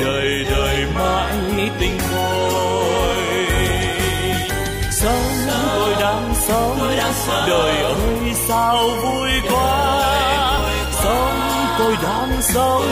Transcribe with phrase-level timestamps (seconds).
[0.00, 3.16] đời đời mãi tình tôi
[5.00, 6.78] sống tôi đang sống,
[7.48, 10.02] đời ơi, sao vui quá.
[10.92, 11.40] Sống
[11.78, 12.82] tôi đang sống,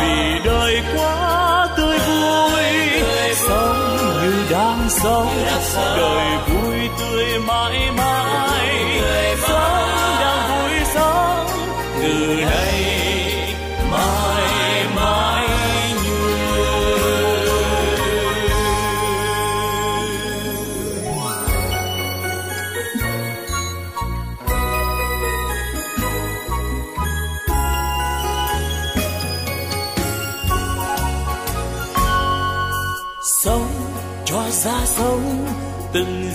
[0.00, 2.62] vì đời quá tươi vui.
[3.34, 5.34] Sống như đang sống,
[5.96, 8.27] đời vui tươi mãi mãi.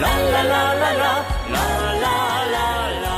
[0.00, 3.16] la la la la la la la la la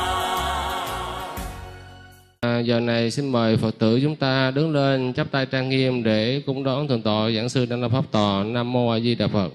[2.40, 6.02] À, giờ này xin mời Phật tử chúng ta đứng lên chắp tay trang nghiêm
[6.02, 9.14] để cúng đón thượng tọa giảng sư Đăng La Pháp Tòa Nam Mô A Di
[9.14, 9.48] Đà Phật.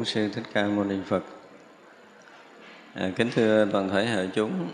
[0.00, 1.22] Bổn sư Thích Ca Mâu Ni Phật.
[2.94, 4.68] À, kính thưa toàn thể hội chúng,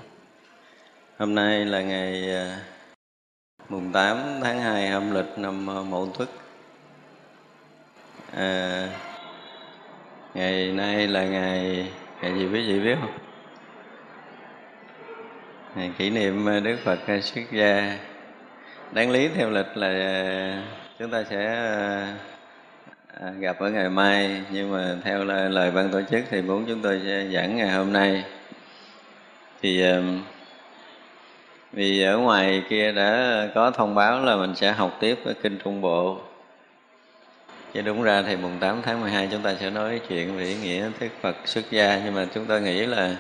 [1.18, 2.58] hôm nay là ngày à,
[3.68, 6.28] mùng 8 tháng 2 âm lịch năm à, Mậu Tuất.
[8.32, 8.88] À,
[10.34, 11.90] ngày nay là ngày
[12.22, 13.18] ngày gì quý vị biết không?
[15.74, 17.98] Ngày kỷ niệm à, Đức Phật xuất gia.
[18.92, 20.62] Đáng lý theo lịch là
[20.98, 21.66] chúng ta sẽ
[23.20, 26.64] À, gặp ở ngày mai nhưng mà theo lời, lời ban tổ chức thì muốn
[26.68, 28.24] chúng tôi sẽ giảng ngày hôm nay.
[29.62, 30.22] Thì um,
[31.72, 35.58] vì ở ngoài kia đã có thông báo là mình sẽ học tiếp ở kinh
[35.64, 36.18] Trung Bộ.
[37.74, 40.54] Chứ đúng ra thì mùng 8 tháng 12 chúng ta sẽ nói chuyện về ý
[40.54, 42.00] nghĩa thuyết Phật xuất gia.
[42.04, 43.16] Nhưng mà chúng tôi nghĩ là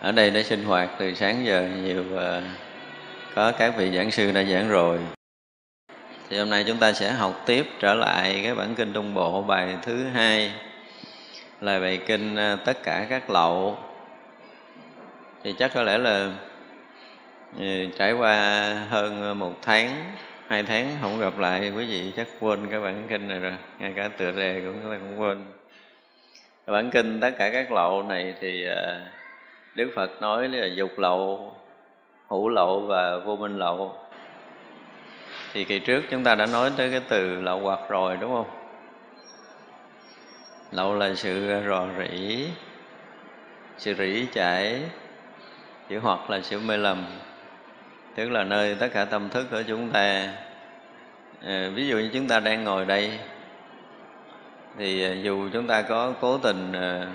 [0.00, 2.42] ở đây để sinh hoạt từ sáng giờ nhiều và
[3.34, 4.98] có các vị giảng sư đã giảng rồi
[6.30, 9.42] thì hôm nay chúng ta sẽ học tiếp trở lại cái bản kinh trung bộ
[9.42, 10.52] bài thứ hai,
[11.60, 13.78] là bài kinh ờ, tất cả các lậu.
[15.44, 16.30] Thì chắc có lẽ là
[17.58, 20.04] ừ, trải qua hơn một tháng,
[20.46, 23.92] hai tháng không gặp lại quý vị, chắc quên cái bản kinh này rồi, ngay
[23.96, 25.44] cả tựa đề cũng cũng quên.
[26.66, 29.00] Bản kinh tất cả các lậu này thì ờ,
[29.74, 31.54] đức phật nói là dục lậu,
[32.28, 34.07] hữu lậu và vô minh lậu
[35.52, 38.50] thì kỳ trước chúng ta đã nói tới cái từ lậu hoặc rồi đúng không?
[40.72, 42.46] Lậu là sự rò rỉ
[43.78, 44.82] sự rỉ chảy
[45.88, 47.04] chữ hoặc là sự mê lầm.
[48.14, 50.28] Tức là nơi tất cả tâm thức của chúng ta.
[51.46, 53.18] À, ví dụ như chúng ta đang ngồi đây
[54.78, 57.06] thì ờ, dù chúng ta có cố tình à,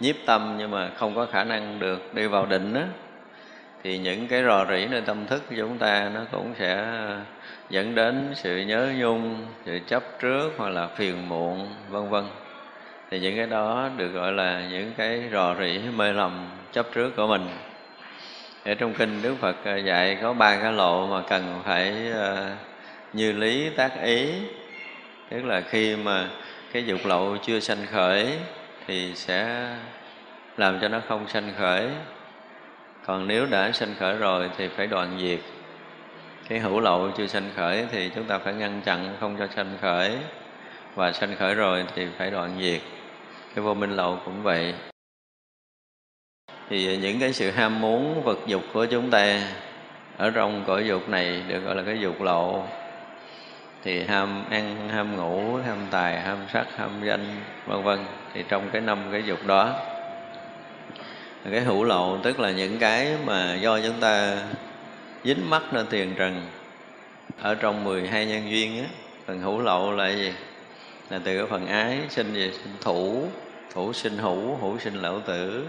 [0.00, 2.82] nhiếp tâm nhưng mà không có khả năng được đi vào định đó,
[3.82, 6.86] thì những cái rò rỉ nơi tâm thức của chúng ta nó cũng sẽ
[7.70, 12.24] dẫn đến sự nhớ nhung, sự chấp trước hoặc là phiền muộn, vân vân.
[13.10, 17.16] Thì những cái đó được gọi là những cái rò rỉ mê lầm, chấp trước
[17.16, 17.48] của mình.
[18.64, 22.50] Ở trong kinh đức phật ờ, dạy có ba cái lộ mà cần phải ờ,
[23.12, 24.32] như lý, tác ý.
[25.30, 26.28] Tức là khi mà
[26.72, 28.28] cái dục lậu chưa sanh khởi
[28.86, 29.68] thì sẽ
[30.56, 31.88] làm cho nó không sanh khởi.
[33.06, 35.40] Còn nếu đã sanh khởi rồi thì phải đoạn diệt
[36.50, 39.78] cái hữu lậu chưa sanh khởi thì chúng ta phải ngăn chặn không cho sanh
[39.80, 40.16] khởi.
[40.94, 42.80] Và sanh khởi rồi thì phải đoạn diệt.
[43.54, 44.74] Cái vô minh lậu cũng vậy.
[46.70, 49.40] Thì những cái sự ham muốn, vật dục của chúng ta
[50.16, 52.66] ở trong cõi dục này được gọi là cái dục lậu
[53.82, 57.26] thì ham ăn, ham ngủ, ham tài, ham sắc, ham danh,
[57.66, 57.98] vân vân.
[58.34, 59.74] Thì trong cái năm cái dục đó,
[61.50, 64.36] cái hữu lậu tức là những cái mà do chúng ta
[65.24, 66.46] dính mắt nơi tiền trần.
[67.42, 68.88] Ở trong 12 nhân duyên á
[69.26, 70.32] phần hữu lậu là gì?
[71.10, 73.24] Là từ cái phần ái sinh về sinh thủ
[73.74, 75.66] thủ sinh hữu hữu sinh lậu tử.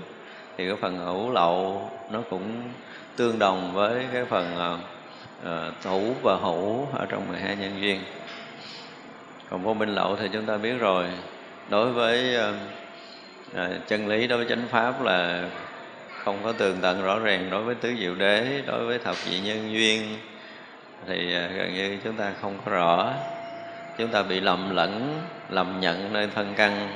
[0.57, 2.61] Thì cái phần hữu lậu nó cũng
[3.15, 4.79] tương đồng với cái phần
[5.43, 7.99] uh, thủ và hữu ở trong 12 nhân duyên.
[9.49, 11.05] Còn vô minh lậu thì chúng ta biết rồi.
[11.69, 12.55] Đối với uh,
[13.51, 15.49] uh, chân lý đối với chánh pháp là
[16.23, 19.39] không có tường tận rõ ràng đối với tứ diệu đế, đối với thập dị
[19.39, 20.17] nhân duyên,
[21.07, 23.13] thì à, gần như chúng ta không có rõ.
[23.97, 26.89] Chúng ta bị lầm lẫn, lầm nhận nơi thân căn,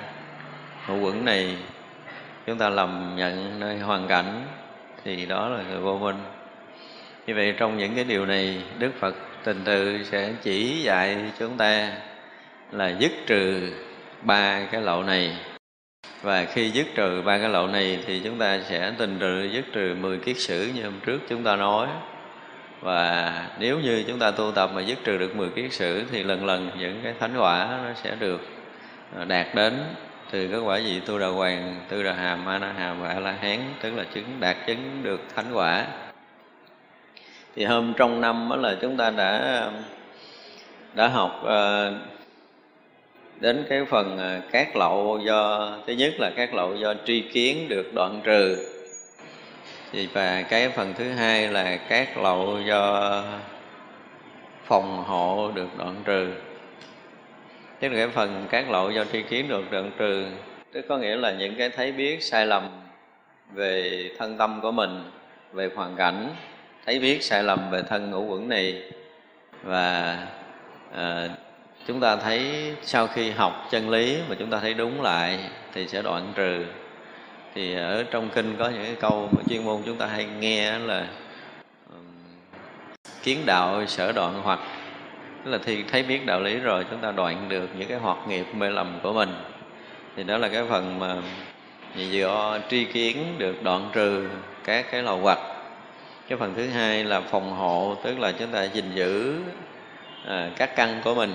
[0.87, 1.57] ngũ quẩn này.
[2.47, 4.45] Chúng ta lầm nhận nơi hoàn cảnh,
[5.03, 6.17] thì đó là người vô minh.
[7.27, 11.57] Như vậy trong những cái điều này, đức phật tình tự sẽ chỉ dạy chúng
[11.57, 11.91] ta
[12.71, 13.73] là dứt trừ
[14.21, 15.37] ba cái lậu này
[16.25, 19.65] và khi dứt trừ ba cái lậu này thì chúng ta sẽ tình trừ dứt
[19.73, 21.87] trừ 10 kiết sử như hôm trước chúng ta nói.
[22.81, 26.23] Và nếu như chúng ta tu tập mà dứt trừ được 10 kiết sử thì
[26.23, 28.41] lần lần những cái thánh quả nó sẽ được
[29.17, 29.73] à, đạt đến
[30.31, 33.19] từ cái quả vị tu đà hoàng tu đà hàm a na hàm và a
[33.19, 35.85] la hán tức là chứng đạt chứng được thánh quả.
[37.55, 39.71] Thì hôm trong năm đó là chúng ta đã à,
[40.93, 42.14] đã học uh,
[43.39, 47.69] đến cái phần à, các lậu do thứ nhất là các lậu do tri kiến
[47.69, 48.57] được đoạn trừ.
[49.91, 53.23] Thì và cái phần thứ hai là các lậu do
[54.65, 56.31] phòng hộ được đoạn trừ.
[57.79, 60.25] Tức là cái phần các lậu do tri kiến được đoạn trừ
[60.75, 62.69] tức có nghĩa là những cái thấy biết sai lầm
[63.53, 65.03] về thân tâm của mình
[65.53, 66.29] về hoàn cảnh
[66.85, 68.83] thấy biết sai lầm về thân ngũ quẩn này
[69.63, 70.17] và
[70.93, 71.29] à,
[71.87, 75.39] chúng ta thấy sau khi học chân lý mà chúng ta thấy đúng lại
[75.73, 76.65] thì sẽ đoạn trừ.
[77.55, 80.79] Thì ở trong kinh có những cái câu mà chuyên môn chúng ta hay nghe
[80.79, 81.07] là
[83.23, 84.59] kiến đạo sở đoạn hoặc
[85.45, 88.17] tức là thì thấy biết đạo lý rồi chúng ta đoạn được những cái hoạt
[88.27, 89.29] nghiệp mê lầm của mình.
[90.15, 91.15] Thì đó là cái phần mà
[91.95, 94.27] do tri kiến được đoạn trừ
[94.63, 95.39] các cái lầu hoặc
[96.27, 99.35] cái phần thứ hai là phòng hộ tức là chúng ta gìn giữ
[100.27, 101.33] à, các căn của mình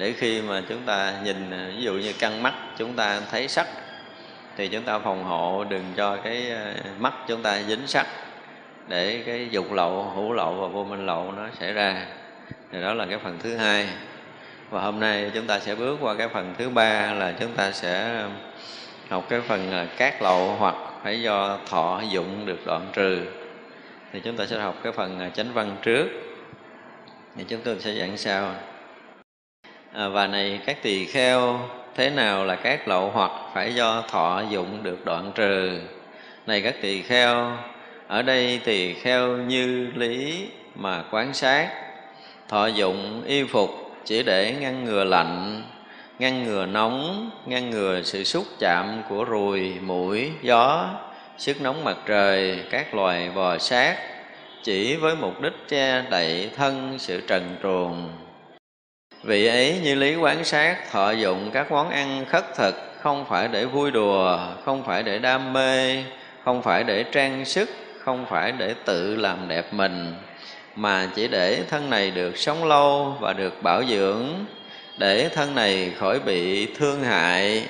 [0.00, 3.66] để khi mà chúng ta nhìn ví dụ như căng mắt chúng ta thấy sắc
[4.56, 8.06] thì chúng ta phòng hộ đừng cho cái ờ, mắt chúng ta dính sắc
[8.88, 12.06] để cái dục lậu hữu lậu và vô minh lậu nó xảy ra.
[12.72, 13.88] Thì đó là cái phần thứ hai.
[14.70, 17.72] Và hôm nay chúng ta sẽ bước qua cái phần thứ ba là chúng ta
[17.72, 18.22] sẽ
[19.08, 23.20] học cái phần ờ, à, cát lậu hoặc phải do thọ dụng được đoạn trừ.
[24.12, 26.06] Thì chúng ta sẽ học cái phần ờ, chánh văn trước.
[27.36, 28.54] Thì chúng tôi sẽ giảng sau
[29.92, 31.60] à, và này các tỳ kheo
[31.94, 35.80] thế nào là các lậu hoặc phải do thọ dụng được đoạn trừ?
[36.46, 37.56] Này các tỳ kheo
[38.06, 41.70] ở đây tỳ kheo như lý mà quán sát.
[42.48, 43.70] Thọ dụng y phục
[44.04, 45.62] chỉ để ngăn ngừa lạnh
[46.20, 50.90] ngăn ngừa nóng ngăn ngừa sự xúc chạm của ruồi mũi gió
[51.38, 53.96] sức nóng mặt trời các loài bò sát
[54.62, 58.08] chỉ với mục đích che đậy thân sự trần truồng
[59.22, 63.48] vị ấy như lý quán sát, thọ dụng các món ăn khất thực, không phải
[63.48, 66.04] để vui đùa, không phải để đam mê,
[66.44, 70.14] không phải để trang sức, không phải để tự làm đẹp mình,
[70.76, 74.26] mà chỉ để thân này được sống lâu và được bảo dưỡng,
[74.98, 77.64] để thân này khỏi bị thương hại,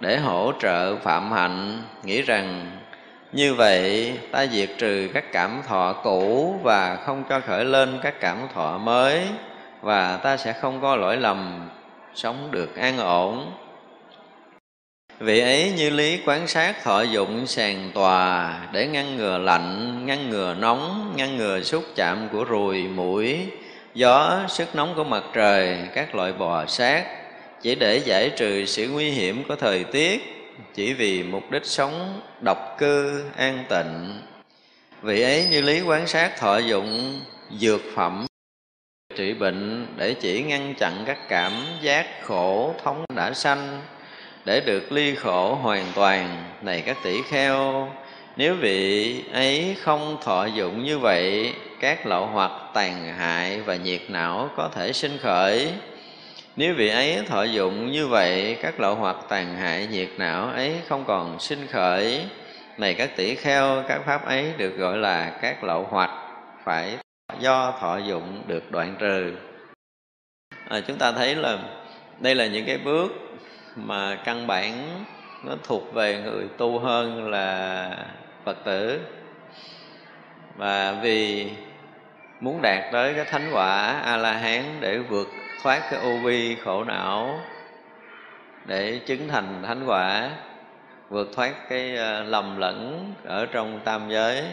[0.00, 1.82] để hỗ trợ phạm hạnh.
[2.02, 2.70] Nghĩ rằng,
[3.32, 8.20] như vậy, ta diệt trừ các cảm thọ cũ và không cho khởi lên các
[8.20, 9.20] cảm thọ mới
[9.84, 11.68] và ta sẽ không có lỗi lầm,
[12.14, 13.52] sống được an ổn.
[15.18, 20.30] Vị ấy như lý quán sát thọ dụng sàn tòa để ngăn ngừa lạnh, ngăn
[20.30, 23.38] ngừa nóng, ngăn ngừa xúc chạm của ruồi, mũi,
[23.94, 27.04] gió, sức nóng của mặt trời, các loại bò sát.
[27.62, 30.22] Chỉ để giải trừ sự nguy hiểm của thời tiết,
[30.74, 34.22] chỉ vì mục đích sống độc cư, an tịnh.
[35.02, 37.20] Vị ấy như lý quán sát thọ dụng,
[37.58, 38.26] dược phẩm
[39.16, 43.80] trị bệnh để chỉ ngăn chặn các cảm giác khổ thống đã sanh,
[44.44, 46.44] để được ly khổ hoàn toàn.
[46.62, 47.88] Này các tỷ kheo,
[48.36, 54.00] nếu vị ấy không thọ dụng như vậy, các lậu hoặc tàn hại và nhiệt
[54.08, 55.72] não có thể sinh khởi.
[56.56, 60.72] Nếu vị ấy thọ dụng như vậy, các lậu hoặc tàn hại nhiệt não ấy
[60.88, 62.24] không còn sinh khởi.
[62.78, 66.10] Này các tỷ kheo, các pháp ấy được gọi là các lậu hoặc,
[66.64, 66.96] phải
[67.40, 69.32] do thọ dụng được đoạn trừ.
[70.68, 71.58] À, chúng ta thấy là
[72.20, 73.12] đây là những cái bước
[73.76, 75.04] mà căn bản
[75.44, 77.90] nó thuộc về người tu hơn là
[78.44, 79.00] phật tử.
[80.56, 81.50] Và vì
[82.40, 85.28] muốn đạt tới cái thánh quả a la hán để vượt
[85.62, 87.40] thoát cái ô vi khổ não
[88.66, 90.30] để chứng thành thánh quả
[91.08, 94.44] vượt thoát cái à, lầm lẫn ở trong tam giới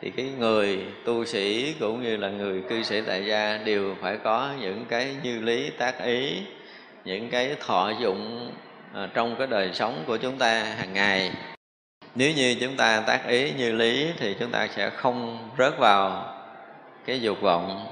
[0.00, 4.16] thì cái người tu sĩ cũng như là người cư sĩ tại gia đều phải
[4.16, 6.42] có những cái như lý, tác ý,
[7.04, 8.52] những cái thọ dụng
[8.94, 11.32] à, trong cái đời sống của chúng ta hàng ngày.
[12.14, 16.34] Nếu như chúng ta tác ý như lý thì chúng ta sẽ không rớt vào
[17.06, 17.86] cái dục vọng,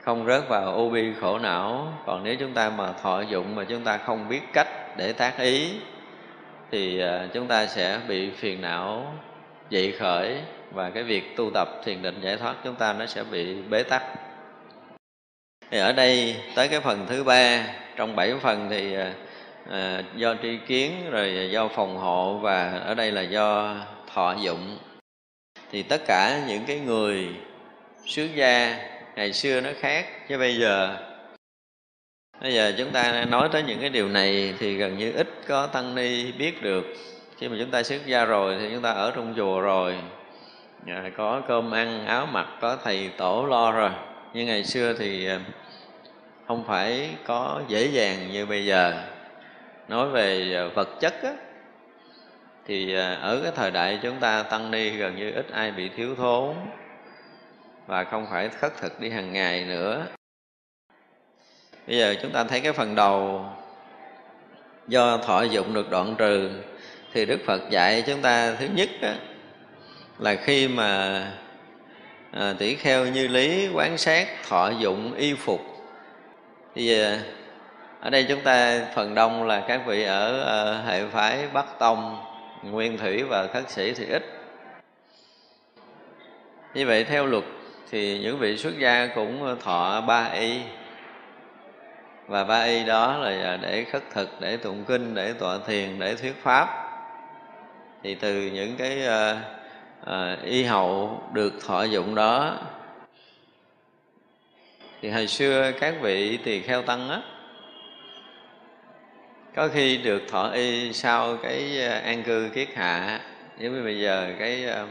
[0.00, 1.92] không rớt vào ô bi khổ não.
[2.06, 5.38] Còn nếu chúng ta mà thọ dụng mà chúng ta không biết cách để tác
[5.38, 5.70] ý
[6.70, 9.14] thì à, chúng ta sẽ bị phiền não,
[9.70, 10.38] dậy khởi
[10.72, 13.82] và cái việc tu tập thiền định giải thoát chúng ta nó sẽ bị bế
[13.82, 14.02] tắc.
[15.70, 19.12] Thì ở đây tới cái phần thứ ba trong bảy phần thì à,
[19.70, 23.76] à do tri kiến rồi do phòng hộ và ở đây là do
[24.14, 24.78] thọ dụng.
[25.72, 27.28] Thì tất cả những cái người
[28.06, 28.78] xuất gia
[29.16, 30.96] ngày xưa nó khác chứ bây giờ.
[32.40, 35.66] Bây giờ chúng ta nói tới những cái điều này thì gần như ít có
[35.66, 36.84] tăng ni biết được.
[37.36, 39.96] Khi mà chúng ta xuất gia rồi thì chúng ta ở trong chùa rồi
[40.90, 43.90] à, có cơm ăn áo mặc có thầy tổ lo rồi.
[44.34, 45.38] Nhưng ngày xưa thì ờ,
[46.46, 49.04] không phải có dễ dàng như bây giờ.
[49.88, 51.32] Nói về ờ, vật chất á,
[52.66, 55.88] thì ờ, ở cái thời đại chúng ta tăng ni gần như ít ai bị
[55.88, 56.54] thiếu thốn
[57.86, 60.06] và không phải khất thực đi hàng ngày nữa.
[61.86, 63.46] Bây giờ chúng ta thấy cái phần đầu
[64.88, 66.50] do thọ dụng được đoạn trừ
[67.12, 69.14] thì đức phật dạy chúng ta thứ nhất á,
[70.18, 71.22] là khi mà
[72.32, 75.60] à, tỷ kheo như lý quán sát thọ dụng y phục.
[76.74, 77.18] Thì à,
[78.00, 82.24] ở đây chúng ta phần đông là các vị ở à, hệ phái bắc tông
[82.62, 84.22] nguyên thủy và khất sĩ thì ít.
[86.74, 87.44] Như vậy theo luật
[87.90, 90.60] thì những vị xuất gia cũng thọ ba y.
[92.26, 96.14] Và ba y đó là để khất thực để tụng kinh để tọa thiền để
[96.14, 96.68] thuyết pháp.
[98.02, 99.57] Thì từ những cái uh,
[100.04, 102.58] à, y hậu được thọ dụng đó.
[105.02, 107.20] Thì hồi xưa các vị tỳ kheo tăng á
[109.54, 113.20] có khi được thọ y sau cái ờ, an cư kiết hạ.
[113.58, 114.86] Giống như bây giờ cái ờ,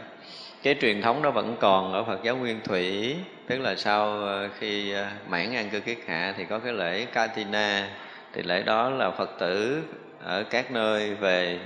[0.63, 3.15] cái truyền thống đó vẫn còn ở Phật giáo Nguyên Thủy.
[3.47, 4.23] Tức là sau
[4.60, 4.93] khi
[5.27, 7.89] mãn an cư kiết hạ thì có cái lễ Katina
[8.34, 9.84] thì lễ đó là Phật tử
[10.23, 11.60] ở các nơi về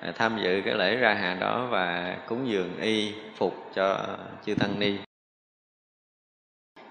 [0.00, 4.06] À, tham dự cái lễ ra hạ đó và cúng dường y phục cho
[4.46, 4.96] chư tăng ni.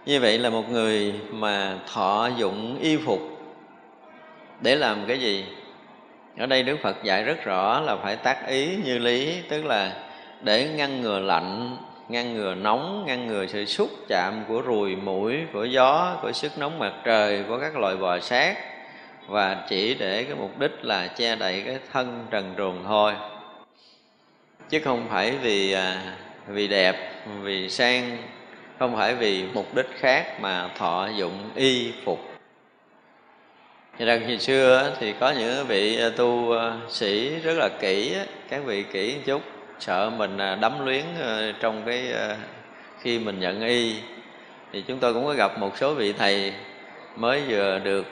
[0.06, 3.20] Như vậy là một người mà thọ dụng y phục
[4.62, 5.46] để làm cái gì?
[6.38, 10.04] Ở đây đức phật dạy rất rõ là phải tác ý như lý, tức là
[10.42, 11.78] để ngăn ngừa lạnh,
[12.10, 16.52] ngăn ngừa nóng, ngăn ngừa sự xúc chạm của ruồi mũi, của gió, của sức
[16.58, 18.75] nóng mặt trời, của các loài bò sát
[19.28, 23.14] và chỉ để cái mục đích là che đậy cái thân trần truồng thôi.
[24.70, 26.02] Chứ không phải vì à,
[26.48, 28.18] vì đẹp, vì sang,
[28.80, 32.30] không phải vì mục đích khác mà thọ dụng y phục.
[34.00, 38.16] Rằng khi xưa thì có những vị à, tu à, sĩ rất là kỹ
[38.50, 39.42] các vị kỹ một chút,
[39.80, 41.04] sợ mình đắm luyến
[41.60, 42.14] trong cái
[43.02, 43.96] khi mình nhận y.
[44.74, 46.54] Thì chúng tôi cũng có gặp một số vị thầy
[47.16, 48.06] mới vừa được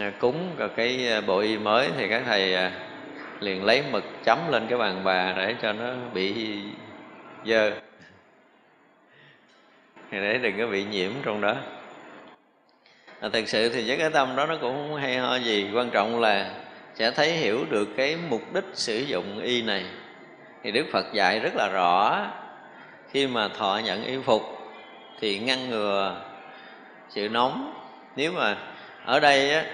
[0.00, 2.70] Ờ, cúng cái ờ, bộ y mới thì các thầy ờ,
[3.40, 6.34] liền lấy mực chấm lên cái bàn bà để cho nó bị
[7.44, 7.72] dơ.
[10.10, 11.54] Để đừng có bị nhiễm trong đó.
[13.20, 15.90] À, thực sự thì với cái tâm đó nó cũng không hay ho gì quan
[15.90, 16.50] trọng là
[16.94, 19.84] sẽ thấy hiểu được cái mục đích sử dụng y này.
[20.62, 22.26] Thì đức phật dạy rất là rõ
[23.10, 24.42] khi mà thọ nhận y phục
[25.20, 26.22] thì ngăn ngừa
[27.08, 27.74] sự nóng.
[28.16, 28.56] Nếu mà
[29.06, 29.64] ở đây á,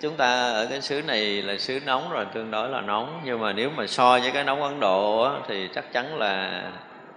[0.00, 3.20] chúng ta ở cái xứ này là xứ nóng rồi tương đối là nóng.
[3.24, 6.62] Nhưng mà nếu mà so với cái nóng ấn độ á, thì chắc chắn là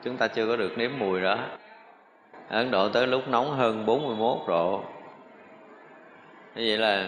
[0.04, 1.38] chúng ta chưa có được nếm mùi đó.
[2.50, 4.84] Ở ấn độ tới lúc nóng hơn 41 độ.
[6.56, 7.08] Như vậy là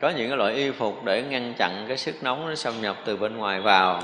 [0.00, 2.96] có những cái loại y phục để ngăn chặn cái sức nóng nó xâm nhập
[3.04, 4.02] từ bên ngoài vào.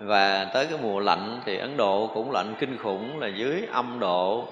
[0.00, 3.98] Và tới cái mùa lạnh thì Ấn Độ cũng lạnh kinh khủng là dưới âm
[3.98, 4.48] độ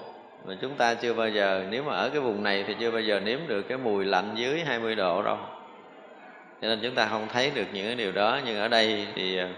[0.47, 3.01] mà chúng ta chưa bao giờ, nếu mà ở cái vùng này thì chưa bao
[3.01, 5.37] giờ nếm được cái mùi lạnh dưới 20 độ đâu.
[6.61, 8.39] Cho nên chúng ta không thấy được những cái điều đó.
[8.45, 9.49] Nhưng ở đây thì à,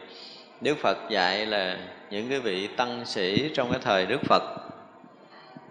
[0.62, 1.78] Đức Phật dạy là
[2.12, 4.44] những cái vị tăng sĩ trong cái thời Đức Phật.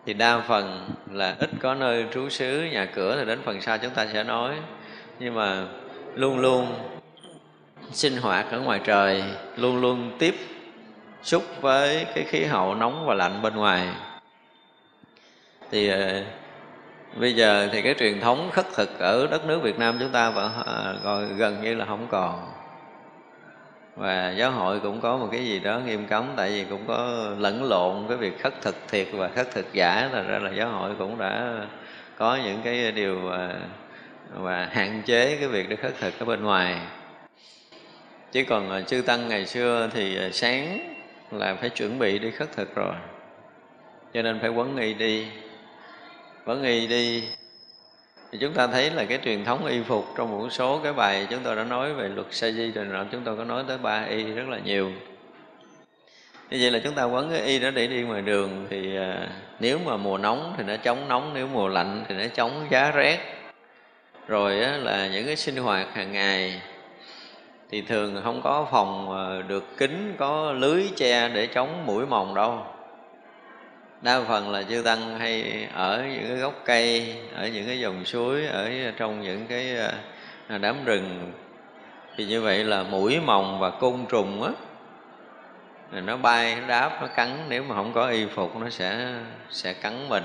[0.07, 3.79] Thì đa phần là ít có nơi trú xứ, nhà cửa thì đến phần sau
[3.79, 4.55] chúng ta sẽ nói.
[5.19, 5.65] Nhưng mà
[6.15, 6.67] luôn luôn
[7.93, 9.25] sinh hoạt ở ngoài trời,
[9.57, 10.35] luôn luôn tiếp
[11.23, 13.89] xúc với cái khí hậu nóng và lạnh bên ngoài
[15.71, 16.23] thì ờ,
[17.15, 20.31] bây giờ thì cái truyền thống khất thực ở đất nước Việt Nam chúng ta
[20.31, 20.53] vẫn
[21.05, 22.53] còn ờ, gần như là không còn.
[23.97, 27.27] Và giáo hội cũng có một cái gì đó nghiêm cấm tại vì cũng có
[27.39, 30.69] lẫn lộn cái việc khất thực thiệt và khất thực giả là ra là giáo
[30.69, 31.61] hội cũng đã
[32.17, 33.55] có những cái điều và,
[34.35, 36.77] và hạn chế cái việc để khất thực ở bên ngoài.
[38.33, 40.79] Chứ còn chư tăng ngày xưa thì sáng
[41.31, 42.95] là phải chuẩn bị đi khất thực rồi.
[44.15, 45.27] Cho nên phải quấn y đi
[46.47, 47.23] vẫn y đi
[48.33, 51.27] thì chúng ta thấy là cái truyền thống y phục trong một số cái bài
[51.31, 53.79] chúng tôi đã nói về luật sa di rồi nọ chúng tôi có nói tới
[53.79, 54.91] ba y rất là nhiều.
[56.51, 59.29] Như vậy là chúng ta quấn cái y đó để đi ngoài đường thì à,
[59.61, 62.91] nếu mà mùa nóng thì nó chống nóng nếu mùa lạnh thì nó chống giá
[62.91, 63.19] rét.
[64.27, 66.61] Rồi á, là những cái sinh hoạt hàng ngày
[67.71, 72.35] thì thường không có phòng à, được kính có lưới che để chống mũi mồng
[72.35, 72.76] đâu
[74.01, 78.05] đa phần là chư tăng hay ở những cái gốc cây, ở những cái dòng
[78.05, 79.77] suối, ở trong những cái
[80.49, 81.33] à, đám rừng.
[82.17, 84.51] Thì như vậy là mũi mồng và côn trùng á
[85.93, 87.31] nó bay, nó đáp, nó cắn.
[87.49, 89.15] Nếu mà không có y phục, nó sẽ
[89.51, 90.25] sẽ cắn mình.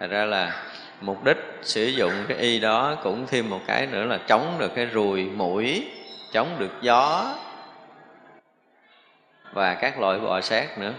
[0.00, 0.64] Thật ra là
[1.00, 4.74] mục đích sử dụng cái y đó cũng thêm một cái nữa là chống được
[4.74, 5.90] cái ruồi, mũi,
[6.32, 7.34] chống được gió
[9.52, 10.92] và các loại bọ sát nữa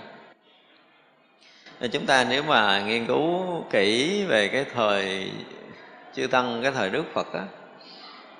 [1.92, 5.32] chúng ta nếu mà nghiên cứu kỹ về cái thời
[6.13, 7.44] chư tăng cái thời đức phật á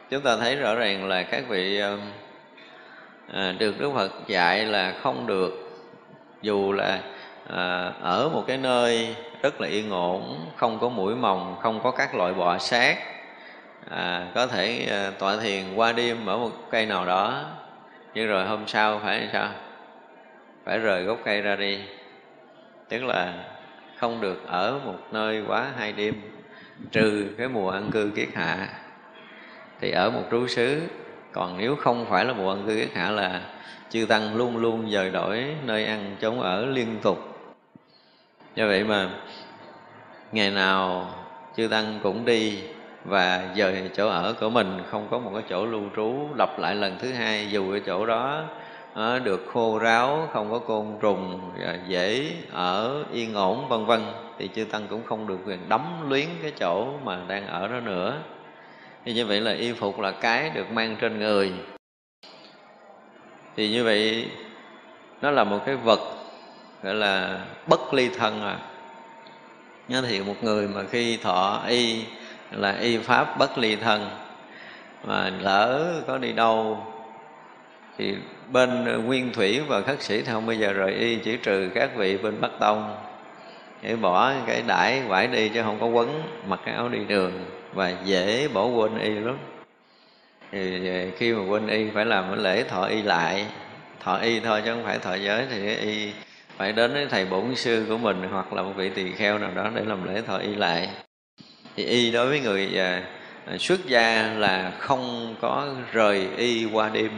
[0.10, 1.82] chúng ta thấy rõ ràng là các vị
[3.34, 5.82] à, được đức phật dạy là không được
[6.41, 7.00] dù là
[7.50, 11.91] à, ở một cái nơi rất là yên ổn không có mũi mồng không có
[11.91, 12.97] các loại bọ sát
[13.89, 17.43] à, có thể à, tọa thiền qua đêm ở một cây nào đó
[18.13, 19.50] nhưng rồi hôm sau phải sao?
[20.65, 21.80] Phải rời gốc cây ra đi
[22.89, 23.34] tức là
[23.97, 26.21] không được ở một nơi quá hai đêm,
[26.91, 28.67] trừ cái mùa ăn cư kiết hạ.
[29.80, 30.82] Thì ở một trú xứ,
[31.32, 33.41] còn nếu không phải là mùa ăn cư kiết hạ là
[33.89, 37.17] chư tăng luôn luôn dời đổi nơi ăn chống ở liên tục.
[38.56, 39.10] Do vậy mà,
[40.32, 41.12] ngày nào
[41.58, 42.60] chư tăng cũng đi
[43.06, 46.76] và dời chỗ ở của mình, không có một cái chỗ lưu trú lặp lại
[46.76, 48.43] lần thứ hai dù cái chỗ đó
[48.97, 54.01] à, được khô ráo không có côn trùng à, dễ ở yên ổn vân vân.
[54.38, 57.79] Thì chư tăng cũng không được quyền đắm luyến cái chỗ mà đang ở đó
[57.79, 58.17] nữa.
[59.05, 61.53] Thì như vậy là y phục là cái được mang trên người.
[63.55, 64.27] Thì như vậy
[65.21, 65.99] nó là một cái vật
[66.83, 68.57] gọi là bất ly thân à.
[69.88, 72.05] Nhớ thì một người mà khi thọ y
[72.51, 74.10] là y pháp bất ly thân.
[75.03, 76.86] Mà lỡ có đi đâu
[77.97, 78.15] thì
[78.51, 81.95] bên nguyên thủy và khất sĩ thì không bao giờ rời y, chỉ trừ các
[81.95, 82.95] vị bên bắc tông.
[83.81, 87.31] Để bỏ cái đãi quải đi chứ không có quấn, mặc cái áo đi đường
[87.73, 89.38] và dễ bỏ quên y lắm.
[90.51, 90.81] Thì
[91.17, 93.45] khi mà quên y phải làm cái lễ thọ y lại,
[94.03, 96.12] thọ y thôi chứ không phải thọ giới thì y
[96.57, 99.51] phải đến với thầy bổn sư của mình hoặc là một vị tỳ kheo nào
[99.55, 100.89] đó để làm lễ thọ y lại.
[101.75, 103.03] Thì y đối với người à,
[103.60, 107.12] xuất gia là không có rời y qua đêm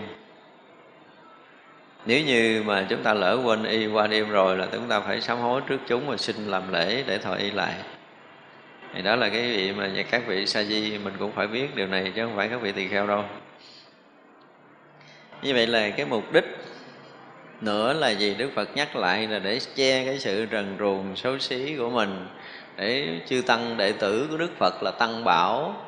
[2.05, 5.21] nếu như mà chúng ta lỡ quên y qua đêm rồi là chúng ta phải
[5.21, 7.73] sám hối trước chúng và xin làm lễ để thọ y lại.
[8.93, 11.87] Thì đó là cái vị mà các vị sa di mình cũng phải biết điều
[11.87, 13.23] này chứ không phải các vị tỳ kheo đâu.
[15.41, 16.45] Như vậy là cái mục đích
[17.61, 18.35] nữa là gì?
[18.37, 22.27] Đức phật nhắc lại là để che cái sự trần truồng xấu xí của mình.
[22.77, 25.85] Để chư tăng đệ tử của đức phật là tăng bảo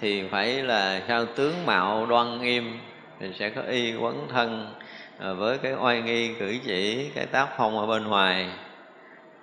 [0.00, 1.26] thì phải là sao?
[1.26, 2.78] Tướng mạo đoan nghiêm
[3.20, 4.74] thì sẽ có y quấn thân.
[5.18, 8.48] Ờ, với cái oai nghi cử chỉ cái tác phong ở bên ngoài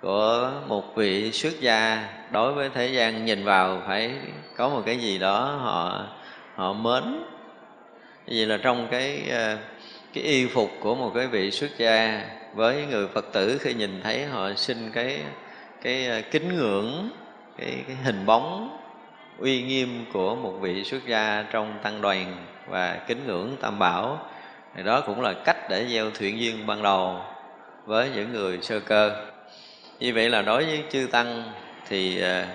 [0.00, 4.14] của một vị xuất gia đối với thế gian nhìn vào phải
[4.56, 6.06] có một cái gì đó họ
[6.54, 7.24] họ mến.
[8.26, 9.56] Vậy là trong cái ờ,
[10.12, 14.00] cái y phục của một cái vị xuất gia với người phật tử khi nhìn
[14.02, 15.20] thấy họ xin cái
[15.82, 17.10] cái ờ, kính ngưỡng
[17.58, 18.78] cái, cái hình bóng
[19.38, 22.36] uy nghiêm của một vị xuất gia trong tăng đoàn
[22.68, 24.31] và kính ngưỡng tam bảo
[24.76, 27.20] thì đó cũng là cách để gieo thiện duyên ban đầu
[27.86, 29.26] với những người sơ cơ.
[30.00, 31.42] Như vậy là đối với chư tăng
[31.88, 32.46] thì à,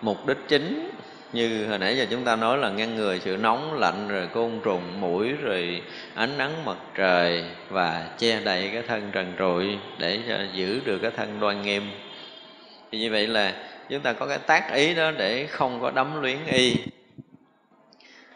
[0.00, 0.90] mục đích chính
[1.32, 4.60] như hồi nãy giờ chúng ta nói là ngăn ngừa sự nóng lạnh, rồi côn
[4.64, 5.82] trùng, mũi, rồi
[6.14, 10.18] ánh nắng mặt trời và che đậy cái thân trần trụi để
[10.52, 11.90] giữ được cái thân đoan nghiêm.
[12.92, 13.52] Thì như vậy là
[13.88, 16.76] chúng ta có cái tác ý đó để không có đắm luyến y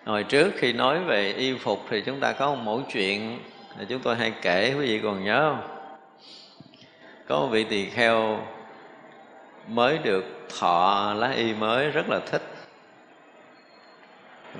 [0.08, 3.38] hồi trước khi nói về y phục thì chúng ta có một mẫu chuyện
[3.78, 5.78] là chúng tôi hay kể, quý vị còn nhớ không?
[7.28, 8.46] Có một vị tỳ kheo
[9.66, 10.24] mới được
[10.58, 12.42] thọ lá y mới rất là thích.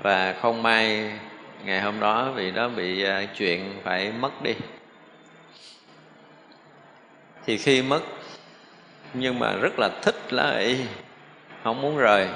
[0.02, 1.12] Và không may
[1.64, 4.54] ngày hôm đó vị đó bị à, chuyện phải mất đi.
[7.46, 8.00] Thì khi mất,
[9.14, 10.76] nhưng mà rất là thích lá y,
[11.64, 12.28] không muốn rời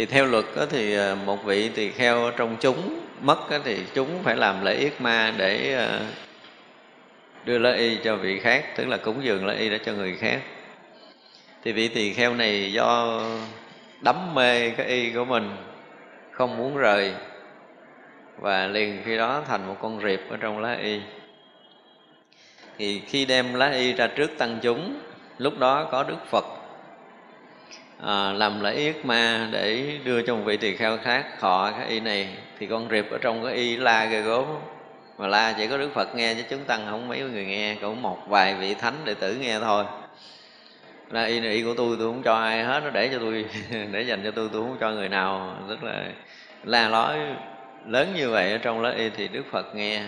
[0.00, 3.78] thì theo luật đó thì ờ, một vị tỳ kheo trong chúng mất đó thì
[3.94, 6.00] chúng phải làm lễ yết ma để ờ,
[7.44, 10.16] đưa lá y cho vị khác, tức là cúng dường lá y để cho người
[10.16, 10.40] khác.
[11.64, 13.20] Thì vị tỳ kheo này do
[14.00, 15.56] đắm mê cái y của mình,
[16.32, 17.12] không muốn rời,
[18.38, 21.00] và liền khi đó thành một con riệp ở trong lá y.
[22.78, 25.00] Thì khi đem lá y ra trước tăng chúng,
[25.38, 26.59] lúc đó có đức phật
[28.02, 31.88] à, làm lễ yết ma để đưa cho một vị tỳ kheo khác thọ cái
[31.88, 32.28] y này.
[32.58, 34.46] Thì con rịp ở trong cái y la ghê gốm
[35.18, 38.02] mà la chỉ có đức phật nghe chứ chúng tăng không mấy người nghe cũng
[38.02, 39.84] một vài vị thánh đệ tử nghe thôi.
[41.10, 43.44] Là y này y của tôi tôi không cho ai hết nó để cho tôi
[43.92, 45.56] để dành cho tôi tôi không cho người nào.
[45.68, 46.04] Rất là
[46.64, 47.18] la lói
[47.86, 50.02] lớn như vậy ở trong lá y thì đức phật nghe.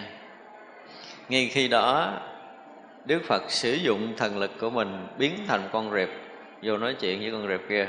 [1.29, 2.13] Ngay khi đó
[3.05, 6.09] đức phật sử dụng thần lực của mình biến thành con rệp
[6.62, 7.88] vô nói chuyện với con rệp kia.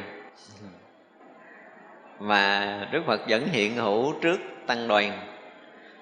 [2.20, 5.12] Mà đức phật vẫn hiện hữu trước tăng đoàn.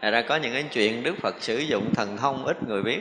[0.02, 3.00] Thật ra có những cái chuyện Đức Phật sử dụng thần thông ít người biết.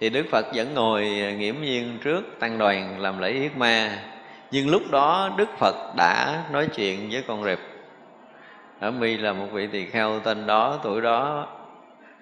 [0.00, 1.04] Thì Đức Phật vẫn ngồi
[1.38, 3.98] nghiễm nhiên trước tăng đoàn làm lễ yết ma.
[4.50, 7.58] Nhưng lúc đó đức phật đã nói chuyện với con rệp.
[8.80, 11.48] Ở mi là một vị tỳ kheo tên đó, tuổi đó,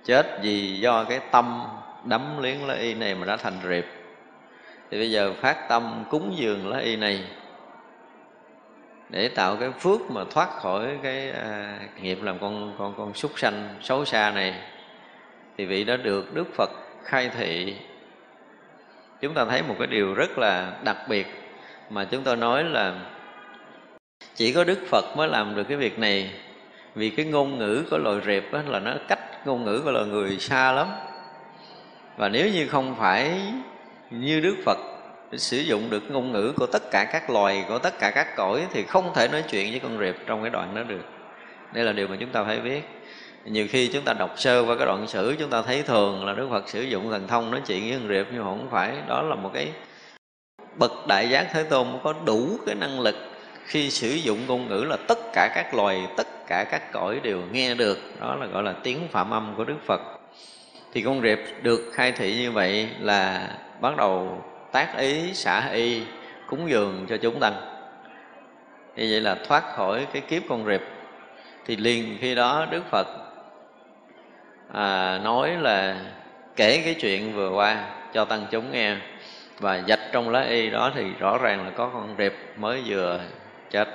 [0.05, 1.63] chết vì do cái tâm
[2.05, 3.85] đắm liếng lá y này mà đã thành rệp
[4.93, 7.25] thì bây giờ phát tâm cúng dường lá y này
[9.09, 13.39] để tạo cái phước mà thoát khỏi cái à, nghiệp làm con con con súc
[13.39, 14.55] sanh xấu xa này
[15.59, 16.71] thì vị đó được Đức Phật
[17.05, 17.77] khai thị.
[19.21, 21.27] Chúng ta thấy một cái điều rất là đặc biệt
[21.91, 22.95] mà chúng tôi nói là
[24.35, 26.31] chỉ có Đức Phật mới làm được cái việc này.
[26.95, 30.39] Vì cái ngôn ngữ của loài rệp là nó cách ngôn ngữ của loài người
[30.39, 30.89] xa lắm.
[32.17, 33.41] Và nếu như không phải
[34.13, 34.79] như Đức Phật
[35.37, 38.67] sử dụng được ngôn ngữ của tất cả các loài, của tất cả các cõi
[38.73, 41.03] thì không thể nói chuyện với con rệp trong cái đoạn đó được.
[41.73, 42.83] Đây là điều mà chúng ta phải biết.
[43.45, 46.33] Nhiều khi chúng ta đọc sơ qua cái đoạn sử, chúng ta thấy thường là
[46.33, 48.93] Đức Phật sử dụng thần thông nói chuyện với con rệp, nhưng mà không phải.
[49.09, 49.73] Đó là một cái
[50.79, 53.15] bậc đại giác thế tôn có đủ cái năng lực
[53.65, 57.41] khi sử dụng ngôn ngữ là tất cả các loài, tất cả các cõi đều
[57.53, 57.99] nghe được.
[58.21, 60.01] Đó là gọi là tiếng phạm âm của Đức Phật.
[60.93, 63.49] Thì con rệp được khai thị như vậy là
[63.83, 66.03] bắt đầu tác ý xả y
[66.47, 67.55] cúng dường cho chúng tăng.
[68.97, 70.81] Như vậy là thoát khỏi cái kiếp con rệp.
[71.67, 73.07] Thì liền khi đó đức phật
[74.73, 75.97] à, nói là
[76.57, 78.97] kể cái chuyện vừa qua cho tăng chúng nghe.
[79.59, 83.21] Và dạch trong lá y đó thì rõ ràng là có con rệp mới vừa
[83.71, 83.89] chết.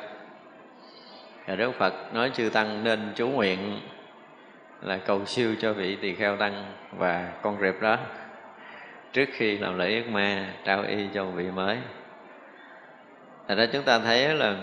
[1.46, 3.80] Và đức phật nói chư tăng nên chú nguyện
[4.82, 7.98] là cầu siêu cho vị tỳ kheo tăng và con rệp đó
[9.14, 11.78] trước khi làm lễ yết ma, trao y cho vị mới.
[13.48, 14.56] Thật ra chúng ta thấy là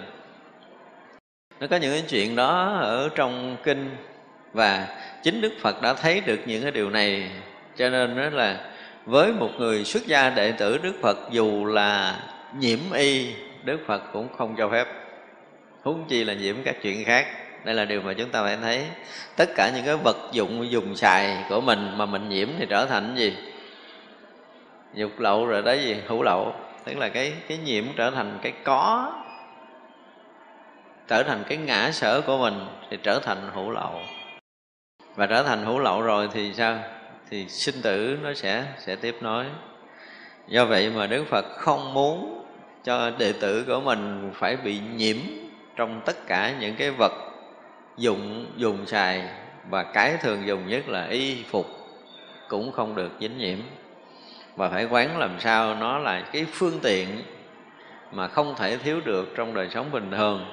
[1.61, 3.91] nó có những cái chuyện đó ở trong kinh
[4.53, 4.89] và
[5.23, 7.31] chính Đức Phật đã thấy được những cái điều này.
[7.77, 8.61] Cho nên đó là
[9.07, 12.21] với một người xuất gia đệ tử Đức Phật, dù là
[12.59, 14.89] nhiễm y, Đức Phật cũng không cho phép.
[15.83, 17.27] Huống chi là nhiễm các chuyện khác.
[17.65, 18.85] Đây là điều mà chúng ta phải thấy.
[19.37, 22.87] Tất cả những cái vật dụng dùng xài của mình mà mình nhiễm thì trở
[22.87, 23.37] thành gì?
[24.95, 25.97] Dục lậu rồi đó gì?
[26.07, 26.55] Hữu lậu.
[26.85, 29.13] Tức là cái cái nhiễm trở thành cái có.
[31.09, 34.01] Trở thành cái ngã sở của mình thì trở thành hữu lậu.
[35.17, 36.79] Và trở thành hữu lậu rồi thì sao?
[37.31, 39.45] Thì sinh tử nó sẽ sẽ tiếp nối.
[40.49, 42.45] Do vậy mà đức phật không muốn
[42.85, 45.17] cho đệ tử của mình phải bị nhiễm
[45.77, 47.13] trong tất cả những cái vật
[47.97, 49.29] dụng, dùng xài.
[49.71, 51.67] Và cái thường dùng nhất là y phục
[52.49, 53.59] cũng không được dính nhiễm
[54.57, 57.23] và phải quán làm sao nó là cái phương tiện
[58.13, 60.45] mà không thể thiếu được trong đời sống bình thường.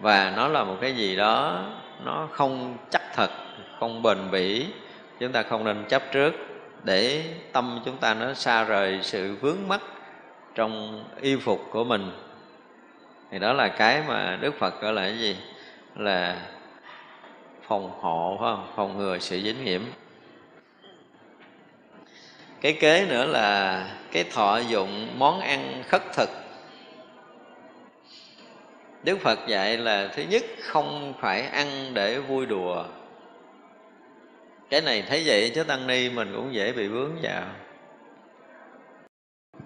[0.00, 1.64] Và nó là một cái gì đó
[2.04, 3.30] nó không chắc thật,
[3.80, 4.66] không bền bỉ.
[5.20, 6.34] Chúng ta không nên chấp trước
[6.82, 9.80] để tâm chúng ta nó xa rời sự vướng mắc
[10.54, 12.10] trong y phục của mình.
[13.30, 15.36] Thì đó là cái mà đức phật gọi là cái gì?
[15.96, 16.36] Là
[17.68, 18.66] phòng hộ, phải không?
[18.76, 19.80] Phòng ngừa sự dính nhiễm
[22.66, 26.30] cái kế nữa là cái thọ dụng món ăn khất thực.
[29.02, 32.84] Đức phật dạy là thứ nhất không phải ăn để vui đùa.
[34.70, 37.44] Cái này thấy vậy chứ tăng ni mình cũng dễ bị vướng vào.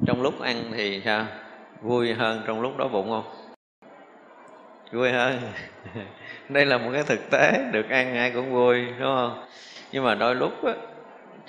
[0.07, 1.27] Trong lúc ăn thì sao?
[1.83, 3.53] Vui hơn trong lúc đó bụng không?
[4.93, 5.41] Vui hơn.
[6.49, 9.45] Đây là một cái thực tế được ăn ai cũng vui đúng không?
[9.93, 10.73] Nhưng mà đôi lúc á,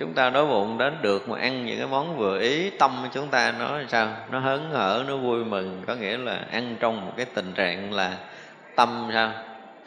[0.02, 3.28] chúng ta đói bụng đến được mà ăn những cái món vừa ý, tâm chúng
[3.28, 4.08] ta nó sao?
[4.32, 5.84] Nó hớn hở, nó vui mừng.
[5.88, 8.18] Có nghĩa là ăn trong một cái tình trạng là
[8.76, 9.32] tâm sao?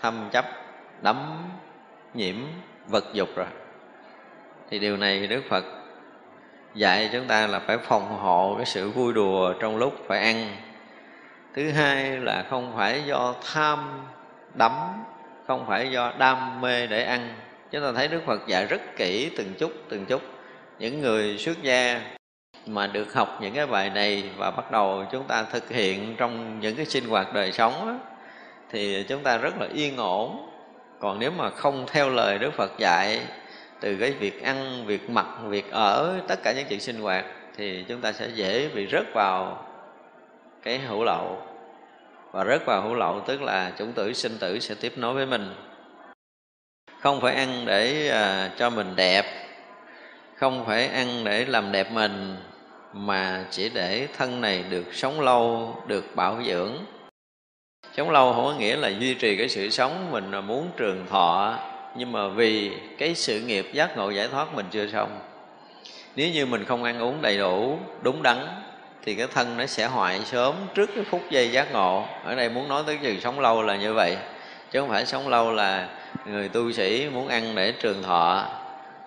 [0.03, 0.44] Thâm chấp,
[1.03, 1.16] đắm,
[2.14, 2.37] nhiễm,
[2.88, 3.46] vật dục rồi.
[4.70, 5.64] Thì điều này đức phật
[6.74, 10.57] dạy chúng ta là phải phòng hộ cái sự vui đùa trong lúc phải ăn.
[11.55, 14.00] Thứ hai là không phải do tham,
[14.55, 14.72] đắm,
[15.46, 17.35] không phải do đam mê để ăn
[17.75, 20.23] chúng ta thấy đức phật dạy rất kỹ từng chút từng chút.
[20.79, 22.01] Những người xuất gia
[22.67, 26.61] mà được học những cái bài này và bắt đầu chúng ta thực hiện trong
[26.61, 27.99] những cái sinh hoạt đời sống đó,
[28.71, 30.49] thì chúng ta rất là yên ổn.
[31.01, 33.21] Còn nếu mà không theo lời đức phật dạy
[33.81, 37.25] từ cái việc ăn việc mặc việc ở tất cả những chuyện sinh hoạt
[37.57, 39.67] thì chúng ta sẽ dễ bị rớt vào
[40.63, 41.43] cái hữu lậu.
[42.33, 45.27] Và rớt vào hữu lậu tức là chủng tử sinh tử sẽ tiếp nối với
[45.27, 45.55] mình
[47.05, 49.27] không phải ăn để à, cho mình đẹp.
[50.37, 52.37] Không phải ăn để làm đẹp mình
[52.93, 56.73] mà chỉ để thân này được sống lâu được bảo dưỡng.
[57.97, 61.07] Sống lâu không có nghĩa là duy trì cái sự sống mình là muốn trường
[61.11, 61.59] thọ.
[61.97, 65.21] Nhưng mà vì cái sự nghiệp giác ngộ giải thoát mình chưa xong.
[66.17, 68.47] Nếu như mình không ăn uống đầy đủ đúng đắn
[69.05, 72.07] thì cái thân nó sẽ hoại sớm trước cái phút giây giác ngộ.
[72.25, 74.17] Ở đây muốn nói tới chừng sống lâu là như vậy
[74.71, 75.88] chứ không phải sống lâu là
[76.27, 78.47] người tu sĩ muốn ăn để trường thọ,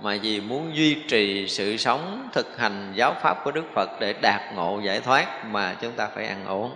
[0.02, 4.14] mà vì muốn duy trì sự sống thực hành giáo pháp của đức phật để
[4.22, 6.72] đạt ngộ giải thoát mà chúng ta phải ăn uống.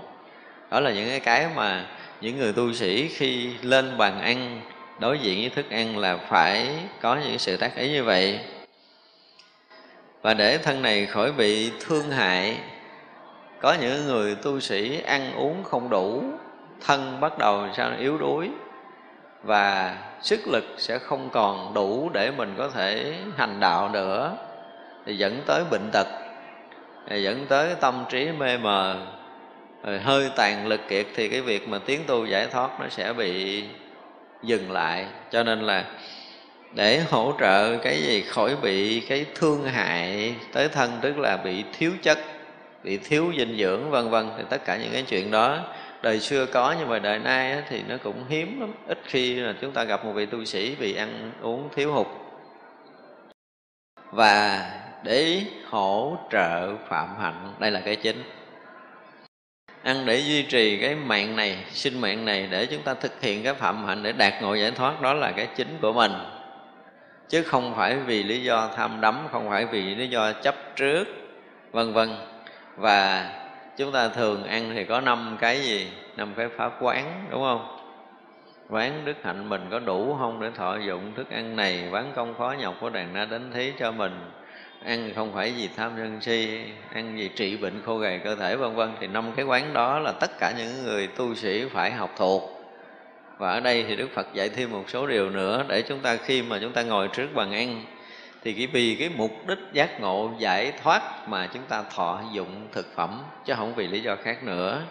[0.71, 1.85] Đó là những cái cái mà
[2.21, 4.61] những người tu sĩ khi lên bàn ăn,
[4.99, 6.69] đối diện với thức ăn là phải
[7.01, 8.39] có những sự tác ý như vậy.
[10.21, 12.57] Và để thân này khỏi bị thương hại,
[13.61, 16.23] có những người tu sĩ ăn uống không đủ,
[16.85, 18.49] thân bắt đầu sao yếu đuối
[19.43, 24.37] và sức lực sẽ không còn đủ để mình có thể hành đạo nữa.
[25.05, 26.07] Thì dẫn tới bệnh tật,
[27.09, 28.95] thì dẫn tới tâm trí mê mờ,
[29.83, 33.13] rồi hơi tàn lực kiệt thì cái việc mà tiến tu giải thoát nó sẽ
[33.13, 33.63] bị
[34.43, 35.05] dừng lại.
[35.31, 35.85] Cho nên là
[36.73, 41.63] để hỗ trợ cái gì khỏi bị cái thương hại tới thân, tức là bị
[41.73, 42.19] thiếu chất,
[42.83, 45.57] bị thiếu dinh dưỡng, vân vân, thì tất cả những cái chuyện đó
[46.01, 48.73] đời xưa có nhưng mà đời nay thì nó cũng hiếm lắm.
[48.87, 52.07] Ít khi là chúng ta gặp một vị tu sĩ bị ăn uống thiếu hụt.
[54.11, 54.69] Và
[55.03, 58.23] để hỗ trợ phạm hạnh, đây là cái chính.
[59.83, 63.43] Ăn để duy trì cái mạng này, sinh mạng này để chúng ta thực hiện
[63.43, 66.11] cái phạm hạnh, để đạt ngộ giải thoát, đó là cái chính của mình.
[67.29, 71.07] Chứ không phải vì lý do tham đắm, không phải vì lý do chấp trước,
[71.71, 72.09] vân vân.
[72.77, 73.29] Và
[73.77, 75.87] chúng ta thường ăn thì có năm cái gì?
[76.17, 77.77] Năm cái pháp quán, đúng không?
[78.69, 81.89] Quán đức hạnh mình có đủ không để thọ dụng thức ăn này?
[81.91, 84.31] Quán công khó nhọc của đàn na đến thí cho mình.
[84.85, 86.59] Ăn không phải vì tham sân si,
[86.93, 88.91] ăn vì trị bệnh khô gầy cơ thể, vân vân.
[88.99, 92.57] Thì năm cái quán đó là tất cả những người tu sĩ phải học thuộc.
[93.37, 96.15] Và ở đây thì đức phật dạy thêm một số điều nữa để chúng ta
[96.15, 97.83] khi mà chúng ta ngồi trước bàn ăn
[98.43, 102.67] thì cái vì cái mục đích giác ngộ giải thoát mà chúng ta thọ dụng
[102.71, 104.81] thực phẩm, chứ không vì lý do khác nữa.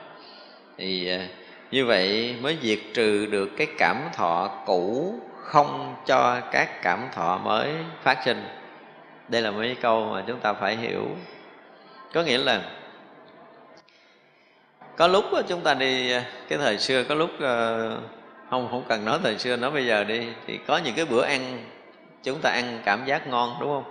[0.78, 1.28] Thì à,
[1.70, 7.38] như vậy mới diệt trừ được cái cảm thọ cũ không cho các cảm thọ
[7.38, 8.44] mới phát sinh.
[9.28, 11.08] Đây là mấy câu mà chúng ta phải hiểu.
[12.12, 12.62] Có nghĩa là,
[14.96, 17.88] có lúc chúng ta đi à, cái thời xưa, có lúc à,
[18.50, 21.22] không không cần nói thời xưa, nói bây giờ đi, thì có những cái bữa
[21.22, 21.64] ăn
[22.22, 23.84] chúng ta ăn cảm giác ngon đúng không?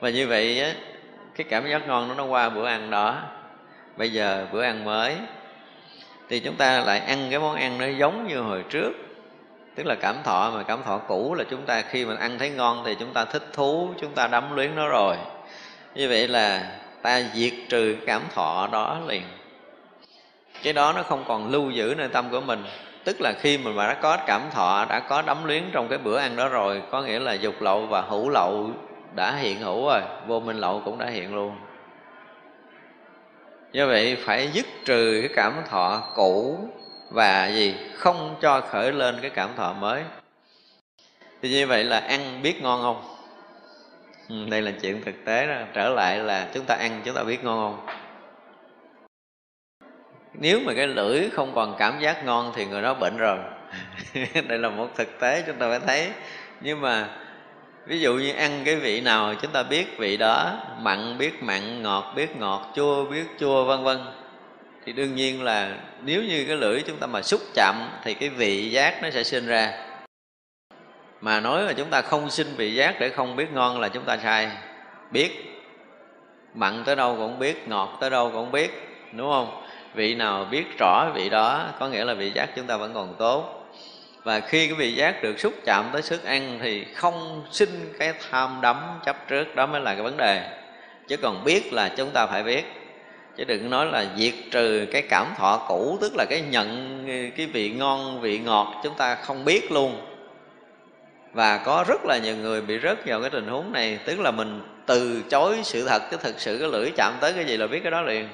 [0.00, 0.72] Và như vậy á,
[1.36, 3.22] cái cảm giác ngon nó nó qua bữa ăn đó.
[3.96, 5.16] Bây giờ bữa ăn mới
[6.28, 8.92] thì chúng ta lại ăn cái món ăn nó giống như hồi trước.
[9.74, 12.50] Tức là cảm thọ mà cảm thọ cũ là chúng ta khi mà ăn thấy
[12.50, 15.16] ngon thì chúng ta thích thú chúng ta đắm luyến nó rồi.
[15.94, 19.22] Như vậy là ta diệt trừ cảm thọ đó liền.
[20.62, 22.64] Cái đó nó không còn lưu giữ nơi tâm của mình
[23.04, 25.98] tức là khi mình mà đã có cảm thọ đã có đắm luyến trong cái
[25.98, 28.70] bữa ăn đó rồi có nghĩa là dục lậu và hữu lậu
[29.14, 31.56] đã hiện hữu rồi vô minh lậu cũng đã hiện luôn.
[33.72, 36.58] Do vậy phải dứt trừ cái cảm thọ cũ
[37.10, 37.74] và gì?
[37.94, 40.02] Không cho khởi lên cái cảm thọ mới.
[41.42, 43.02] Thì như vậy là ăn biết ngon không?
[44.28, 45.54] Ừ, đây là chuyện thực tế đó.
[45.74, 47.94] Trở lại là chúng ta ăn chúng ta biết ngon không?
[50.34, 53.38] Nếu mà cái lưỡi không còn cảm giác ngon thì người đó bệnh rồi.
[54.48, 56.10] Đây là một thực tế chúng ta phải thấy.
[56.60, 57.08] Nhưng mà
[57.86, 61.82] ví dụ như ăn cái vị nào chúng ta biết vị đó, mặn biết mặn,
[61.82, 63.98] ngọt biết ngọt, chua biết chua, vân vân.
[64.84, 67.74] Thì đương nhiên là nếu như cái lưỡi chúng ta mà xúc chạm
[68.04, 69.72] thì cái vị giác nó sẽ sinh ra.
[71.20, 74.04] Mà nói là chúng ta không sinh vị giác để không biết ngon là chúng
[74.04, 74.50] ta sai.
[75.10, 75.30] Biết,
[76.54, 78.70] mặn tới đâu cũng biết, ngọt tới đâu cũng biết,
[79.12, 79.59] đúng không?
[79.94, 83.14] Vị nào biết rõ vị đó, có nghĩa là vị giác chúng ta vẫn còn
[83.18, 83.56] tốt.
[84.24, 88.12] Và khi cái vị giác được xúc chạm tới sức ăn thì không sinh cái
[88.30, 88.76] tham đắm
[89.06, 90.50] chấp trước, đó mới là cái vấn đề.
[91.08, 92.64] Chứ còn biết là chúng ta phải biết.
[93.36, 97.04] Chứ đừng nói là diệt trừ cái cảm thọ cũ, tức là cái nhận
[97.36, 100.00] cái vị ngon, vị ngọt chúng ta không biết luôn.
[101.32, 104.30] Và có rất là nhiều người bị rớt vào cái tình huống này, tức là
[104.30, 107.66] mình từ chối sự thật chứ thực sự, cái lưỡi chạm tới cái gì là
[107.66, 108.28] biết cái đó liền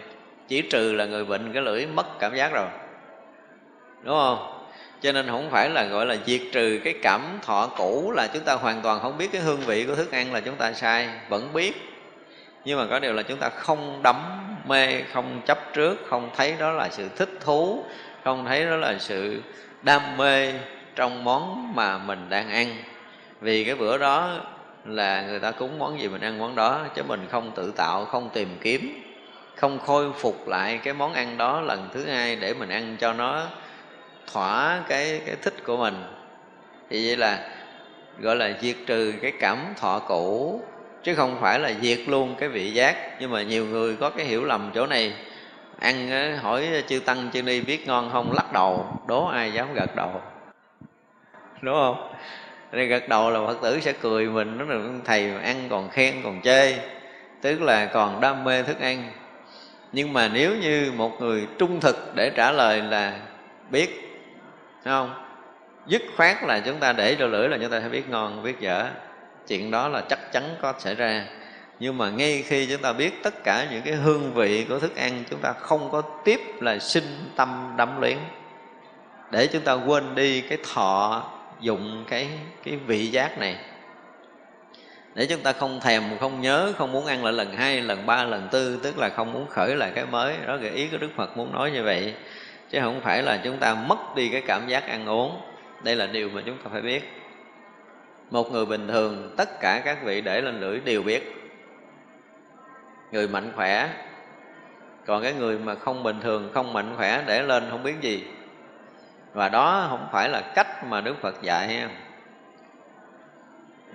[0.48, 2.68] chỉ trừ là người bệnh cái lưỡi mất cảm giác rồi.
[4.02, 4.52] Đúng không?
[5.00, 8.42] Cho nên không phải là gọi là diệt trừ cái cảm thọ cũ là chúng
[8.42, 11.08] ta hoàn toàn không biết cái hương vị của thức ăn là chúng ta sai,
[11.28, 11.72] vẫn biết.
[12.64, 14.16] Nhưng mà có điều là chúng ta không đắm
[14.68, 17.84] mê, không chấp trước, không thấy đó là sự thích thú,
[18.24, 19.42] không thấy đó là sự
[19.82, 20.52] đam mê
[20.94, 22.76] trong món mà mình đang ăn.
[23.40, 24.30] Vì cái bữa đó
[24.84, 28.04] là người ta cúng món gì mình ăn món đó, chứ mình không tự tạo,
[28.04, 29.05] không tìm kiếm
[29.56, 33.12] không khôi phục lại cái món ăn đó lần thứ hai để mình ăn cho
[33.12, 33.46] nó
[34.32, 36.04] thỏa cái cái thích của mình.
[36.90, 37.48] Thì vậy là
[38.18, 40.60] gọi là diệt trừ cái cảm thọ cũ,
[41.02, 42.96] chứ không phải là diệt luôn cái vị giác.
[43.20, 45.12] Nhưng mà nhiều người có cái hiểu lầm chỗ này,
[45.78, 49.74] ăn ờ, hỏi chư tăng, chư ni biết ngon không, lắc đầu, đố ai dám
[49.74, 50.20] gật đầu.
[51.60, 52.12] Đúng không?
[52.72, 56.14] Đây gật đầu là phật tử sẽ cười mình nó là thầy ăn còn khen
[56.24, 56.78] còn chê,
[57.40, 59.12] tức là còn đam mê thức ăn
[59.96, 63.18] nhưng mà nếu như một người trung thực để trả lời là
[63.70, 64.18] biết,
[64.84, 65.14] thấy không?
[65.86, 68.60] Dứt khoát là chúng ta để cho lưỡi là chúng ta sẽ biết ngon, biết
[68.60, 68.86] dở.
[69.48, 71.24] Chuyện đó là chắc chắn có xảy ra.
[71.80, 74.96] Nhưng mà ngay khi chúng ta biết tất cả những cái hương vị của thức
[74.96, 78.18] ăn, chúng ta không có tiếp là sinh tâm đắm luyến.
[79.30, 81.24] Để chúng ta quên đi cái thọ
[81.60, 82.28] dụng, cái
[82.64, 83.56] cái vị giác này
[85.16, 88.24] để chúng ta không thèm, không nhớ, không muốn ăn lại lần hai, lần ba,
[88.24, 90.36] lần tư, tức là không muốn khởi lại cái mới.
[90.46, 92.14] Đó là ý của đức phật muốn nói như vậy.
[92.70, 95.40] Chứ không phải là chúng ta mất đi cái cảm giác ăn uống.
[95.82, 97.12] Đây là điều mà chúng ta phải biết.
[98.30, 101.52] Một người bình thường, tất cả các vị để lên lưỡi đều biết.
[103.12, 103.88] Người mạnh khỏe.
[105.06, 108.24] Còn cái người mà không bình thường, không mạnh khỏe để lên không biết gì.
[109.32, 111.84] Và đó không phải là cách mà đức phật dạy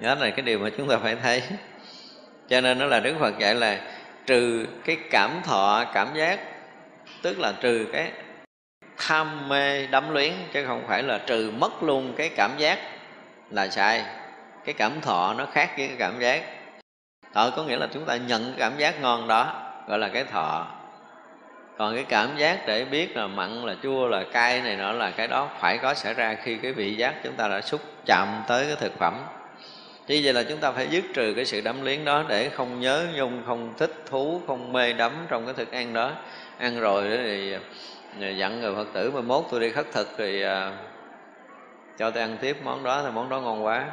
[0.01, 1.43] đó là cái điều mà chúng ta phải thấy.
[2.49, 3.79] Cho nên nó là đức phật dạy là
[4.25, 6.39] trừ cái cảm thọ, cảm giác,
[7.21, 8.11] tức là trừ cái
[8.97, 12.79] tham mê, đắm luyến, chứ không phải là trừ mất luôn cái cảm giác
[13.49, 14.03] là sai.
[14.65, 16.41] Cái cảm thọ nó khác với cái cảm giác.
[17.33, 20.23] Thọ có nghĩa là chúng ta nhận cái cảm giác ngon đó, gọi là cái
[20.23, 20.67] thọ.
[21.77, 25.11] Còn cái cảm giác để biết là mặn, là chua, là cay này nọ là
[25.11, 28.27] cái đó phải có xảy ra khi cái vị giác chúng ta đã xúc chạm
[28.47, 29.23] tới cái thực phẩm.
[30.11, 32.79] Như vậy là chúng ta phải dứt trừ cái sự đắm liếng đó để không
[32.79, 36.11] nhớ nhung, không thích thú, không mê đắm trong cái thức ăn đó.
[36.57, 37.53] Ăn rồi đó thì
[38.21, 40.77] à, dặn người Phật tử mà mốt tôi đi khất thực thì à,
[41.97, 43.85] cho tôi ăn tiếp món đó thì món đó ngon quá.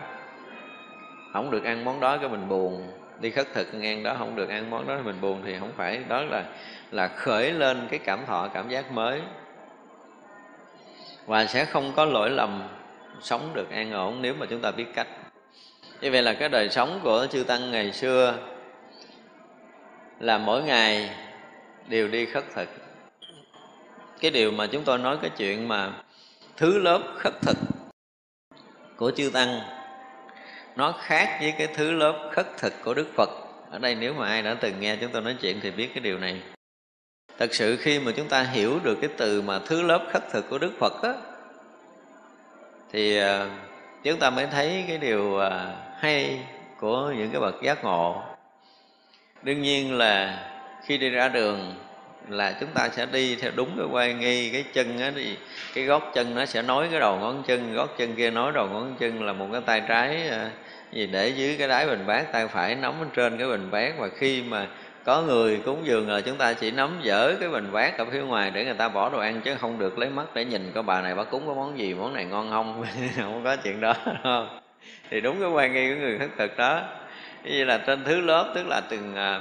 [1.32, 2.90] Không được ăn món đó cái mình buồn
[3.20, 5.72] đi khất thực ngang đó không được ăn món đó thì mình buồn thì không
[5.76, 6.44] phải đó là
[6.90, 9.20] là khởi lên cái cảm thọ cảm giác mới
[11.26, 12.68] và sẽ không có lỗi lầm
[13.20, 15.06] sống được an ổn nếu mà chúng ta biết cách
[16.00, 18.38] như vậy là cái đời sống của chư tăng ngày xưa
[20.20, 21.10] là mỗi ngày
[21.88, 22.68] đều đi khất thực.
[24.20, 25.92] Cái điều mà chúng tôi nói cái chuyện mà
[26.56, 27.56] thứ lớp khất thực
[28.96, 29.60] của chư tăng,
[30.76, 33.28] nó khác với cái thứ lớp khất thực của đức phật.
[33.70, 36.00] Ở đây nếu mà ai đã từng nghe chúng tôi nói chuyện thì biết cái
[36.00, 36.42] điều này.
[37.38, 40.50] Thật sự khi mà chúng ta hiểu được cái từ mà thứ lớp khất thực
[40.50, 41.12] của đức phật á,
[42.92, 43.50] thì ờ,
[44.02, 46.40] chúng ta mới thấy cái điều ờ, hay
[46.80, 48.22] của những cái bậc giác ngộ.
[49.42, 50.44] Đương nhiên là
[50.86, 51.74] khi đi ra đường
[52.28, 55.36] là chúng ta sẽ đi theo đúng cái quay nghi cái chân á, thì
[55.74, 58.68] cái gót chân nó sẽ nối cái đầu ngón chân, gót chân kia nối đầu
[58.68, 60.50] ngón chân là một cái tay trái à,
[60.92, 63.94] gì để dưới cái đáy bình bát, tay phải nắm bên trên cái bình bát.
[63.98, 64.66] Và khi mà
[65.04, 68.22] có người cúng dường là chúng ta chỉ nắm dở cái bình bát ở phía
[68.22, 70.82] ngoài để người ta bỏ đồ ăn, chứ không được lấy mắt để nhìn coi
[70.82, 72.84] bà này bà cúng có món gì, món này ngon không?
[73.16, 74.67] Không có chuyện đó không?
[75.10, 76.82] Thì đúng cái quan nghi của người khất thực đó.
[77.44, 79.40] Như là trên thứ lớp, tức là từng à,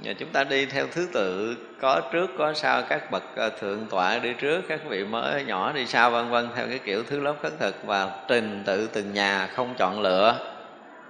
[0.00, 3.86] nhà chúng ta đi theo thứ tự, có trước, có sau, các bậc à, thượng
[3.90, 7.20] tọa đi trước, các vị mới nhỏ đi sau, vân vân, theo cái kiểu thứ
[7.20, 10.38] lớp khất thực và trình tự, từng nhà không chọn lựa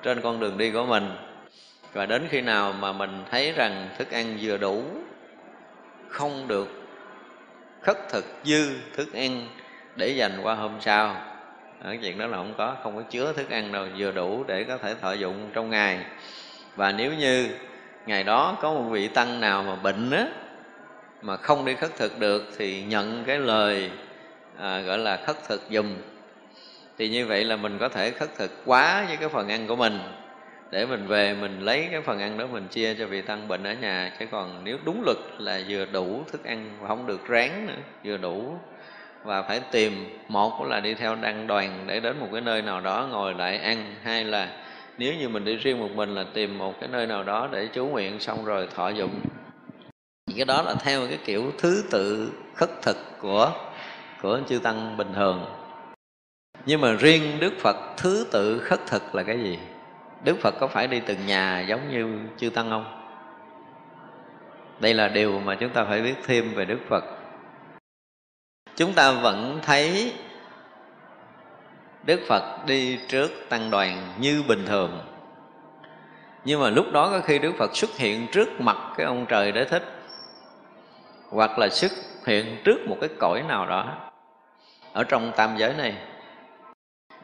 [0.03, 1.17] trên con đường đi của mình.
[1.93, 4.85] Và đến khi nào mà mình thấy rằng thức ăn vừa đủ,
[6.09, 6.69] không được
[7.83, 9.47] khất thực dư thức ăn
[9.97, 11.17] để dành qua hôm sau
[11.85, 14.45] Ờ, ở chuyện đó là không có không có chứa thức ăn đâu vừa đủ
[14.45, 15.99] để có thể thọ dụng trong ngày.
[16.77, 17.49] Và nếu như
[18.07, 20.27] ngày đó có một vị tăng nào mà bệnh á
[21.23, 23.91] mà không đi khất thực được thì nhận cái lời
[24.59, 25.87] à, gọi là khất thực dùm.
[26.99, 29.77] Thì như vậy là mình có thể khất thực quá với cái phần ăn của
[29.77, 29.99] mình.
[30.71, 33.65] Để mình về mình lấy cái phần ăn đó mình chia cho vị tăng bệnh
[33.65, 34.13] ở nhà.
[34.19, 37.83] Chứ còn nếu đúng luật là vừa đủ thức ăn và không được ráng nữa
[38.05, 38.59] vừa đủ
[39.25, 42.81] và phải tìm một là đi theo đăng đoàn để đến một cái nơi nào
[42.81, 43.95] đó ngồi lại ăn.
[44.03, 44.49] Hai là
[44.99, 47.69] nếu như mình đi riêng một mình là tìm một cái nơi nào đó để
[47.73, 49.21] chú nguyện xong rồi thọ dụng.
[50.37, 53.53] Cái đó là theo cái kiểu thứ tự khất thực của
[54.23, 55.45] của chư tăng bình thường.
[56.67, 59.59] Nhưng mà riêng đức phật thứ tự khất thực là cái gì?
[60.25, 63.01] Đức phật có phải đi từng nhà giống như chư tăng không?
[64.81, 67.05] Đây là điều mà chúng ta phải biết thêm về đức phật
[68.77, 70.13] chúng ta vẫn thấy
[72.03, 75.01] đức phật đi trước tăng đoàn như bình thường.
[76.45, 79.53] Nhưng mà lúc đó có khi đức phật xuất hiện trước mặt cái ông trời
[79.53, 79.83] đế thích,
[81.31, 81.93] hoặc là xuất
[82.27, 84.11] hiện trước một cái cõi nào đó
[84.93, 85.95] ở trong tam giới này.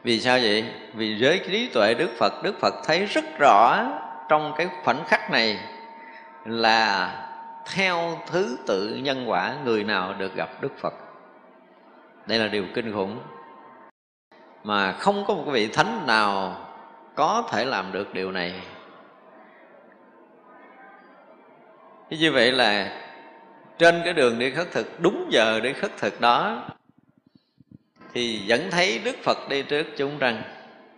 [0.03, 0.65] Vì sao vậy?
[0.93, 3.83] Vì giới trí tuệ đức phật đức phật thấy rất rõ
[4.29, 5.59] trong cái khoảnh khắc này
[6.45, 7.11] là
[7.73, 10.93] theo thứ tự nhân quả người nào được gặp đức phật
[12.25, 13.19] đây là điều kinh khủng.
[14.63, 16.57] Mà không có một vị thánh nào
[17.15, 18.53] có thể làm được điều này.
[22.09, 23.01] Như vậy là
[23.77, 26.63] trên cái đường đi khất thực, đúng giờ đi khất thực đó,
[28.13, 30.43] thì vẫn thấy đức phật đi trước chúng rằng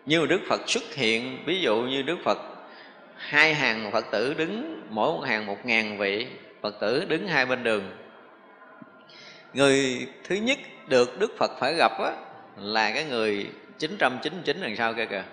[0.05, 2.37] như đức phật xuất hiện, ví dụ như đức phật,
[3.17, 6.27] hai hàng phật tử đứng, mỗi một hàng một ngàn vị
[6.61, 7.91] phật tử đứng hai bên đường.
[9.53, 10.57] Người thứ nhất
[10.87, 12.11] được đức phật phải gặp á,
[12.57, 15.23] là cái người 999 đằng sau kia kìa.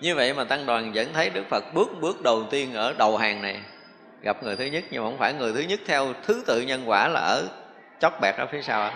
[0.00, 3.16] Như vậy mà tăng đoàn vẫn thấy đức phật bước bước đầu tiên ở đầu
[3.16, 3.60] hàng này
[4.22, 6.82] gặp người thứ nhất nhưng mà không phải người thứ nhất theo thứ tự nhân
[6.86, 7.48] quả là ở
[8.00, 8.92] chót bẹt ở phía sau á.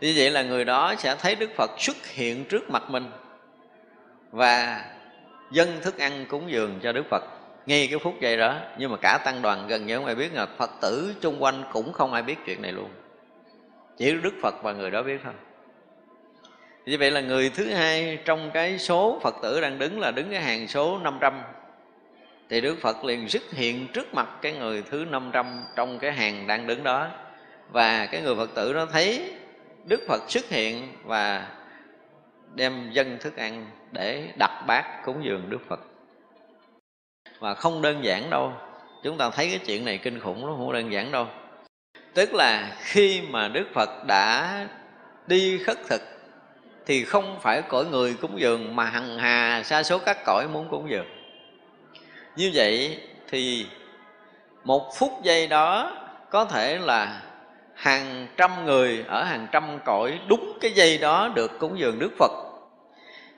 [0.00, 3.10] Thì vậy là người đó sẽ thấy đức phật xuất hiện trước mặt mình
[4.30, 4.84] và
[5.50, 7.24] dân thức ăn cúng dường cho đức phật
[7.66, 8.56] ngay cái phút giây đó.
[8.78, 11.64] Nhưng mà cả tăng đoàn gần như không ai biết là phật tử chung quanh
[11.72, 12.90] cũng không ai biết chuyện này luôn
[13.96, 15.32] chỉ đức phật và người đó biết thôi.
[16.86, 20.30] Như vậy là người thứ hai trong cái số Phật tử đang đứng là đứng
[20.30, 21.42] cái hàng số 500
[22.48, 26.46] Thì Đức Phật liền xuất hiện trước mặt cái người thứ 500 trong cái hàng
[26.46, 27.08] đang đứng đó.
[27.70, 29.32] Và cái người Phật tử nó thấy
[29.84, 31.48] Đức Phật xuất hiện và
[32.54, 35.80] đem dân thức ăn để đặt bát cúng dường Đức Phật.
[37.38, 38.52] Và không đơn giản đâu.
[39.02, 41.26] Chúng ta thấy cái chuyện này kinh khủng nó không đơn giản đâu.
[42.14, 44.66] Tức là khi mà Đức Phật đã
[45.26, 46.02] đi khất thực,
[46.86, 50.68] thì không phải cõi người cúng dường, mà hằng hà sa số các cõi muốn
[50.70, 51.06] cúng dường.
[52.36, 53.00] Như vậy
[53.30, 53.66] thì
[54.64, 55.96] một phút giây đó
[56.30, 57.22] có thể là
[57.74, 62.10] hàng trăm người ở hàng trăm cõi đúng cái giây đó được cúng dường Đức
[62.18, 62.30] Phật.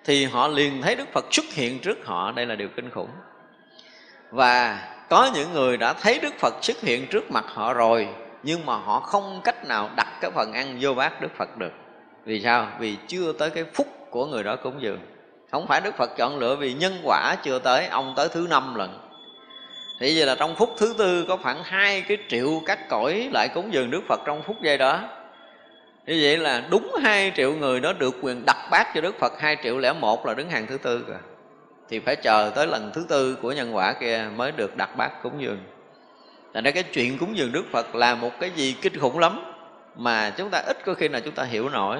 [0.05, 3.11] Thì họ liền thấy Đức Phật xuất hiện trước họ, đây là điều kinh khủng.
[4.31, 8.09] Và có những người đã thấy Đức Phật xuất hiện trước mặt họ rồi
[8.47, 11.73] nhưng mà họ không cách nào đặt cái phần ăn vô bát Đức Phật được.
[12.25, 12.69] Vì sao?
[12.79, 14.99] Vì chưa tới cái phúc của người đó cúng dường.
[15.51, 18.75] Không phải đức phật chọn lựa vì nhân quả chưa tới, ông tới thứ năm
[18.75, 18.99] lần.
[20.01, 23.49] Thì vậy là trong phút thứ tư có khoảng hai cái triệu các cõi lại
[23.55, 25.01] cúng dường đức phật trong phút giây đó.
[26.07, 29.41] Như vậy là đúng hai triệu người đó được quyền đặt bát cho đức phật,
[29.41, 31.19] hai triệu lẻ một là đứng hàng thứ tư rồi.
[31.89, 35.23] Thì phải chờ tới lần thứ tư của nhân quả kia mới được đặt bát
[35.23, 35.59] cúng dường
[36.57, 39.41] thành ra cái chuyện cúng dường đức phật là một cái gì kinh khủng lắm
[39.97, 41.99] mà chúng ta ít có khi nào chúng ta hiểu nổi.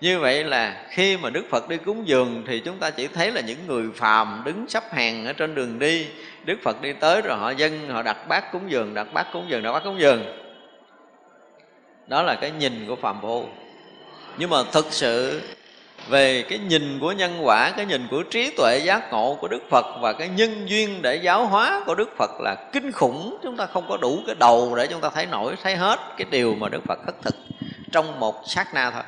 [0.00, 3.30] Như vậy là khi mà đức phật đi cúng dường thì chúng ta chỉ thấy
[3.32, 6.06] là những người phàm đứng sắp hàng ở trên đường đi.
[6.44, 9.46] Đức phật đi tới rồi họ dân họ đặt bát cúng dường, đặt bát cúng
[9.48, 10.24] dường, đặt bát cúng dường.
[12.06, 13.46] Đó là cái nhìn của phàm phu.
[14.38, 15.40] Nhưng mà thực sự
[16.08, 19.62] về cái nhìn của nhân quả, cái nhìn của trí tuệ giác ngộ của đức
[19.70, 23.38] phật và cái nhân duyên để giáo hóa của đức phật là kinh khủng.
[23.42, 26.26] Chúng ta không có đủ cái đầu để chúng ta thấy nổi, thấy hết cái
[26.30, 27.34] điều mà đức phật khất thực
[27.92, 29.02] trong một sát na thôi.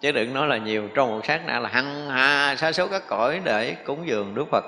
[0.00, 3.02] Chứ đừng nói là nhiều, trong một sát na là hăng hà, sa số các
[3.06, 4.64] cõi để cúng dường đức phật.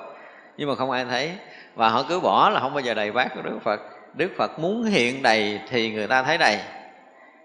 [0.56, 1.30] Nhưng mà không ai thấy.
[1.74, 3.80] Và họ cứ bỏ là không bao giờ đầy bát của đức phật.
[4.14, 6.58] Đức phật muốn hiện đầy thì người ta thấy đầy.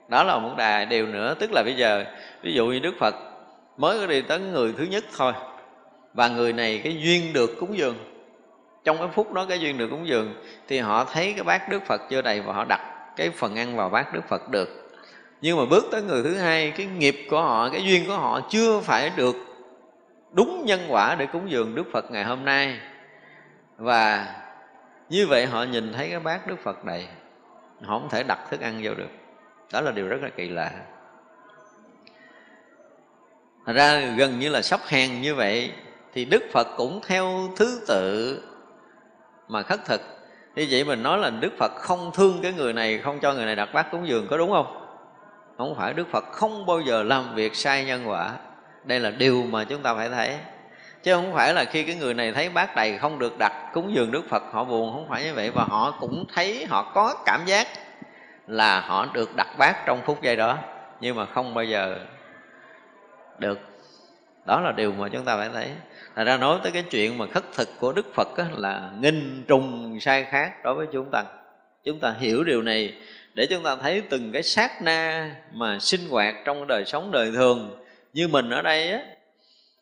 [0.07, 1.35] Đó là một đà điều nữa.
[1.39, 2.05] Tức là bây giờ,
[2.41, 3.15] ví dụ như đức phật
[3.79, 5.33] mới có đi tới người thứ nhất thôi.
[6.13, 7.95] Và người này cái duyên được cúng dường.
[8.83, 10.33] Trong cái phút đó cái duyên được cúng dường,
[10.67, 13.75] thì họ thấy cái bát đức phật chưa đầy và họ đặt cái phần ăn
[13.75, 14.69] vào bát đức phật được.
[15.41, 18.41] Nhưng mà bước tới người thứ hai, cái nghiệp của họ, cái duyên của họ
[18.49, 19.35] chưa phải được
[20.31, 22.79] đúng nhân quả để cúng dường đức phật ngày hôm nay.
[23.77, 24.35] Và
[25.09, 27.07] như vậy họ nhìn thấy cái bát đức phật đầy
[27.83, 29.09] họ không thể đặt thức ăn vô được.
[29.73, 30.71] Đó là điều rất là kỳ lạ.
[33.69, 35.71] Thật ra gần như là sắp hàng như vậy
[36.13, 38.41] thì Đức Phật cũng theo thứ tự
[39.47, 40.01] mà khất thực.
[40.55, 43.45] Như vậy mình nói là Đức Phật không thương cái người này, không cho người
[43.45, 44.87] này đặt bát cúng dường có đúng không?
[45.57, 48.31] Không phải Đức Phật không bao giờ làm việc sai nhân quả.
[48.83, 50.37] Đây là điều mà chúng ta phải thấy.
[51.03, 53.93] Chứ không phải là khi cái người này thấy bát đầy không được đặt cúng
[53.95, 55.51] dường Đức Phật họ buồn, không phải như vậy.
[55.51, 57.67] Và họ cũng thấy, họ có cảm giác
[58.47, 60.57] là họ được đặt bát trong phút giây đó.
[61.01, 61.99] Nhưng mà không bao giờ
[63.39, 63.59] được.
[64.45, 65.67] Đó là điều mà chúng ta phải thấy.
[66.15, 69.43] Thật ra nói tới cái chuyện mà khất thực của Đức Phật á, là nghinh
[69.47, 71.23] trùng sai khác đối với chúng ta.
[71.83, 72.93] Chúng ta hiểu điều này
[73.33, 77.31] để chúng ta thấy từng cái sát na mà sinh hoạt trong đời sống đời
[77.35, 78.99] thường Như mình ở đây á,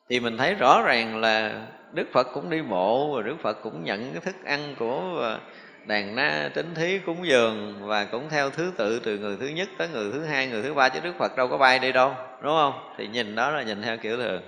[0.09, 3.83] thì mình thấy rõ ràng là Đức Phật cũng đi bộ và Đức Phật cũng
[3.83, 5.39] nhận cái thức ăn của à,
[5.87, 9.69] đàn na tính thí cúng dường và cũng theo thứ tự từ người thứ nhất
[9.77, 12.15] tới người thứ hai, người thứ ba, chứ đức phật đâu có bay đi đâu,
[12.41, 12.73] đúng không?
[12.97, 14.41] Thì nhìn đó là nhìn theo kiểu thường.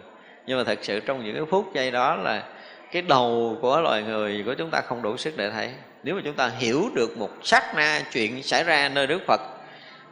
[0.46, 2.44] Nhưng mà thật sự trong những cái phút giây đó là
[2.92, 5.72] cái đầu của loài người của chúng ta không đủ sức để thấy.
[6.04, 9.42] Nếu mà chúng ta hiểu được một sát na chuyện xảy ra nơi đức phật,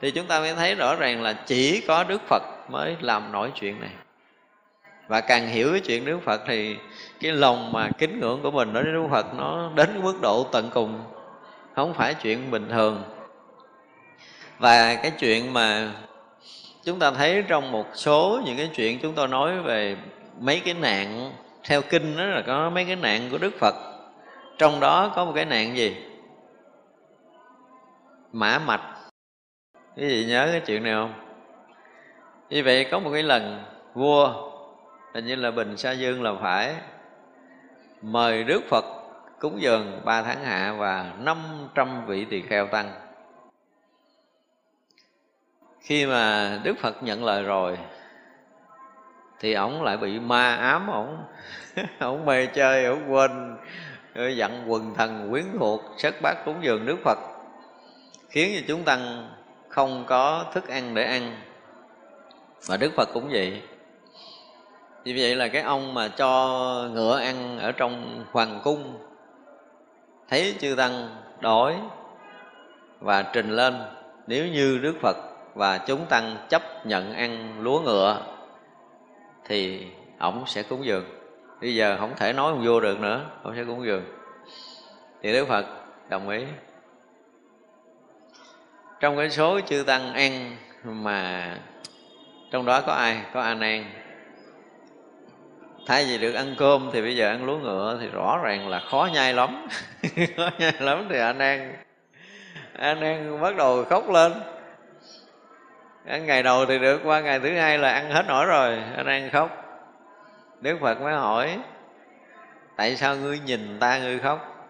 [0.01, 3.51] thì chúng ta mới thấy rõ ràng là chỉ có đức phật mới làm nổi
[3.55, 3.91] chuyện này.
[5.07, 6.75] Và càng hiểu cái chuyện đức phật thì
[7.21, 10.21] cái lòng mà kính ngưỡng của mình đối với đức phật nó đến cái mức
[10.21, 11.03] độ tận cùng
[11.77, 13.03] không phải chuyện bình thường.
[14.59, 15.91] Và cái chuyện mà
[16.83, 19.97] chúng ta thấy trong một số những cái chuyện chúng tôi nói về
[20.39, 21.31] mấy cái nạn,
[21.63, 23.75] theo kinh đó là có mấy cái nạn của đức phật.
[24.57, 25.95] Trong đó có một cái nạn gì?
[28.31, 28.81] Mã mạch.
[29.97, 31.13] Cái gì nhớ cái chuyện này không?
[32.49, 33.63] Như vậy có một cái lần,
[33.93, 34.51] vua,
[35.13, 36.75] hình như là bình sa dương là phải
[38.01, 38.96] mời đức phật
[39.39, 42.91] cúng dường ba tháng hạ và 500 vị tỳ kheo tăng.
[45.81, 47.77] Khi mà đức phật nhận lời rồi,
[49.39, 51.23] thì ổng lại bị ma ám ổng.
[51.99, 53.57] Ổng mê chơi, ổng quên
[54.35, 57.17] dặn quần thần quyến thuộc sất bát cúng dường đức phật,
[58.29, 59.29] khiến cho chúng tăng
[59.69, 61.41] không có thức ăn để ăn.
[62.67, 63.61] Và đức phật cũng vậy.
[65.03, 69.06] Vì vậy là cái ông mà cho ngựa ăn ở trong hoàng cung
[70.29, 71.09] thấy chư tăng
[71.39, 71.75] đói
[72.99, 73.81] và trình lên,
[74.27, 75.17] nếu như đức phật
[75.53, 78.21] và chúng tăng chấp nhận ăn lúa ngựa,
[79.45, 79.87] thì
[80.19, 81.05] ổng sẽ cúng dường.
[81.61, 84.03] Bây giờ không thể nói không vô được nữa, ổng sẽ cúng dường.
[85.21, 85.65] Thì đức phật
[86.09, 86.43] đồng ý.
[88.99, 91.57] Trong cái số chư tăng ăn mà
[92.51, 93.21] trong đó có ai?
[93.33, 93.85] Có a nan
[95.87, 98.79] thay vì được ăn cơm thì bây giờ ăn lúa ngựa thì rõ ràng là
[98.79, 99.67] khó nhai lắm.
[100.37, 101.73] Khó nhai lắm thì anh đang
[102.73, 104.33] anh đang bắt đầu khóc lên.
[106.05, 108.83] Ăn ngày đầu thì được, qua ngày thứ hai là ăn hết nổi rồi.
[108.97, 109.63] Anh đang khóc.
[110.61, 111.59] Đức phật mới hỏi,
[112.75, 114.67] tại sao ngươi nhìn ta ngươi khóc?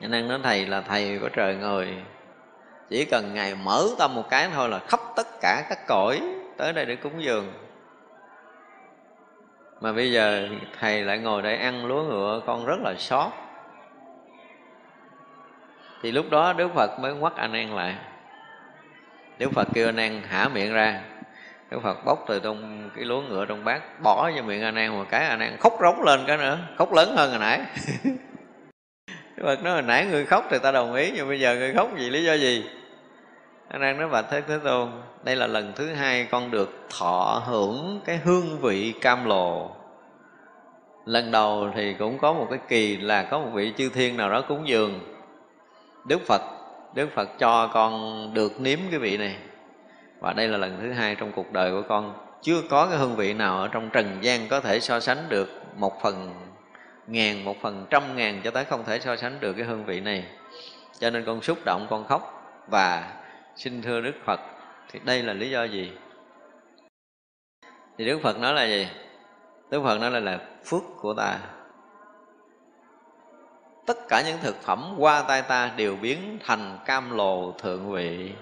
[0.00, 1.88] Anh đang nói, thầy là thầy của trời người.
[2.90, 6.20] Chỉ cần ngài mở tâm một cái thôi là khóc tất cả các cõi
[6.56, 7.52] tới đây để cúng dường
[9.82, 10.48] mà bây giờ
[10.80, 13.32] thầy lại ngồi đây ăn lúa ngựa, con rất là xót
[16.02, 17.94] thì lúc đó đức phật mới ngoắt anh an lại.
[19.38, 21.00] Đức phật kêu anh an hả miệng ra.
[21.70, 24.98] Đức phật bóc từ trong cái lúa ngựa trong bát, bỏ vô miệng anh an
[24.98, 27.60] một cái, anh an khóc rống lên cái nữa, khóc lớn hơn hồi nãy.
[29.36, 31.72] Đức phật nói hồi nãy người khóc thì ta đồng ý, nhưng bây giờ người
[31.74, 32.64] khóc vì lý do gì?
[33.72, 34.88] Anh đang nói bạch thế thế tôn,
[35.24, 39.70] đây là lần thứ hai con được thọ hưởng cái hương vị cam lồ
[41.04, 44.30] lần đầu thì cũng có một cái kỳ là có một vị chư thiên nào
[44.30, 45.00] đó cúng dường.
[46.04, 46.42] Đức phật
[46.94, 49.36] đức phật cho con được nếm cái vị này.
[50.20, 52.14] Và đây là lần thứ hai trong cuộc đời của con.
[52.42, 55.62] Chưa có cái hương vị nào ở trong trần gian có thể so sánh được
[55.76, 56.34] một phần
[57.06, 60.00] ngàn, một phần trăm ngàn cho tới không thể so sánh được cái hương vị
[60.00, 60.24] này.
[60.98, 62.38] Cho nên con xúc động, con khóc.
[62.68, 63.12] Và
[63.56, 64.40] xin thưa đức phật,
[64.90, 65.92] thì đây là lý do gì?
[67.98, 68.88] Thì đức phật nói là gì?
[69.70, 71.38] Đức phật nói là là phước của ta.
[73.86, 78.32] Tất cả những thực phẩm qua tay ta đều biến thành cam lồ thượng vị.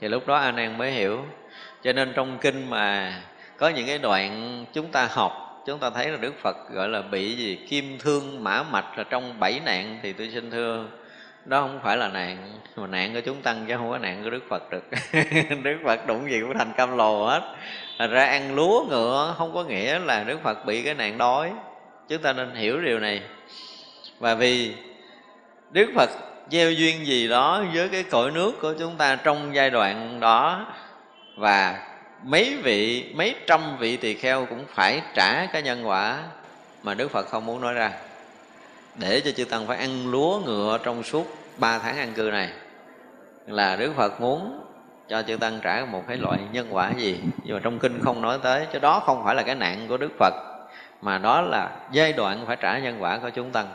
[0.00, 1.24] Thì lúc đó anh em mới hiểu.
[1.82, 3.14] Cho nên trong kinh mà
[3.58, 7.02] có những cái đoạn chúng ta học, chúng ta thấy là đức phật gọi là
[7.02, 7.66] bị gì?
[7.68, 10.86] Kim thương mã mạch là trong bảy nạn thì tôi xin thưa
[11.44, 12.58] đó không phải là nạn.
[12.76, 14.84] Mà nạn của chúng tăng chứ không có nạn của đức phật được.
[15.62, 17.42] Đức phật đụng gì cũng thành cam lồ hết.
[17.98, 21.52] Là ra ăn lúa ngựa không có nghĩa là đức phật bị cái nạn đói.
[22.08, 23.22] Chúng ta nên hiểu điều này.
[24.18, 24.74] Và vì
[25.70, 26.10] đức phật
[26.50, 30.66] gieo duyên gì đó với cái cội nước của chúng ta trong giai đoạn đó,
[31.36, 31.86] và
[32.22, 36.18] mấy vị, mấy trăm vị tỳ kheo cũng phải trả cái nhân quả
[36.82, 37.92] mà đức phật không muốn nói ra
[38.94, 41.26] để cho chư tăng phải ăn lúa ngựa trong suốt
[41.58, 42.50] ba tháng ăn cư này.
[43.46, 44.60] Là đức phật muốn
[45.08, 47.20] cho chư tăng trả một cái loại nhân quả gì?
[47.44, 49.96] Nhưng mà trong kinh không nói tới, chứ đó không phải là cái nạn của
[49.96, 50.34] đức phật,
[51.00, 53.66] mà đó là giai đoạn phải trả nhân quả của chúng tăng.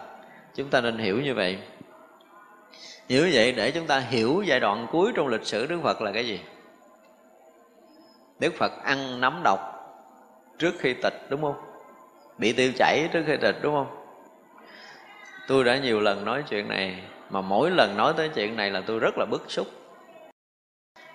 [0.55, 1.57] Chúng ta nên hiểu như vậy.
[3.09, 6.01] Hiểu như vậy để chúng ta hiểu giai đoạn cuối trong lịch sử đức phật
[6.01, 6.39] là cái gì.
[8.39, 9.59] Đức phật ăn nấm độc
[10.59, 11.55] trước khi tịch, đúng không?
[12.37, 13.98] Bị tiêu chảy trước khi tịch, đúng không?
[15.49, 16.95] Tôi đã nhiều lần nói chuyện này,
[17.29, 19.67] mà mỗi lần nói tới chuyện này là tôi rất là bức xúc.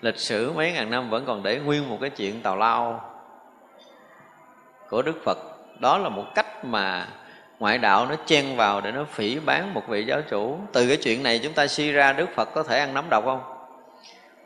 [0.01, 3.11] Lịch sử mấy ngàn năm vẫn còn để nguyên một cái chuyện tào lao
[4.89, 5.37] của đức phật.
[5.79, 7.07] Đó là một cách mà
[7.59, 10.59] ngoại đạo nó chen vào để nó phỉ bán một vị giáo chủ.
[10.73, 13.23] Từ cái chuyện này chúng ta suy ra đức phật có thể ăn nấm độc
[13.25, 13.41] không?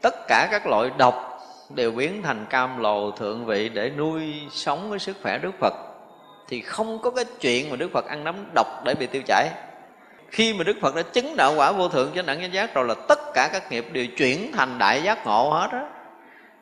[0.02, 4.88] Tất cả các loại độc đều biến thành cam lồ thượng vị để nuôi sống
[4.90, 5.74] cái sức khỏe đức phật.
[6.48, 9.50] Thì không có cái chuyện mà đức phật ăn nấm độc để bị tiêu chảy
[10.32, 12.86] khi mà đức phật đã chứng đạo quả vô thượng chánh đẳng chánh giác rồi
[12.86, 15.86] là tất cả các nghiệp đều chuyển thành đại giác ngộ hết á.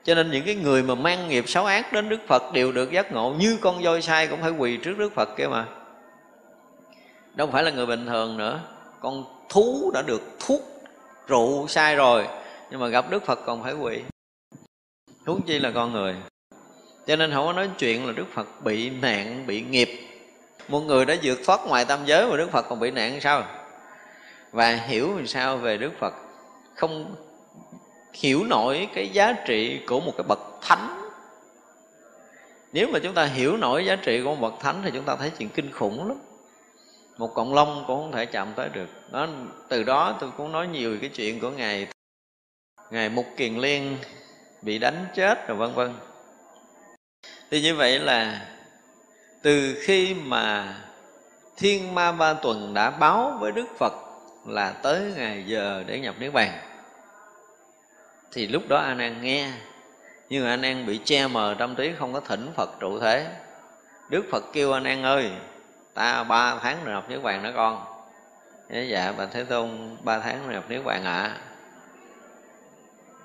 [0.04, 2.92] Cho nên những cái người mà mang nghiệp xấu ác đến đức phật đều được
[2.92, 5.66] giác ngộ như con voi sai cũng phải quỳ trước đức phật kia mà.
[7.36, 8.60] Đâu phải là người bình thường nữa.
[9.00, 10.62] Con thú đã được thuốc
[11.28, 12.28] rượu sai rồi,
[12.72, 14.02] nhưng mà gặp đức phật còn phải quỳ.
[15.26, 16.16] Huống chi là con người.
[17.08, 19.90] Cho nên không có nói chuyện là đức phật bị nạn, bị nghiệp.
[20.68, 23.44] Một người đã vượt thoát ngoài tam giới mà đức phật còn bị nạn sao?
[24.52, 26.14] Và hiểu làm sao về đức phật.
[26.76, 27.16] Không
[28.14, 31.10] hiểu nổi cái giá trị của một cái bậc thánh.
[32.74, 35.16] Nếu mà chúng ta hiểu nổi giá trị của một bậc thánh thì chúng ta
[35.16, 36.18] thấy chuyện kinh khủng lắm.
[37.18, 38.90] Một cọng lông cũng không thể chạm tới được.
[39.12, 39.28] Đó
[39.70, 41.88] từ đó tôi cũng nói nhiều cái chuyện của ngài.
[42.92, 43.98] Ngài mục kiền liên
[44.62, 45.94] bị đánh chết rồi vân vân.
[47.52, 48.48] Thì như vậy là
[49.42, 50.76] từ khi mà
[51.58, 53.94] thiên ma ba tuần đã báo với đức phật
[54.48, 56.52] là tới ngày giờ để nhập niết bàn.
[58.32, 59.52] Thì lúc đó anh an nghe,
[60.30, 63.28] nhưng mà anh an bị che mờ tâm trí, không có thỉnh phật trụ thế.
[64.10, 65.32] Đức phật kêu anh an ơi,
[65.94, 67.86] ta ba tháng rồi nhập niết bàn đó con.
[68.70, 71.18] Dạ bà thế tôn, ba tháng rồi nhập niết bàn ạ.
[71.18, 71.38] À.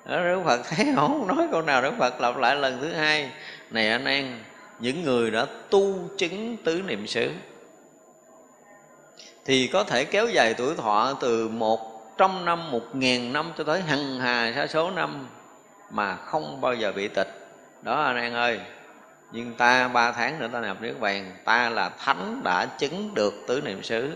[0.05, 1.27] Đức Phật thấy không?
[1.27, 3.31] Nói câu nào Đức Phật lặp lại lần thứ hai.
[3.71, 4.39] Này anh em
[4.79, 7.31] Những người đã tu chứng tứ niệm xứ
[9.45, 11.79] thì có thể kéo dài tuổi thọ từ một
[12.17, 15.27] trăm năm, một ngàn năm cho tới hằng hà sa số năm
[15.89, 17.47] Mà không bao giờ bị tịch.
[17.81, 18.59] Đó anh em ơi.
[19.31, 23.33] Nhưng ta ba tháng nữa ta nhập niết bàn ta là thánh đã chứng được
[23.47, 24.11] tứ niệm xứ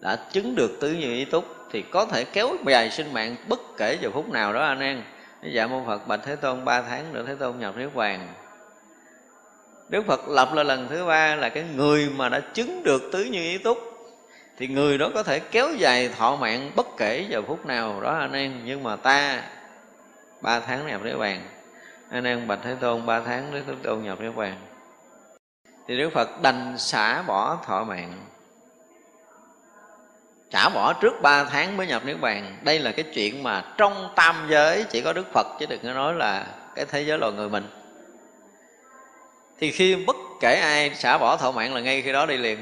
[0.00, 1.44] đã chứng được tứ như ý túc.
[1.72, 5.02] Thì có thể kéo dài sinh mạng bất kể giờ phút nào đó anh em
[5.42, 8.28] dạ mô phật bạch thế tôn ba tháng nữa thế tôn nhập niết bàn
[9.88, 13.24] đức phật lập là lần thứ ba là cái người mà đã chứng được tứ
[13.24, 13.93] như ý túc
[14.58, 18.00] thì người đó có thể kéo dài thọ mạng bất kể giờ phút nào.
[18.00, 19.42] Đó, anh em, nhưng mà ta,
[20.40, 21.40] ba tháng nhập niết bàn
[22.10, 24.56] anh em bạch thế tôn, ba tháng đức thế tôn nhập niết bàn
[25.88, 28.12] thì đức phật đành xả bỏ thọ mạng.
[30.50, 34.12] Trả bỏ trước ba tháng mới nhập niết bàn đây là cái chuyện mà trong
[34.16, 37.32] tam giới chỉ có đức phật, chứ đừng có nói là cái thế giới loài
[37.32, 37.68] người mình.
[39.58, 42.58] Thì khi bất kể ai xả bỏ thọ mạng là ngay khi đó đi liền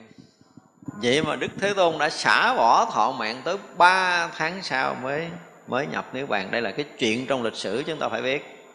[0.87, 5.29] vậy mà đức thế tôn đã xả bỏ thọ mạng tới ba tháng sau mới
[5.67, 6.51] mới nhập niết bàn.
[6.51, 8.69] Đây là cái chuyện trong lịch sử chúng ta phải biết.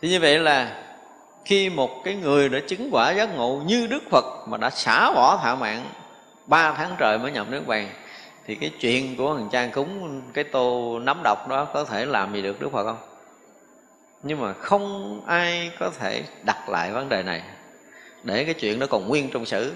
[0.00, 0.82] Thì như vậy là
[1.44, 5.10] khi một cái người đã chứng quả giác ngộ như đức phật mà đã xả
[5.10, 5.90] bỏ thọ mạng
[6.46, 7.88] ba tháng trời mới nhập nước bàn,
[8.46, 12.32] thì cái chuyện của thằng cha cúng cái tô nắm độc đó có thể làm
[12.32, 12.98] gì được đức phật không?
[14.22, 17.42] Nhưng mà không ai có thể đặt lại vấn đề này
[18.22, 19.72] để cái chuyện nó còn nguyên trong sử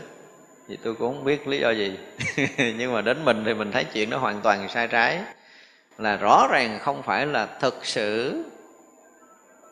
[0.68, 1.98] thì tôi cũng không biết lý do gì.
[2.78, 5.20] Nhưng mà đến mình thì mình thấy chuyện đó hoàn toàn sai trái.
[5.98, 8.42] Là rõ ràng không phải là thực sự.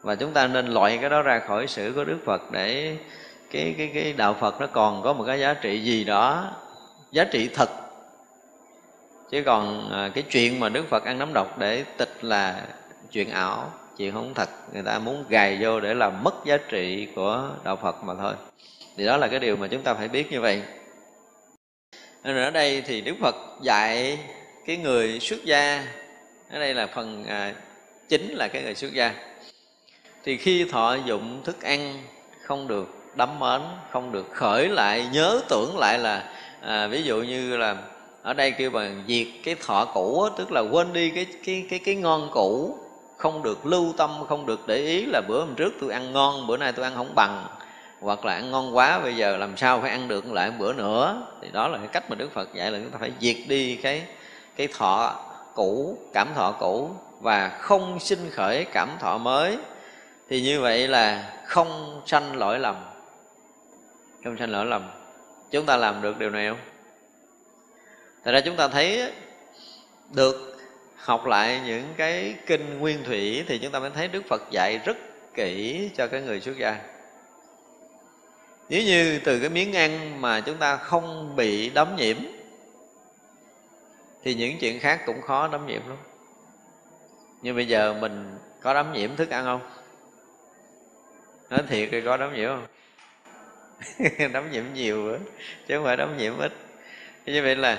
[0.03, 2.97] Và chúng ta nên loại cái đó ra khỏi sử của đức phật để
[3.51, 6.51] cái cái cái đạo phật nó còn có một cái giá trị gì đó.
[7.13, 7.71] Giá trị thật.
[9.31, 12.61] Chứ còn à, cái chuyện mà đức phật ăn nấm độc để tịch là
[13.11, 17.09] chuyện ảo, chuyện không thật, người ta muốn gài vô để làm mất giá trị
[17.17, 18.35] của đạo phật mà thôi.
[18.97, 20.63] Thì đó là cái điều mà chúng ta phải biết như vậy
[22.27, 24.19] nên ở đây thì đức phật dạy
[24.67, 25.87] cái người xuất gia.
[26.51, 27.55] Ở đây là phần à,
[28.09, 29.15] chính là cái người xuất gia.
[30.25, 32.03] Thì khi thọ dụng thức ăn
[32.43, 33.61] không được đắm mến
[33.91, 37.77] không được khởi lại nhớ tưởng lại là à, ví dụ như là
[38.23, 41.79] ở đây kêu bằng diệt cái thọ cũ tức là quên đi cái cái cái
[41.79, 42.79] cái ngon cũ
[43.17, 46.47] không được lưu tâm không được để ý là bữa hôm trước tôi ăn ngon
[46.47, 47.47] bữa nay tôi ăn không bằng
[48.01, 50.73] hoặc là ăn ngon quá, bây giờ làm sao phải ăn được lại một bữa
[50.73, 51.27] nữa?
[51.43, 53.77] Thì đó là cái cách mà đức phật dạy là chúng ta phải diệt đi
[53.77, 54.03] cái
[54.57, 55.25] cái thọ
[55.55, 56.91] cũ, cảm thọ cũ
[57.21, 59.59] và không sinh khởi cảm thọ mới.
[60.29, 62.77] Thì như vậy là không sanh lỗi lầm.
[64.25, 64.91] Không sanh lỗi lầm.
[65.51, 66.59] Chúng ta làm được điều này không?
[68.25, 69.13] Thật ra chúng ta thấy
[70.15, 70.57] được
[70.97, 74.81] học lại những cái kinh nguyên thủy thì chúng ta mới thấy đức phật dạy
[74.85, 74.97] rất
[75.35, 76.77] kỹ cho cái người xuất gia
[78.69, 82.17] nếu như từ cái miếng ăn mà chúng ta không bị đấm nhiễm,
[84.25, 85.97] thì những chuyện khác cũng khó đấm nhiễm lắm.
[87.43, 89.61] Nhưng bây giờ mình có đấm nhiễm thức ăn không?
[91.51, 92.67] Nói thiệt thì có đấm nhiễm không?
[94.33, 95.19] Đấm nhiễm nhiều nữa
[95.69, 96.53] chứ không phải đấm nhiễm ít.
[97.27, 97.79] Như vậy là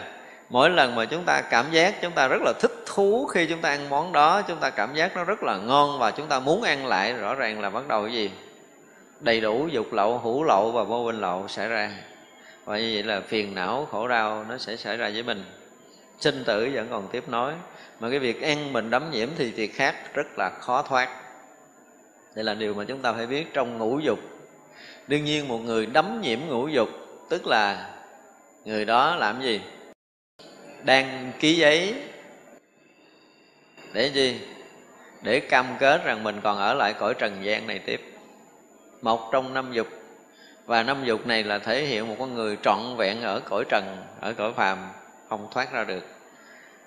[0.50, 3.62] mỗi lần mà chúng ta cảm giác chúng ta rất là thích thú khi chúng
[3.62, 6.40] ta ăn món đó, chúng ta cảm giác nó rất là ngon và chúng ta
[6.40, 8.32] muốn ăn lại, rõ ràng là bắt đầu cái gì?
[9.20, 11.92] Đầy đủ dục lậu hữu lậu và vô minh lậu xảy ra.
[12.66, 15.44] Và như vậy là phiền não, khổ đau nó sẽ xảy ra với mình.
[16.20, 17.54] Sinh tử vẫn còn tiếp nối.
[18.00, 21.10] Mà cái việc ăn mình đấm nhiễm thì việc khác rất là khó thoát.
[22.36, 24.20] Đây là điều mà chúng ta phải biết trong ngũ dục.
[25.08, 26.90] Đương nhiên một người đấm nhiễm ngũ dục,
[27.30, 27.94] tức là
[28.66, 29.62] người đó làm gì?
[30.84, 31.96] Đang ký giấy
[33.94, 34.42] để gì?
[35.22, 38.17] Để cam kết rằng mình còn ở lại cõi trần gian này tiếp
[39.02, 39.88] một trong năm dục.
[40.66, 43.98] Và năm dục này là thể hiện một con người trọn vẹn ở cõi trần
[44.22, 44.78] ở cõi phàm
[45.30, 46.04] không thoát ra được.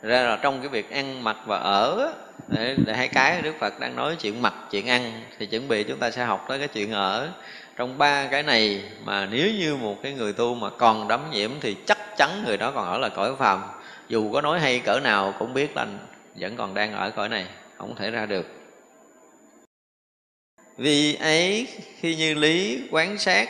[0.02, 2.12] Ra là trong cái việc ăn mặc và ở
[2.48, 5.84] để, để hai cái đức phật đang nói chuyện mặc chuyện ăn thì chuẩn bị
[5.84, 7.28] chúng ta sẽ học tới cái chuyện ở.
[7.76, 11.50] Trong ba cái này mà nếu như một cái người tu mà còn đắm nhiễm
[11.60, 13.62] thì chắc chắn người đó còn ở là cõi phàm.
[14.08, 15.86] Dù có nói hay cỡ nào cũng biết là
[16.34, 17.46] vẫn còn đang ở cõi này
[17.76, 18.59] không thể ra được
[20.80, 21.66] vì ấy,
[22.00, 23.48] khi như lý quán sát,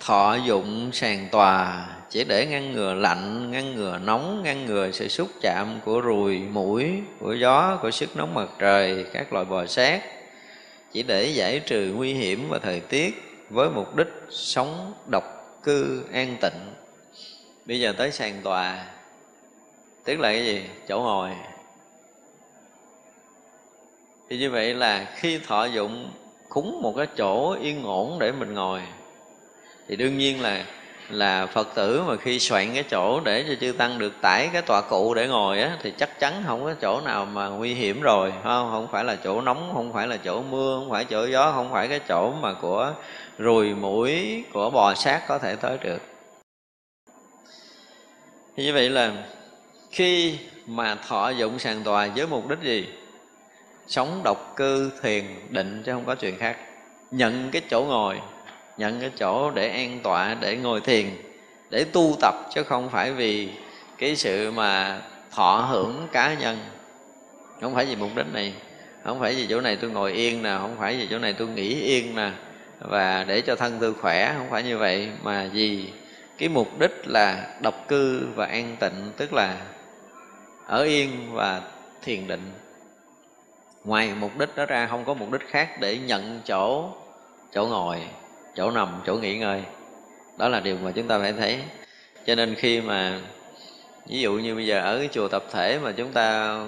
[0.00, 5.08] thọ dụng sàn tòa, chỉ để ngăn ngừa lạnh, ngăn ngừa nóng, ngăn ngừa sự
[5.08, 9.66] xúc chạm của ruồi, mũi, của gió, của sức nóng mặt trời, các loại bò
[9.66, 10.00] sát,
[10.92, 13.14] chỉ để giải trừ nguy hiểm và thời tiết
[13.50, 16.72] với mục đích sống độc cư an tịnh.
[17.66, 18.84] Bây giờ tới sàn tòa.
[20.04, 20.62] Tức là cái gì?
[20.88, 21.30] Chỗ ngồi
[24.34, 26.10] thì như vậy là khi thọ dụng
[26.48, 28.80] cúng một cái chỗ yên ổn để mình ngồi,
[29.88, 30.64] thì đương nhiên là
[31.10, 34.62] là phật tử mà khi soạn cái chỗ để cho chư tăng được tải cái
[34.62, 38.00] tọa cụ để ngồi á, thì chắc chắn không có chỗ nào mà nguy hiểm
[38.00, 38.70] rồi không?
[38.70, 41.72] Không phải là chỗ nóng, không phải là chỗ mưa, không phải chỗ gió, không
[41.72, 42.92] phải cái chỗ mà của
[43.38, 46.02] ruồi mũi, của bò sát có thể tới được.
[48.56, 49.12] Như vậy là
[49.90, 52.88] khi mà thọ dụng sàn tòa với mục đích gì?
[53.86, 56.56] Sống độc cư, thiền, định, chứ không có chuyện khác.
[57.10, 58.20] Nhận cái chỗ ngồi,
[58.76, 61.06] nhận cái chỗ để an tọa, để ngồi thiền,
[61.70, 63.48] để tu tập, chứ không phải vì
[63.98, 66.58] cái sự mà thọ hưởng cá nhân.
[67.60, 68.52] Không phải vì mục đích này,
[69.04, 71.48] không phải vì chỗ này tôi ngồi yên nè, không phải vì chỗ này tôi
[71.48, 72.30] nghỉ yên nè,
[72.80, 75.88] và để cho thân tôi khỏe, không phải như vậy, mà vì
[76.38, 79.56] cái mục đích là độc cư và an tịnh, tức là
[80.66, 81.62] ở yên và
[82.02, 82.52] thiền định
[83.84, 86.88] ngoài mục đích đó ra không có mục đích khác để nhận chỗ
[87.52, 88.02] chỗ ngồi
[88.54, 89.62] chỗ nằm chỗ nghỉ ngơi.
[90.38, 91.62] Đó là điều mà chúng ta phải thấy.
[92.26, 93.20] Cho nên khi mà
[94.06, 96.58] ví dụ như bây giờ ở cái chùa tập thể mà chúng ta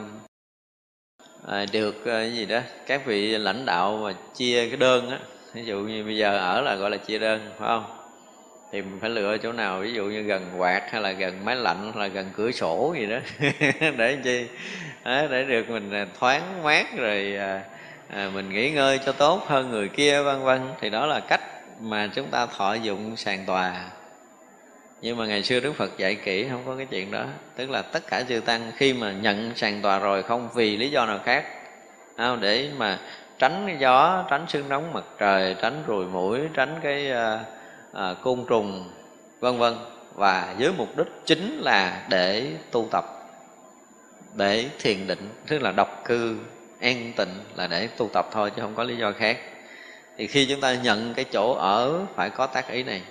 [1.46, 5.18] à, được à, cái gì đó các vị lãnh đạo mà chia cái đơn á
[5.52, 7.95] ví dụ như bây giờ ở là gọi là chia đơn phải không?
[8.72, 11.56] Thì mình phải lựa chỗ nào ví dụ như gần quạt hay là gần máy
[11.56, 13.18] lạnh hay là gần cửa sổ gì đó.
[13.96, 14.46] Để chi?
[15.02, 17.62] À, để được mình à, thoáng mát rồi à,
[18.08, 20.60] à, mình nghỉ ngơi cho tốt hơn người kia vân vân.
[20.80, 21.40] Thì đó là cách
[21.80, 23.84] mà chúng ta thọ dụng sàn tòa.
[25.02, 27.24] Nhưng mà ngày xưa đức phật dạy kỹ không có cái chuyện đó.
[27.56, 30.90] Tức là tất cả chư tăng khi mà nhận sàn tòa rồi không vì lý
[30.90, 31.44] do nào khác
[32.16, 32.98] không, để mà
[33.38, 37.55] tránh cái gió tránh sương nóng mặt trời tránh ruồi mũi tránh cái uh,
[37.96, 38.90] à, côn trùng
[39.40, 39.74] vân vân.
[40.14, 43.04] Và với mục đích chính là để tu tập
[44.34, 46.36] để thiền định tức là độc cư
[46.80, 49.38] an tịnh là để tu tập thôi chứ không có lý do khác.
[50.16, 53.02] Thì khi chúng ta nhận cái chỗ ở phải có tác ý này.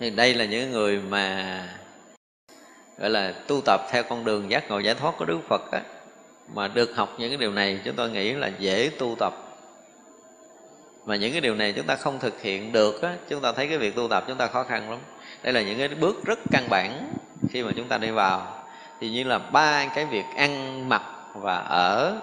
[0.00, 1.68] Thì đây là những người mà
[2.98, 5.82] gọi là tu tập theo con đường giác ngộ giải thoát của đức phật á
[6.54, 9.32] mà được học những cái điều này chúng tôi nghĩ là dễ tu tập
[11.04, 13.68] mà những cái điều này chúng ta không thực hiện được á, chúng ta thấy
[13.68, 14.98] cái việc tu tập chúng ta khó khăn lắm.
[15.42, 17.14] Đây là những cái bước rất căn bản
[17.50, 18.64] khi mà chúng ta đi vào.
[19.00, 21.02] Thì như là ba cái việc ăn mặc
[21.34, 22.16] và ở.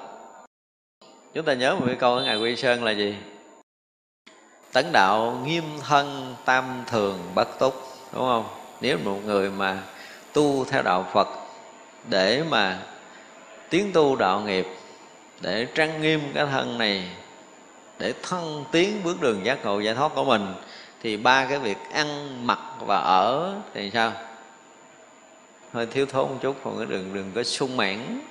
[1.34, 3.16] Chúng ta nhớ một cái câu ở ngài quy sơn là gì?
[4.74, 7.74] Tấn đạo nghiêm thân tam thường bất túc,
[8.14, 8.46] đúng không?
[8.82, 9.78] Nếu một người mà
[10.34, 11.28] tu theo đạo phật
[12.10, 12.80] để mà
[13.70, 14.68] tiến tu đạo nghiệp,
[15.42, 17.10] để trang nghiêm cái thân này
[18.00, 20.54] để thân tiến bước đường giác ngộ giải thoát của mình,
[21.04, 24.12] thì ba cái việc ăn, mặc và ở thì sao?
[25.74, 28.22] Hơi thiếu thốn một chút, còn cái đường đừng có sung mãn,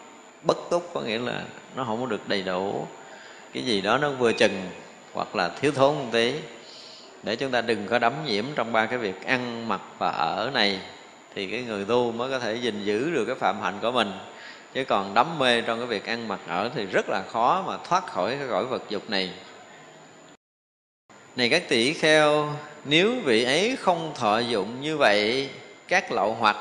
[0.43, 1.43] bất túc có nghĩa là
[1.75, 2.87] nó không có được đầy đủ.
[3.53, 4.71] Cái gì đó nó vừa chừng
[5.13, 6.35] hoặc là thiếu thốn một tí.
[7.23, 10.51] Để chúng ta đừng có đắm nhiễm trong ba cái việc ăn, mặc và ở
[10.55, 10.81] này,
[11.35, 14.13] thì cái người tu mới có thể gìn giữ được cái phạm hạnh của mình.
[14.75, 17.77] Chứ còn đắm mê trong cái việc ăn, mặc, ở thì rất là khó mà
[17.89, 19.31] thoát khỏi cái cõi vật dục này
[21.37, 22.49] này các tỷ kheo
[22.85, 25.49] nếu vị ấy không thọ dụng như vậy
[25.89, 26.57] các lậu hoặc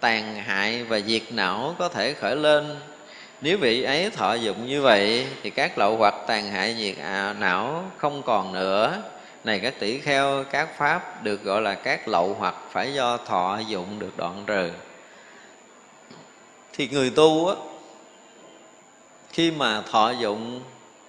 [0.00, 2.76] tàn hại và diệt não có thể khởi lên.
[3.40, 7.34] Nếu vị ấy thọ dụng như vậy thì các lậu hoặc tàn hại diệt à,
[7.38, 9.02] não không còn nữa.
[9.44, 13.58] Này các tỷ kheo các pháp được gọi là các lậu hoặc phải do thọ
[13.68, 14.70] dụng được đoạn trừ.
[16.72, 17.54] Thì người tu á
[19.32, 20.60] khi mà thọ dụng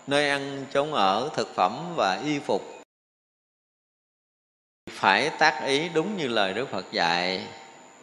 [0.08, 2.73] nơi ăn chốn ở thực phẩm và y phục
[5.04, 7.42] phải tác ý đúng như lời đức phật dạy.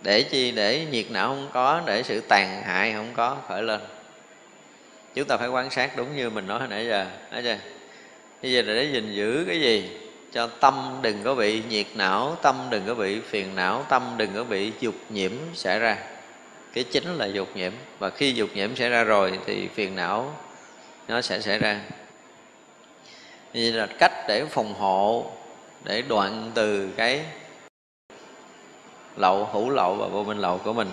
[0.02, 0.50] Để chi?
[0.50, 3.80] Để nhiệt não không có, để sự tàn hại không có, khởi lên.
[5.14, 7.06] Chúng ta phải quan sát đúng như mình nói hồi nãy giờ.
[7.32, 7.56] Nói chưa?
[8.42, 9.90] Bây giờ để gìn giữ cái gì?
[10.32, 14.30] Cho tâm đừng có bị nhiệt não, tâm đừng có bị phiền não, tâm đừng
[14.34, 15.96] có bị dục nhiễm xảy ra.
[16.72, 17.72] Cái chính là dục nhiễm.
[17.98, 20.34] Và khi dục nhiễm xảy ra rồi thì phiền não
[21.08, 21.80] nó sẽ xảy ra.
[23.52, 25.32] Như là cách để phòng hộ
[25.84, 27.24] để đoạn từ cái
[29.16, 30.90] lậu hữu lậu và vô minh lậu của mình.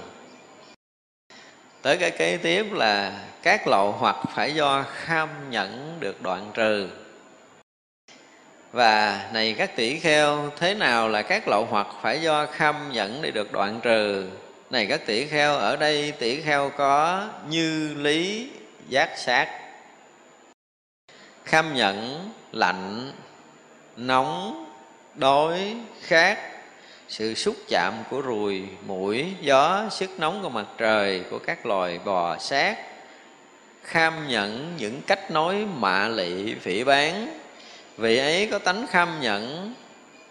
[1.82, 6.90] Tới cái kế tiếp là các lậu hoặc phải do kham nhẫn được đoạn trừ.
[8.72, 13.22] Và này các tỷ kheo, thế nào là các lậu hoặc phải do kham nhẫn
[13.22, 14.30] để được đoạn trừ?
[14.70, 18.50] Này các tỷ kheo, ở đây tỷ kheo có như lý,
[18.90, 19.60] giác, sát.
[21.46, 23.12] Kham nhẫn, lạnh,
[23.98, 24.66] nóng
[25.18, 26.38] đói khát
[27.07, 31.99] sự xúc chạm của ruồi, mũi, gió, sức nóng của mặt trời, của các loài
[32.05, 32.78] bò sát,
[33.84, 37.39] kham nhận những cách nói mạ lị, phỉ bán.
[37.97, 39.74] Vị ấy có tánh kham nhận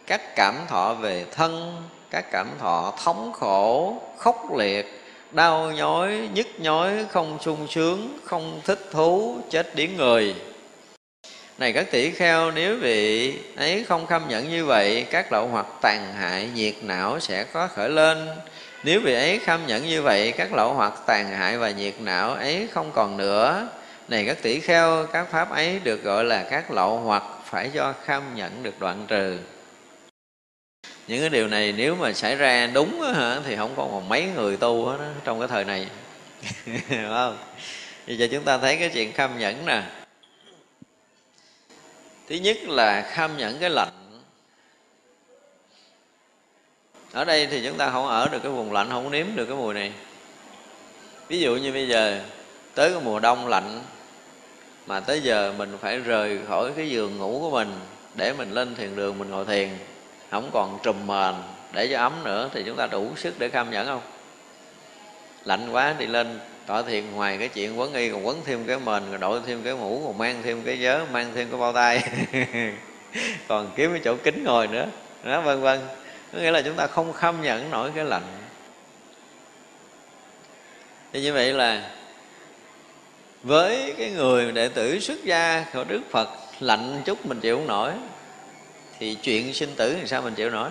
[0.06, 6.46] các cảm thọ về thân, các cảm thọ thống khổ, khốc liệt, đau nhói, nhức
[6.58, 10.34] nhói, không sung sướng, không thích thú, chết điếng người
[11.58, 15.66] này các tỷ kheo nếu vị ấy không khâm nhận như vậy các lậu hoặc
[15.82, 18.28] tàn hại nhiệt não sẽ có khởi lên.
[18.84, 22.34] Nếu vị ấy khâm nhận như vậy các lậu hoặc tàn hại và nhiệt não
[22.34, 23.68] ấy không còn nữa.
[24.08, 27.94] Này các tỷ kheo các pháp ấy được gọi là các lậu hoặc phải do
[28.04, 29.38] khâm nhận được đoạn trừ.
[31.08, 34.08] Những cái điều này nếu mà xảy ra đúng đó, hả, thì không còn còn
[34.08, 35.86] mấy người tu hết đó, trong cái thời này.
[36.66, 37.38] Đúng không?
[38.06, 39.82] Bây giờ chúng ta thấy cái chuyện khâm nhẫn nè
[42.28, 43.92] thứ nhất là kham nhẫn cái lạnh.
[47.12, 49.56] Ở đây thì chúng ta không ở được cái vùng lạnh, không nếm được cái
[49.56, 49.92] mùi này.
[51.28, 52.20] Ví dụ như bây giờ,
[52.74, 53.82] tới cái mùa đông lạnh,
[54.86, 57.72] mà tới giờ mình phải rời khỏi cái giường ngủ của mình
[58.14, 59.68] để mình lên thiền đường, mình ngồi thiền,
[60.30, 61.34] không còn trùm mền
[61.72, 64.02] để cho ấm nữa, thì chúng ta đủ sức để kham nhẫn không?
[65.44, 68.78] Lạnh quá thì lên tọa thiền ngoài cái chuyện quấn y còn quấn thêm cái
[68.78, 71.72] mền rồi đội thêm cái mũ, còn mang thêm cái vớ, mang thêm cái bao
[71.72, 72.02] tay.
[73.48, 74.86] Còn kiếm cái chỗ kính ngồi nữa.
[75.24, 75.80] Đó, vân vân.
[76.32, 78.22] Có nghĩa là chúng ta không khâm nhận nổi cái lạnh.
[81.12, 81.90] Thì như vậy là
[83.42, 86.28] với cái người đệ tử xuất gia của đức phật,
[86.60, 87.92] lạnh chút mình chịu không nổi,
[88.98, 90.70] thì chuyện sinh tử thì sao mình chịu nổi?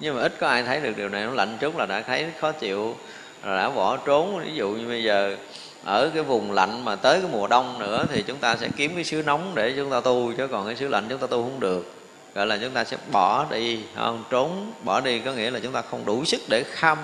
[0.00, 1.24] Nhưng mà ít có ai thấy được điều này.
[1.24, 2.96] Nó lạnh chút là đã thấy khó chịu
[3.44, 4.44] rồi đã bỏ trốn.
[4.44, 5.36] Ví dụ như bây giờ
[5.84, 8.94] ở cái vùng lạnh mà tới cái mùa đông nữa thì chúng ta sẽ kiếm
[8.94, 11.42] cái xứ nóng để chúng ta tu, chứ còn cái xứ lạnh chúng ta tu
[11.42, 11.94] không được.
[12.34, 14.24] Gọi là chúng ta sẽ bỏ đi không?
[14.30, 16.98] Trốn, bỏ đi có nghĩa là chúng ta không đủ sức để khâm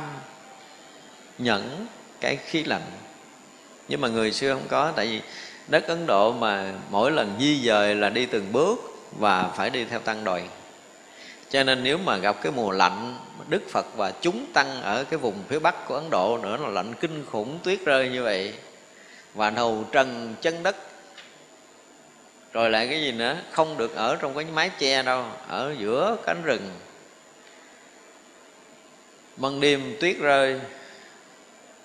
[1.39, 1.87] nhẫn
[2.21, 2.83] cái khí lạnh.
[3.89, 5.21] Nhưng mà người xưa không có, tại vì
[5.69, 9.85] đất ấn độ mà mỗi lần di dời là đi từng bước và phải đi
[9.85, 10.49] theo tăng đoàn
[11.51, 13.19] cho nên nếu mà gặp cái mùa lạnh,
[13.49, 16.69] đức phật và chúng tăng ở cái vùng phía bắc của ấn độ nữa là
[16.69, 18.55] lạnh kinh khủng tuyết rơi như vậy.
[19.35, 20.77] Và đầu trần chân đất.
[22.53, 23.37] Rồi lại cái gì nữa?
[23.51, 26.71] Không được ở trong cái mái che đâu, ở giữa cánh rừng.
[29.37, 30.61] Ban đêm tuyết rơi,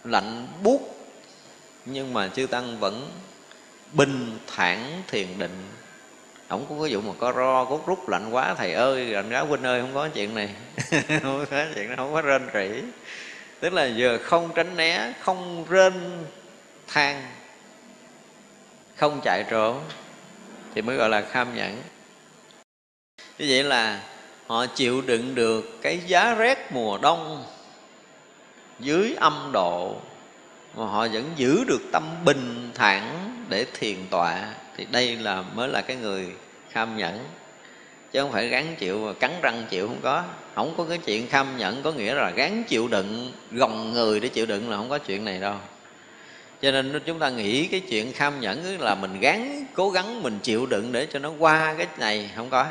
[0.03, 0.79] lạnh buốt.
[1.85, 3.11] Nhưng mà chư tăng vẫn
[3.93, 5.67] bình thản thiền định
[6.51, 9.41] không có ví vụ mà có ro cốt rút lạnh quá, thầy ơi, lạnh quá
[9.41, 10.49] huynh ơi, không có chuyện này.
[11.21, 12.81] Không có chuyện này, không có rên rỉ.
[13.59, 15.93] Tức là giờ không tránh né, không rên
[16.87, 17.21] than
[18.95, 19.81] không chạy trốn
[20.75, 21.81] thì mới gọi là kham nhẫn
[23.37, 24.01] như vậy là
[24.47, 27.45] họ chịu đựng được cái giá rét mùa đông
[28.79, 29.95] dưới âm độ,
[30.75, 35.67] mà họ vẫn giữ được tâm bình thản để thiền tọa thì đây là mới
[35.67, 36.27] là cái người
[36.69, 37.19] kham nhẫn.
[38.11, 40.23] Chứ không phải gắn chịu và cắn răng chịu không có.
[40.55, 44.27] Không có cái chuyện kham nhẫn có nghĩa là gắn chịu đựng, gồng người để
[44.27, 45.55] chịu đựng là không có chuyện này đâu.
[46.61, 50.39] Cho nên chúng ta nghĩ cái chuyện kham nhẫn là mình gắn cố gắng mình
[50.43, 52.65] chịu đựng để cho nó qua cái này, không có.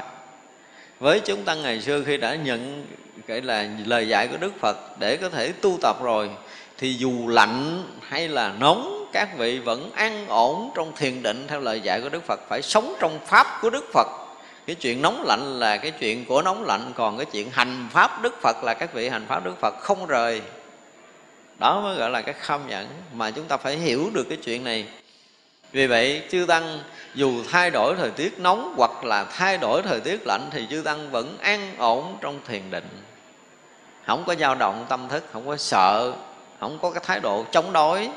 [0.99, 2.87] Với chúng ta ngày xưa khi đã nhận
[3.27, 6.31] cái là lời dạy của đức phật để có thể tu tập rồi,
[6.79, 11.61] thì dù lạnh hay là nóng các vị vẫn an ổn trong thiền định theo
[11.61, 14.07] lời dạy của đức phật, phải sống trong pháp của đức phật.
[14.67, 18.23] Cái chuyện nóng lạnh là cái chuyện của nóng lạnh, còn cái chuyện hành pháp
[18.23, 20.43] đức phật là các vị hành pháp đức phật không rời.
[21.59, 24.65] Đó mới gọi là cái kham nhẫn, mà chúng ta phải hiểu được cái chuyện
[24.65, 24.87] này.
[25.73, 26.79] Vì vậy, chư tăng,
[27.15, 30.83] dù thay đổi thời tiết nóng hoặc là thay đổi thời tiết lạnh, thì chư
[30.85, 32.89] tăng vẫn an ổn trong thiền định.
[34.07, 36.13] Không có dao động tâm thức, không có sợ,
[36.61, 38.09] không có cái thái độ chống đối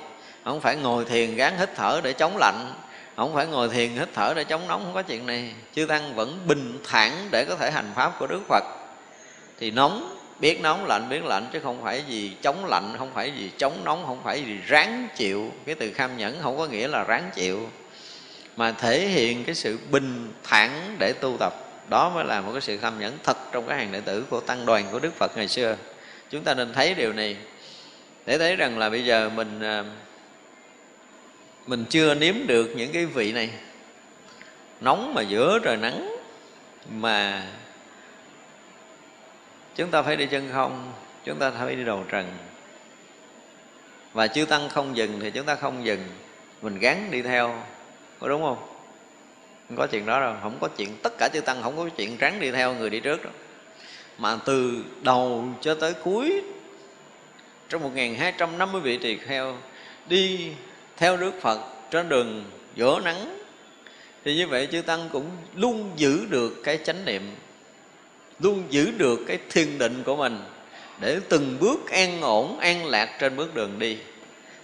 [0.43, 2.73] không phải ngồi thiền gán hít thở để chống lạnh.
[3.15, 5.53] Không phải ngồi thiền hít thở để chống nóng, không có chuyện này.
[5.75, 8.63] Chư tăng vẫn bình thản để có thể hành pháp của đức phật.
[9.59, 13.31] Thì nóng, biết nóng, lạnh biết lạnh, chứ không phải gì chống lạnh, không phải
[13.31, 15.51] gì chống nóng, không phải gì ráng chịu.
[15.65, 17.69] Cái từ kham nhẫn không có nghĩa là ráng chịu.
[18.55, 21.53] Mà thể hiện cái sự bình thản để tu tập.
[21.89, 24.39] Đó mới là một cái sự kham nhẫn thật trong cái hàng đệ tử của
[24.39, 25.75] tăng đoàn của đức phật ngày xưa.
[26.29, 27.37] Chúng ta nên thấy điều này.
[28.25, 29.83] Để thấy rằng là bây giờ mình à,
[31.67, 33.49] mình chưa nếm được những cái vị này.
[34.81, 36.17] Nóng mà giữa trời nắng
[36.89, 37.47] mà
[39.75, 40.93] chúng ta phải đi chân không,
[41.25, 42.27] chúng ta phải đi đầu trần.
[44.13, 46.03] Và chư tăng không dừng thì chúng ta không dừng.
[46.61, 47.63] Mình gắn đi theo,
[48.19, 48.57] có đúng không?
[49.67, 50.89] Không có chuyện đó đâu, không có chuyện.
[51.03, 53.33] Tất cả chư tăng không có chuyện ráng đi theo người đi trước đâu.
[54.17, 56.41] Mà từ đầu cho tới cuối,
[57.69, 59.57] trong 1250 vị tỳ kheo,
[60.07, 60.51] đi
[61.03, 61.59] theo Đức Phật,
[61.91, 62.43] trên đường
[62.75, 63.39] giữa nắng,
[64.25, 65.25] thì như vậy chư tăng cũng
[65.55, 67.35] luôn giữ được cái chánh niệm,
[68.39, 70.39] luôn giữ được cái thiền định của mình
[70.99, 73.97] để từng bước an ổn, an lạc trên bước đường đi.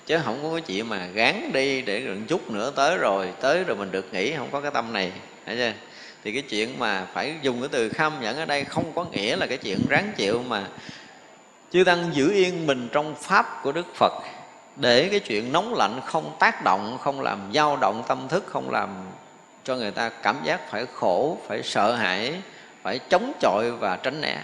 [0.06, 3.64] Chứ không có cái chuyện mà gán đi để gần chút nữa tới rồi tới
[3.64, 5.12] rồi mình được nghỉ, không có cái tâm này,
[5.46, 5.74] thấy chưa?
[6.24, 9.36] Thì cái chuyện mà phải dùng cái từ kham nhẫn ở đây không có nghĩa
[9.36, 10.68] là cái chuyện ráng chịu mà
[11.72, 14.14] chư tăng giữ yên mình trong pháp của đức phật
[14.80, 18.72] để cái chuyện nóng lạnh không tác động, không làm dao động tâm thức, không
[18.72, 18.90] làm
[19.64, 22.42] cho người ta cảm giác phải khổ, phải sợ hãi,
[22.82, 24.38] phải chống chọi và tránh né,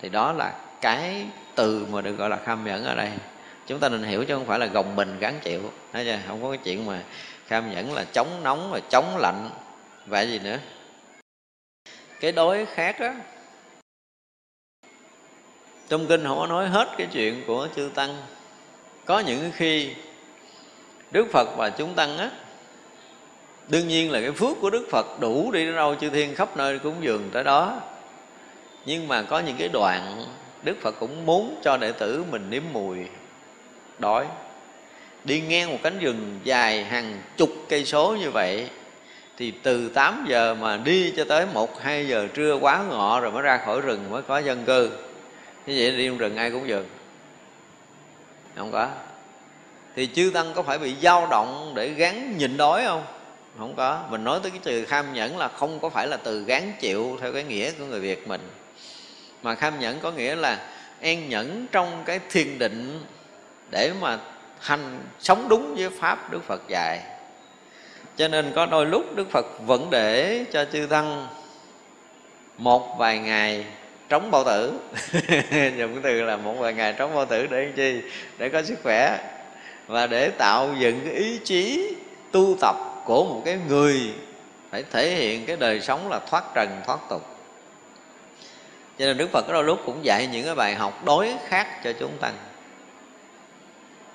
[0.00, 3.10] thì đó là cái từ mà được gọi là kham nhẫn ở đây.
[3.66, 5.60] Chúng ta nên hiểu chứ không phải là gồng mình gắn chịu.
[5.92, 6.18] Thấy chưa?
[6.28, 7.02] Không có cái chuyện mà
[7.46, 9.50] kham nhẫn là chống nóng và chống lạnh.
[10.06, 10.58] Vậy gì nữa?
[12.20, 13.08] Cái đối khác đó
[15.88, 18.16] trong kinh không có nói hết cái chuyện của chư tăng
[19.12, 19.88] có những khi
[21.10, 22.30] đức phật và chúng tăng á,
[23.68, 26.56] đương nhiên là cái phước của đức phật đủ đi đến đâu chư thiên khắp
[26.56, 27.80] nơi cúng dường tới đó
[28.86, 30.24] nhưng mà có những cái đoạn
[30.62, 32.98] đức phật cũng muốn cho đệ tử mình nếm mùi,
[33.98, 34.26] đói
[35.24, 38.68] đi ngang một cánh rừng dài hàng chục cây số như vậy,
[39.36, 43.32] thì từ 8 giờ mà đi cho tới 1 2 giờ trưa quá ngọ rồi
[43.32, 44.90] mới ra khỏi rừng mới có dân cư.
[45.66, 46.86] Như vậy đi trong rừng ai cũng dừng.
[48.56, 48.88] Không có.
[49.96, 53.04] Thì chư tăng có phải bị dao động để gắn nhịn đói không?
[53.58, 54.04] Không có.
[54.10, 57.18] Mình nói tới cái từ kham nhẫn là không có phải là từ gán chịu
[57.20, 58.40] theo cái nghĩa của người Việt mình.
[59.42, 60.58] Mà kham nhẫn có nghĩa là
[61.00, 63.04] an nhẫn trong cái thiền định
[63.70, 64.18] để mà
[64.60, 67.00] hành, sống đúng với pháp, Đức Phật dạy
[68.16, 71.28] cho nên có đôi lúc đức phật vẫn để cho chư tăng
[72.56, 73.64] một vài ngày
[74.12, 74.72] trống bao tử.
[75.76, 78.02] Dùng cái từ là một vài ngày trống bao tử để làm chi?
[78.38, 79.18] Để có sức khỏe.
[79.86, 81.94] Và để tạo dựng cái ý chí
[82.32, 84.00] tu tập của một cái người
[84.70, 87.22] phải thể hiện cái đời sống là thoát trần, thoát tục.
[88.98, 91.66] Cho nên đức phật có đôi lúc cũng dạy những cái bài học đối khác
[91.84, 92.34] cho chúng tăng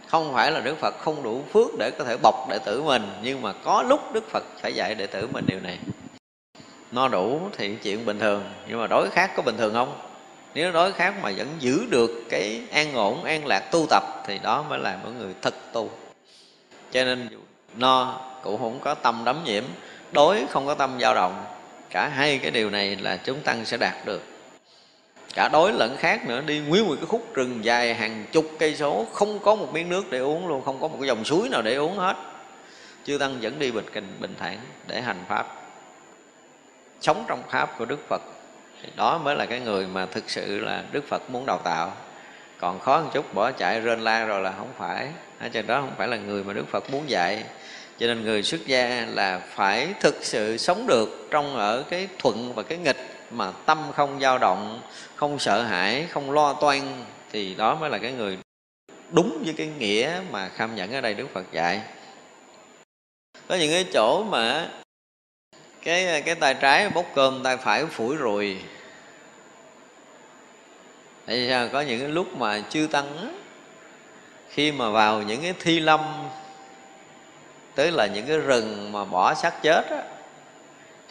[0.07, 3.09] không phải là đức phật không đủ phước để có thể bọc đệ tử mình,
[3.21, 5.77] nhưng mà có lúc đức phật phải dạy đệ tử mình điều này
[6.91, 9.99] no đủ thì chuyện bình thường, nhưng mà đối khác có bình thường không?
[10.53, 14.39] Nếu đối khác mà vẫn giữ được cái an ổn, an lạc tu tập thì
[14.43, 15.89] đó mới là mọi người thật tu.
[16.91, 17.29] Cho nên
[17.75, 19.63] no cũng không có tâm đắm nhiễm,
[20.11, 21.45] đối không có tâm dao động,
[21.89, 24.23] cả hai cái điều này là chúng tăng sẽ đạt được.
[25.33, 28.75] Cả đối lẫn khác nữa, đi nguyên một cái khúc rừng dài hàng chục cây
[28.75, 31.49] số, không có một miếng nước để uống luôn, không có một cái dòng suối
[31.49, 32.15] nào để uống hết.
[33.05, 34.57] Chư tăng vẫn đi bình kinh, bình thản
[34.87, 35.56] để hành pháp
[37.01, 38.21] sống trong pháp của đức phật.
[38.83, 41.93] Thì đó mới là cái người mà thực sự là đức phật muốn đào tạo.
[42.59, 45.07] Còn khó một chút, bỏ chạy rên la rồi là không phải.
[45.39, 47.43] Ở trên đó không phải là người mà đức phật muốn dạy.
[47.99, 52.53] Cho nên người xuất gia là phải thực sự sống được trong ở cái thuận
[52.53, 52.97] và cái nghịch
[53.31, 54.81] mà tâm không dao động,
[55.15, 56.81] không sợ hãi, không lo toan.
[57.31, 58.37] Thì đó mới là cái người
[59.11, 61.81] đúng với cái nghĩa mà kham nhẫn ở đây đức phật dạy.
[63.47, 64.69] Có những cái chỗ mà
[65.83, 68.61] cái cái tay trái bốc cơm, tay phải phủi rồi.
[71.25, 71.67] Tại vì sao?
[71.73, 73.39] Có những cái lúc mà chư tăng
[74.49, 76.29] khi mà vào những cái thi lâm,
[77.75, 80.03] tới là những cái rừng mà bỏ xác chết á,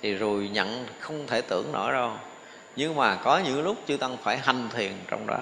[0.03, 2.13] thì rồi nhận không thể tưởng nổi đâu.
[2.77, 5.39] Nhưng mà có những lúc chư tăng phải hành thiền trong đó.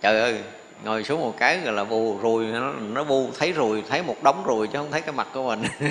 [0.00, 0.42] Trời ơi
[0.84, 4.22] ngồi xuống một cái gọi là bù rùi nó, nó bu thấy rùi thấy một
[4.22, 5.62] đống rùi chứ không thấy cái mặt của mình.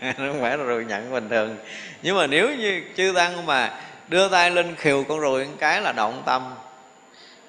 [0.00, 1.56] Nó không phải là rùi nhận bình thường.
[2.02, 5.80] Nhưng mà nếu như chư tăng mà đưa tay lên khiều con rùi một cái
[5.80, 6.54] là động tâm.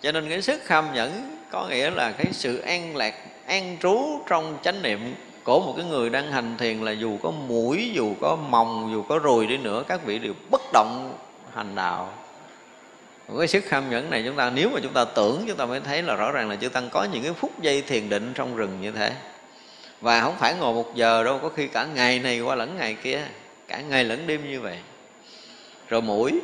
[0.02, 3.14] Cho nên cái sức kham nhẫn có nghĩa là cái sự an lạc
[3.46, 7.32] an trú trong chánh niệm của một cái người đang hành thiền là dù có
[7.32, 11.14] mũi dù có mòng dù có rùi đi nữa các vị đều bất động
[11.54, 12.10] hành đạo
[13.38, 15.80] cái sức kham nhẫn này chúng ta, nếu mà chúng ta tưởng, chúng ta mới
[15.80, 18.56] thấy là rõ ràng là chư tăng có những cái phút giây thiền định trong
[18.56, 19.14] rừng như thế.
[20.02, 22.98] Và không phải ngồi một giờ đâu, có khi cả ngày này qua lẫn ngày
[23.04, 23.22] kia,
[23.68, 24.78] cả ngày lẫn đêm như vậy.
[25.90, 26.42] Rồi mũi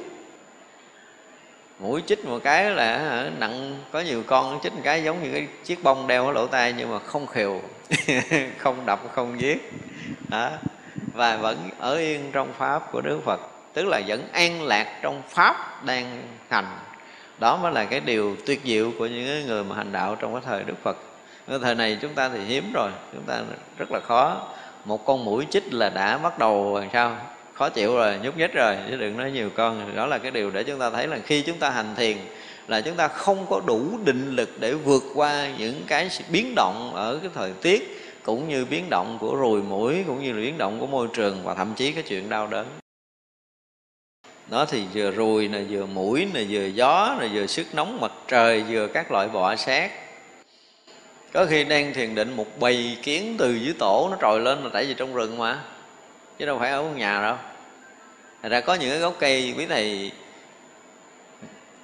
[1.80, 5.48] mũi chích một cái là nặng có nhiều con chích một cái giống như cái
[5.64, 7.62] chiếc bông đeo ở lỗ tai nhưng mà không khều,
[8.58, 9.72] không đập, không giết.
[10.30, 10.50] Đó.
[11.14, 15.22] và vẫn ở yên trong pháp của đức phật tức là vẫn an lạc trong
[15.30, 16.66] pháp đang hành.
[17.40, 20.42] Đó mới là cái điều tuyệt diệu của những người mà hành đạo trong cái
[20.46, 20.98] thời đức phật.
[21.48, 23.42] Cái thời này chúng ta thì hiếm rồi, chúng ta
[23.78, 24.48] rất là khó.
[24.86, 27.18] Một con mũi chích là đã bắt đầu làm sao?
[27.54, 29.96] Khó chịu rồi, nhúc nhích rồi, chứ đừng nói nhiều con.
[29.96, 32.18] Đó là cái điều để chúng ta thấy là khi chúng ta hành thiền
[32.68, 36.92] là chúng ta không có đủ định lực để vượt qua những cái biến động
[36.96, 40.58] ở cái thời tiết, cũng như biến động của ruồi mũi, cũng như là biến
[40.58, 42.66] động của môi trường và thậm chí cái chuyện đau đớn
[44.50, 48.12] nó thì vừa ruồi nè, vừa mũi nè, vừa gió nè, vừa sức nóng mặt
[48.28, 49.92] trời, vừa các loại bọ sát.
[51.34, 54.70] Có khi đang thiền định một bầy kiến từ dưới tổ nó trồi lên là
[54.74, 55.60] tại vì trong rừng mà.
[56.40, 57.36] Chứ đâu phải ở nhà đâu.
[58.44, 60.12] Thật ra có những cái gốc cây, quý thầy,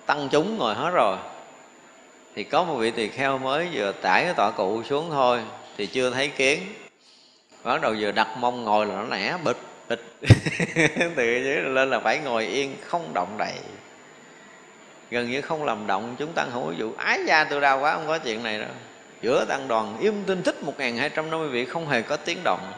[0.05, 1.17] tăng chúng ngồi hết rồi.
[2.35, 5.39] Thì có một vị tỳ kheo mới vừa tải cái tọa cụ xuống thôi,
[5.77, 6.73] thì chưa thấy kiến.
[7.63, 9.57] Bắt đầu vừa đặt mông ngồi là nó nẻ bịch
[9.91, 10.17] bịch
[11.15, 13.53] từ dưới lên là phải ngồi yên, không động đậy.
[15.11, 17.95] Gần như không làm động, chúng tăng không có vụ ái gia tôi đau quá,
[17.95, 18.69] không có chuyện này đâu.
[19.21, 22.17] Giữa tăng đoàn, im tinh thích một hai trăm năm mươi vị, không hề có
[22.17, 22.71] tiếng động.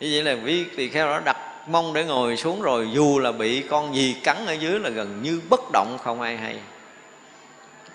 [0.00, 1.36] Như vậy là vi tỳ kheo đó đặt
[1.68, 5.22] mong để ngồi xuống rồi, dù là bị con gì cắn ở dưới là gần
[5.22, 6.56] như bất động, không ai hay.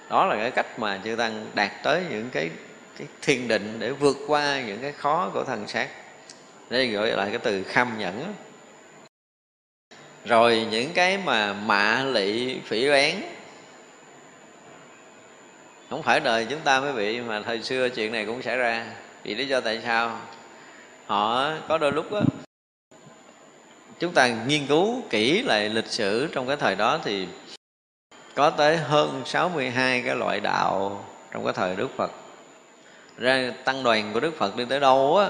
[0.10, 2.50] Đó là cái cách mà chư tăng đạt tới những cái
[2.98, 5.88] cái thiền định để vượt qua những cái khó của thần xác
[6.74, 8.34] đây gọi lại cái từ kham nhẫn.
[10.26, 13.22] Rồi những cái mà mạ lị phỉ oán
[15.90, 18.86] không phải đời chúng ta mới bị mà thời xưa chuyện này cũng xảy ra.
[19.24, 20.20] Vì lý do tại sao?
[21.06, 22.22] Họ có đôi lúc đó,
[24.00, 27.28] chúng ta nghiên cứu kỹ lại lịch sử trong cái thời đó thì
[28.36, 32.12] có tới hơn 62 cái loại đạo trong cái thời Đức Phật.
[33.18, 35.30] Ra tăng đoàn của Đức Phật đi tới đâu á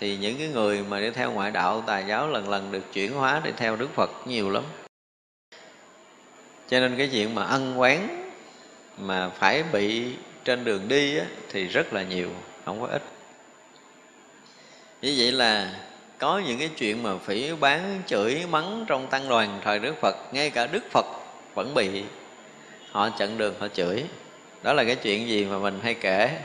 [0.00, 3.12] thì những cái người mà đi theo ngoại đạo tài giáo lần lần được chuyển
[3.12, 4.64] hóa để theo Đức Phật nhiều lắm.
[6.68, 8.30] Cho nên cái chuyện mà ân quán
[8.98, 10.04] mà phải bị
[10.44, 12.30] trên đường đi á, thì rất là nhiều
[12.64, 13.02] không có ít.
[15.02, 15.74] Như vậy là
[16.18, 20.16] có những cái chuyện mà phỉ bán chửi mắng trong tăng đoàn thời Đức Phật
[20.32, 21.06] ngay cả Đức Phật
[21.54, 22.02] vẫn bị
[22.90, 24.04] họ chặn đường họ chửi.
[24.62, 26.38] Đó là cái chuyện gì mà mình hay kể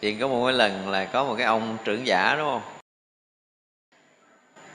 [0.00, 2.62] chuyện có một cái lần là có một cái ông trưởng giả đúng không?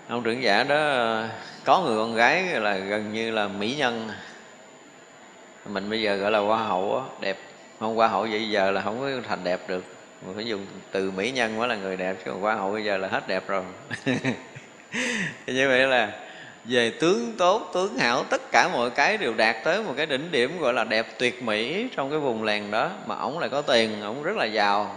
[0.07, 1.30] Ông trưởng giả đó ờ,
[1.65, 4.10] có người con gái là gần như là mỹ nhân.
[5.65, 7.38] Mình bây giờ gọi là hoa hậu đó, đẹp.
[7.80, 9.84] Không hoa hậu vậy giờ là không có thành đẹp được.
[10.26, 12.84] Mình phải dùng từ mỹ nhân mới là người đẹp chứ còn hoa hậu bây
[12.84, 13.64] giờ là hết đẹp rồi.
[15.48, 16.11] Như vậy là
[16.65, 20.31] về tướng tốt tướng hảo tất cả mọi cái đều đạt tới một cái đỉnh
[20.31, 22.89] điểm gọi là đẹp tuyệt mỹ trong cái vùng làng đó.
[23.06, 24.95] Mà ổng lại có tiền ổng rất là giàu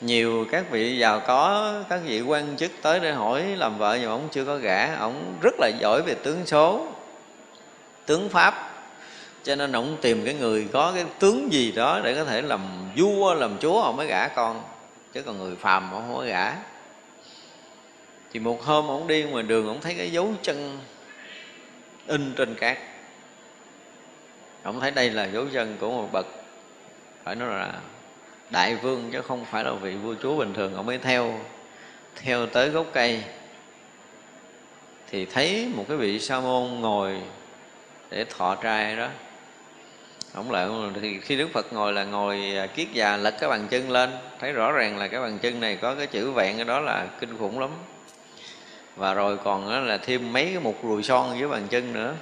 [0.00, 4.10] nhiều các vị giàu có, các vị quan chức tới để hỏi làm vợ nhưng
[4.10, 4.94] ông chưa có gả.
[4.94, 6.86] Ông rất là giỏi về tướng số,
[8.06, 8.72] tướng pháp.
[9.44, 12.60] Cho nên ông tìm cái người có cái tướng gì đó để có thể làm
[12.96, 14.62] vua, làm chúa, ông mới gả con.
[15.12, 16.52] Chứ còn người phàm ông không có gả.
[18.32, 20.78] Thì một hôm ông đi ngoài đường, ông thấy cái dấu chân
[22.06, 22.78] in trên cát.
[24.62, 26.26] Ông thấy đây là dấu chân của một bậc.
[27.24, 27.72] Phải nói là
[28.50, 30.74] đại vương chứ không phải là vị vua chúa bình thường.
[30.74, 31.40] Ông mới theo
[32.16, 33.22] theo tới gốc cây.
[35.10, 37.20] Thì thấy một cái vị sa môn ngồi
[38.10, 39.08] để thọ trai đó.
[40.34, 40.68] Ông lại
[41.00, 44.10] thì khi đức phật ngồi là ngồi à, kiết già lật cái bàn chân lên.
[44.40, 47.06] Thấy rõ ràng là cái bàn chân này có cái chữ vẹn cái đó là
[47.20, 47.70] kinh khủng lắm.
[48.96, 52.14] Và rồi còn là thêm mấy cái mục rùi son dưới bàn chân nữa.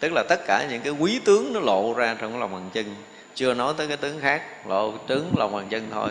[0.00, 2.70] Tức là tất cả những cái quý tướng nó lộ ra trong cái lòng bàn
[2.72, 2.94] chân
[3.36, 6.10] chưa nói tới cái tướng khác, lộ tướng, lòng bàn chân thôi.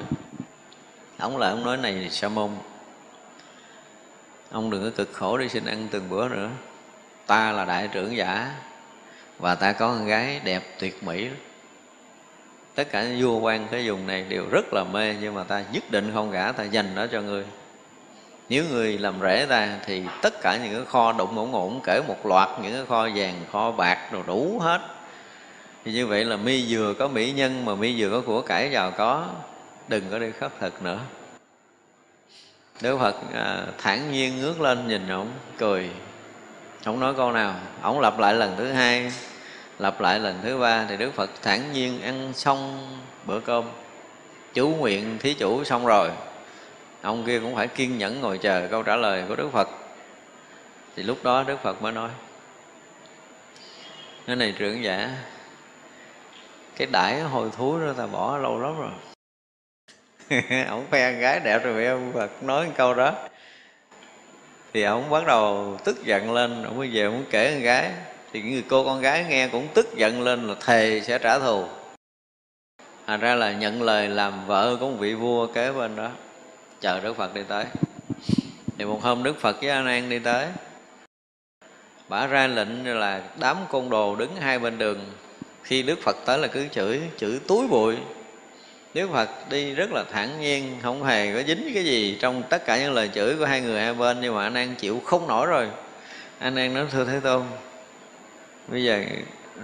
[1.17, 2.49] Ông lại ông nói này, sa môn,
[4.51, 6.49] ông đừng có cực khổ đi xin ăn từng bữa nữa.
[7.27, 8.51] Ta là đại trưởng giả,
[9.39, 11.29] và ta có con gái đẹp tuyệt mỹ.
[12.75, 15.63] Tất cả những vua quan cái vùng này đều rất là mê, nhưng mà ta
[15.71, 17.45] nhất định không gả, ta dành nó cho ngươi
[18.49, 22.01] nếu người làm rễ ta, thì tất cả những cái kho đụng ổn ổn kể
[22.07, 24.81] một loạt những cái kho vàng, kho bạc đồ đủ hết
[25.85, 28.71] thì như vậy là mi vừa có mỹ nhân mà mi vừa có của cải
[28.71, 29.29] giàu có.
[29.87, 30.99] Đừng có đi khất thực nữa.
[32.81, 35.89] Đức Phật à, thản nhiên ngước lên nhìn ổng cười
[36.85, 37.55] Không nói câu nào.
[37.81, 39.11] Ổng lặp lại lần thứ hai
[39.79, 42.87] Lặp lại lần thứ ba Thì Đức Phật thản nhiên ăn xong
[43.25, 43.65] bữa cơm.
[44.53, 46.09] Chú nguyện thí chủ xong rồi.
[47.01, 49.69] Ông kia cũng phải kiên nhẫn ngồi chờ câu trả lời của Đức Phật.
[50.95, 52.09] Thì lúc đó Đức Phật mới nói
[54.27, 55.09] Cái này trưởng giả
[56.77, 58.91] cái đãi hồi thú đó ta bỏ lâu lắm rồi.
[60.69, 63.13] Ổng khoe con gái đẹp rồi bị ông Phật nói câu đó.
[64.73, 67.91] Thì ổng bắt đầu tức giận lên ổng mới về muốn kể con gái.
[68.33, 71.65] Thì người cô con gái nghe cũng tức giận lên là thề sẽ trả thù.
[73.07, 76.09] Thành ra là nhận lời làm vợ của một vị vua kế bên đó.
[76.81, 77.65] Chờ đức phật đi tới.
[78.77, 80.47] Thì một hôm đức phật với a nan đi tới.
[82.09, 84.99] Bả ra lệnh là đám côn đồ đứng hai bên đường
[85.65, 87.95] khi đức phật tới là cứ chửi chửi túi bụi.
[88.95, 92.65] Đức Phật đi rất là thản nhiên, Không hề có dính cái gì Trong tất
[92.65, 95.27] cả những lời chửi của hai người hai bên, Nhưng mà anh An chịu không
[95.27, 95.67] nổi rồi.
[96.39, 97.43] Anh An nói, thưa Thế Tôn,
[98.67, 99.03] Bây giờ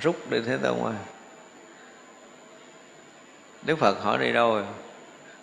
[0.02, 0.94] rút đi Thế Tôn ơi.
[3.62, 4.64] Đức Phật hỏi, đi đâu rồi?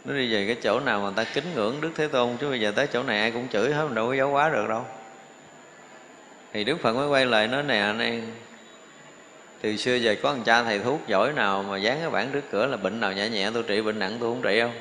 [0.05, 2.61] Nó đi về cái chỗ nào mà ta kính ngưỡng Đức Thế Tôn, Chứ bây
[2.61, 4.85] giờ tới chỗ này ai cũng chửi hết Mình đâu có giáo hóa được đâu.
[6.53, 8.33] Thì Đức Phật mới quay lại nói, nè anh An
[9.61, 12.45] từ xưa giờ có thằng cha thầy thuốc giỏi nào mà dán cái bảng trước
[12.51, 14.73] cửa là bệnh nào nhẹ nhẹ, tôi trị bệnh nặng tôi không trị không?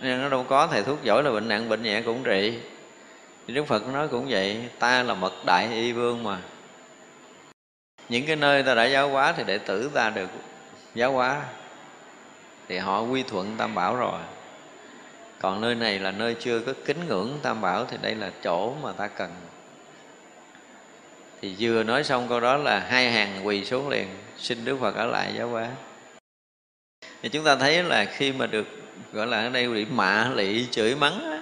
[0.00, 2.58] Nên nó đâu có thầy thuốc giỏi là bệnh nặng, bệnh nhẹ cũng trị.
[3.46, 6.38] Thì đức phật nói cũng vậy, ta là mật đại y vương mà.
[8.08, 10.28] Những cái nơi ta đã giáo hóa thì đệ tử ta được
[10.94, 11.42] giáo hóa.
[12.68, 14.20] Thì họ quy thuận tam bảo rồi.
[15.40, 18.74] Còn nơi này là nơi chưa có kính ngưỡng tam bảo thì đây là chỗ
[18.82, 19.30] mà ta cần
[21.42, 24.08] thì vừa nói xong câu đó là hai hàng quỳ xuống liền
[24.38, 25.68] xin đức phật ở lại giáo hóa.
[27.22, 28.66] Thì chúng ta thấy là khi mà được
[29.12, 31.38] gọi là ở đây bị mạ lị chửi mắng á,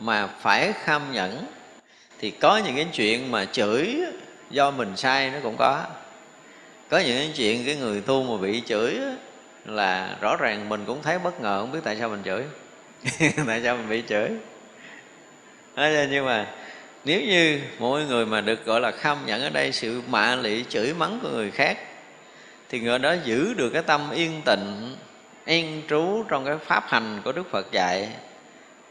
[0.00, 1.46] mà phải kham nhẫn
[2.18, 3.96] thì có những cái chuyện mà chửi
[4.50, 5.84] do mình sai nó cũng có.
[6.88, 9.12] Có những cái chuyện cái người tu mà bị chửi á,
[9.64, 12.42] là rõ ràng mình cũng thấy bất ngờ không biết tại sao mình chửi.
[13.46, 14.28] Tại sao mình bị chửi?
[16.10, 16.46] Nhưng mà
[17.04, 20.64] nếu như mỗi người mà được gọi là khâm nhận ở đây sự mạ lị
[20.68, 21.78] chửi mắng của người khác
[22.68, 24.96] thì người đó giữ được cái tâm yên tịnh
[25.44, 28.08] yên trú trong cái pháp hành của đức phật dạy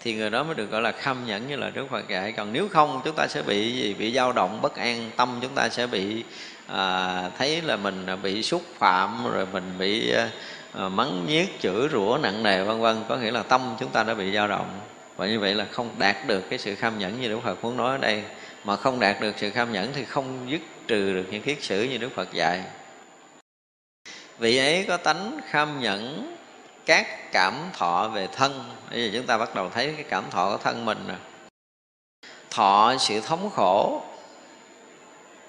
[0.02, 2.32] thì người đó mới được gọi là khâm nhẫn như là đức phật dạy.
[2.32, 3.94] Còn nếu không chúng ta sẽ bị gì?
[3.94, 6.24] Bị dao động bất an tâm chúng ta sẽ bị
[6.68, 11.88] à, thấy là mình à, bị xúc phạm rồi mình bị à, mắng nhiếc chửi
[11.92, 13.04] rủa nặng nề vân vân.
[13.10, 14.80] Có nghĩa là tâm chúng ta đã bị dao động
[15.20, 17.78] và như vậy là không đạt được cái sự kham nhẫn như Đức Phật muốn
[17.78, 18.24] nói ở đây.
[18.64, 21.84] Mà không đạt được sự kham nhẫn thì không dứt trừ được những kiết sử
[21.84, 22.64] như Đức Phật dạy.
[24.38, 26.36] Vị ấy có tánh kham nhẫn,
[26.86, 28.64] các cảm thọ về thân.
[28.92, 31.18] Bây giờ chúng ta bắt đầu thấy cái cảm thọ của thân mình rồi
[32.50, 34.04] thọ sự thống khổ.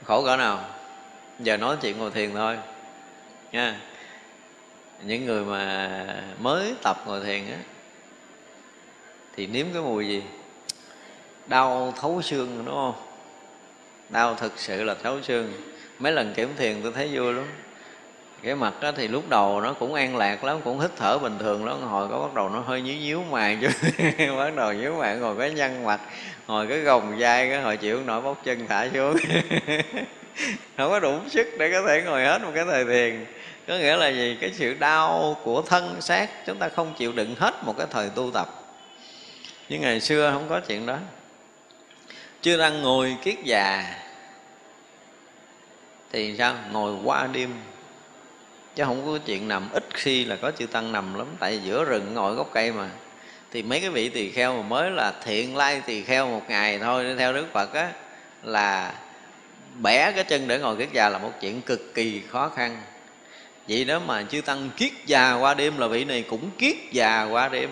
[0.04, 0.64] Khổ cỡ nào?
[1.38, 2.58] Giờ nói chuyện ngồi thiền thôi.
[3.52, 3.80] Nha.
[5.02, 5.90] Những người mà
[6.38, 7.58] mới tập ngồi thiền á
[9.36, 10.22] thì nếm cái mùi gì?
[11.46, 12.94] Đau thấu xương, đúng không?
[14.08, 15.52] Đau thực sự là thấu xương.
[15.98, 17.46] Mấy lần kiểm thiền tôi thấy vui lắm.
[18.42, 21.38] Cái mặt đó thì lúc đầu nó cũng an lạc lắm, cũng hít thở bình
[21.38, 21.82] thường lắm.
[21.82, 23.68] Hồi có bắt đầu nó hơi nhíu nhíu mày chứ
[24.36, 26.00] bắt đầu nhíu mày, ngồi cái nhăn mặt
[26.50, 29.16] hồi cái gồng dai cái hồi chịu nổi, bóc chân thả xuống.
[30.76, 33.26] Không có đủ sức để có thể ngồi hết một cái thời thiền.
[33.68, 34.38] Có nghĩa là gì?
[34.40, 38.08] Cái sự đau của thân xác, chúng ta không chịu đựng hết một cái thời
[38.08, 38.59] tu tập
[39.70, 40.98] nhưng ngày xưa không có chuyện đó.
[42.42, 43.94] Chưa đang ngồi kiết già,
[46.12, 46.54] thì sao?
[46.72, 47.50] Ngồi qua đêm.
[48.74, 51.26] Chứ không có chuyện nằm, ít khi là có chư tăng nằm lắm.
[51.38, 52.90] Tại vì giữa rừng ngồi gốc cây mà.
[53.52, 56.78] Thì mấy cái vị tỳ kheo mà mới là thiện lai tỳ kheo một ngày
[56.78, 57.92] thôi, theo đức phật á,
[58.42, 58.94] là
[59.82, 62.82] bẻ cái chân để ngồi kiết già là một chuyện cực kỳ khó khăn.
[63.68, 67.24] Vậy đó mà chư tăng kiết già qua đêm là vị này cũng kiết già
[67.24, 67.70] qua đêm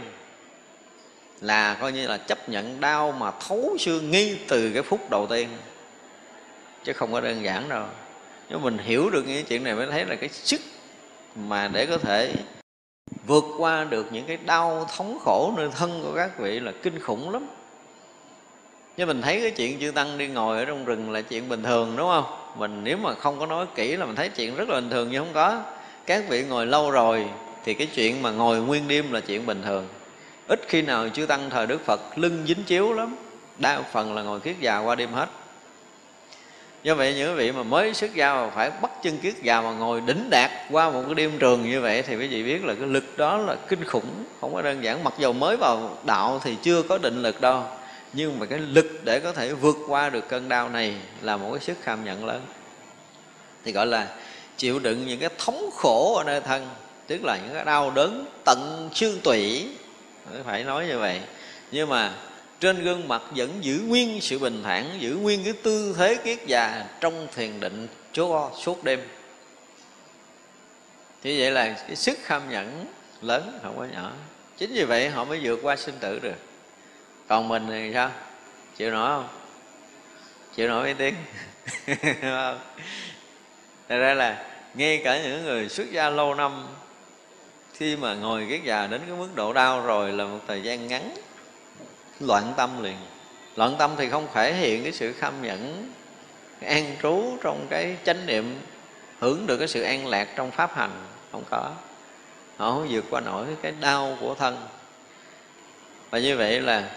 [1.40, 5.26] là coi như là chấp nhận đau mà thấu xương ngay từ cái phút đầu
[5.26, 5.48] tiên.
[6.84, 7.84] Chứ không có đơn giản đâu.
[8.48, 10.60] Nếu mình hiểu được những chuyện này mới thấy là cái sức
[11.36, 12.34] mà để có thể
[13.26, 17.00] vượt qua được những cái đau thống khổ nơi thân của các vị là kinh
[17.00, 17.46] khủng lắm.
[18.96, 21.62] Chứ mình thấy cái chuyện chư tăng đi ngồi ở trong rừng là chuyện bình
[21.62, 22.24] thường, đúng không?
[22.56, 25.08] Mình nếu mà không có nói kỹ là mình thấy chuyện rất là bình thường,
[25.12, 25.62] nhưng không có.
[26.06, 27.26] Các vị ngồi lâu rồi
[27.64, 29.88] thì cái chuyện mà ngồi nguyên đêm là chuyện bình thường
[30.48, 33.16] ít khi nào chư tăng thời đức phật lưng dính chiếu lắm,
[33.58, 35.28] đa phần là ngồi kiết già qua đêm hết.
[36.82, 39.72] Do vậy, những vị mà mới xuất gia mà phải bắt chân kiết già mà
[39.72, 42.74] ngồi đỉnh đạt qua một cái đêm trường như vậy thì quý vị biết là
[42.74, 44.24] cái lực đó là kinh khủng.
[44.40, 47.64] Không có đơn giản, mặc dù mới vào đạo thì chưa có định lực đâu,
[48.12, 51.50] nhưng mà cái lực để có thể vượt qua được cơn đau này là một
[51.52, 52.40] cái sức kham nhận lớn.
[53.64, 54.08] Thì gọi là
[54.56, 56.68] chịu đựng những cái thống khổ ở nơi thân,
[57.06, 59.68] tức là những cái đau đớn tận xương tủy
[60.44, 61.20] phải nói như vậy.
[61.70, 62.12] Nhưng mà
[62.60, 66.38] trên gương mặt vẫn giữ nguyên sự bình thản, giữ nguyên cái tư thế kiết
[66.46, 69.00] già trong thiền định chúa suốt đêm.
[71.22, 72.86] Thì vậy là cái sức kham nhẫn
[73.22, 74.12] lớn, không có nhỏ.
[74.58, 76.36] Chính vì vậy họ mới vượt qua sinh tử được.
[77.28, 78.10] Còn mình thì sao?
[78.76, 79.28] Chịu nổi không?
[80.54, 81.14] Chịu nổi mấy tiếng?
[83.88, 84.44] Thật ra là
[84.74, 86.66] ngay cả những người xuất gia lâu năm
[87.78, 90.86] khi mà ngồi cái già đến cái mức độ đau rồi là một thời gian
[90.86, 91.14] ngắn,
[92.20, 92.96] loạn tâm liền.
[93.56, 95.92] Loạn tâm thì không thể hiện cái sự khâm nhẫn,
[96.60, 98.60] an trú trong cái chánh niệm,
[99.18, 100.90] hưởng được cái sự an lạc trong pháp hành,
[101.32, 101.72] không có.
[102.56, 104.56] Họ không vượt qua nổi cái đau của thân.
[106.10, 106.90] Và như vậy là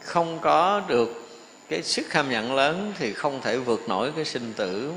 [0.00, 1.28] không có được
[1.68, 4.92] cái sức kham nhận lớn thì không thể vượt nổi cái sinh tử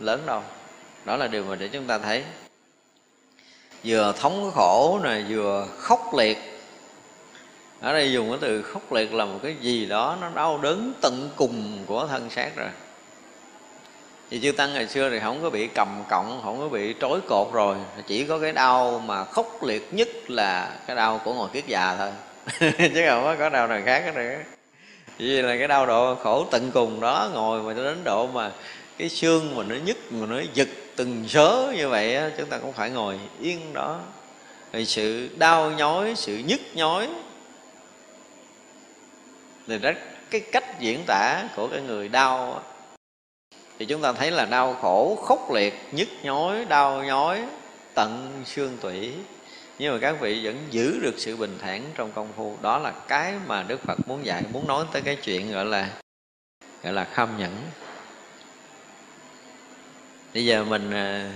[0.00, 0.42] lớn đâu.
[1.04, 2.24] Đó là điều mà để chúng ta thấy
[3.84, 6.38] vừa thống khổ này vừa khốc liệt.
[7.80, 10.92] Ở đây dùng cái từ khốc liệt là một cái gì đó, nó đau đớn
[11.00, 12.68] tận cùng của thân xác rồi.
[14.30, 17.20] Thì chư tăng ngày xưa thì không có bị cầm cọng, không có bị trói
[17.28, 17.76] cột rồi.
[18.06, 21.96] Chỉ có cái đau mà khốc liệt nhất là cái đau của ngồi kiết già
[21.98, 22.10] thôi.
[22.78, 24.34] Chứ không có đau nào khác nữa
[25.20, 28.50] vì là cái đau độ khổ tận cùng đó, ngồi mà đến độ mà
[28.98, 30.68] cái xương mà nó nhức, mà nó giật
[31.00, 34.00] từng sớ như vậy chúng ta cũng phải ngồi yên đó.
[34.72, 37.08] Thì sự đau nhói, sự nhức nhói
[39.66, 39.96] thì rất
[40.30, 42.62] cái cách diễn tả của cái người đau
[43.78, 47.44] thì chúng ta thấy là đau khổ, khốc liệt, nhức nhói, đau nhói,
[47.94, 49.12] tận xương tủy.
[49.78, 52.56] Nhưng mà các vị vẫn giữ được sự bình thản trong công phu.
[52.62, 55.88] Đó là cái mà đức phật muốn dạy, muốn nói tới cái chuyện gọi là
[56.82, 57.52] gọi là kham nhẫn
[60.34, 61.30] bây giờ mình à,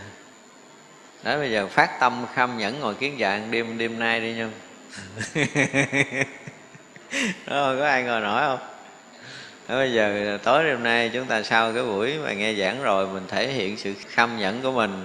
[1.23, 4.49] đó bây giờ phát tâm kham nhẫn ngồi kiến dạng đêm đêm nay đi nha
[7.47, 8.59] đó, có ai ngồi nổi không?
[9.69, 13.07] Đó, bây giờ tối đêm nay chúng ta sau cái buổi mà nghe giảng rồi
[13.07, 15.05] mình thể hiện sự kham nhẫn của mình.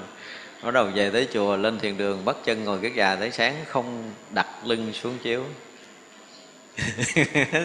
[0.64, 3.56] Bắt đầu về tới chùa lên thiền đường bắt chân ngồi cái già tới sáng
[3.68, 5.46] không đặt lưng xuống chiếu.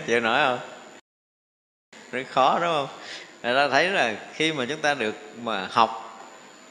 [0.07, 0.59] Chịu nổi không?
[2.13, 2.89] Rất khó đúng không?
[3.43, 6.04] Người ta thấy là khi mà chúng ta được mà học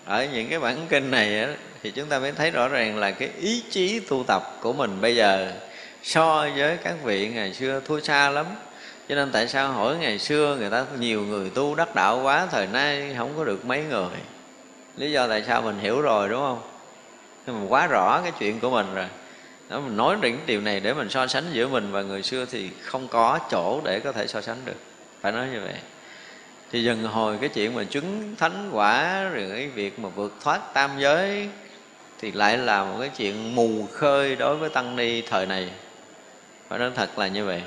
[0.05, 1.47] ở những cái bản kinh này á,
[1.83, 5.01] thì chúng ta mới thấy rõ ràng là cái ý chí tu tập của mình
[5.01, 5.51] bây giờ
[6.03, 8.45] so với các vị ngày xưa thua xa lắm.
[9.09, 12.47] Cho nên tại sao hỏi ngày xưa người ta nhiều người tu đắc đạo quá
[12.51, 14.17] thời nay không có được mấy người?
[14.97, 16.61] Lý do tại sao mình hiểu rồi đúng không?
[17.47, 19.05] Nhưng mà quá rõ cái chuyện của mình rồi.
[19.69, 22.45] Đó, mình nói đến điều này để mình so sánh giữa mình và người xưa
[22.51, 24.75] thì không có chỗ để có thể so sánh được.
[25.21, 25.73] Phải nói như vậy
[26.73, 30.73] thì dần hồi cái chuyện mà chứng thánh quả rồi cái việc mà vượt thoát
[30.73, 31.49] tam giới
[32.19, 35.69] thì lại là một cái chuyện mù khơi đối với tăng ni thời này.
[36.67, 37.63] Phải nói thật là như vậy.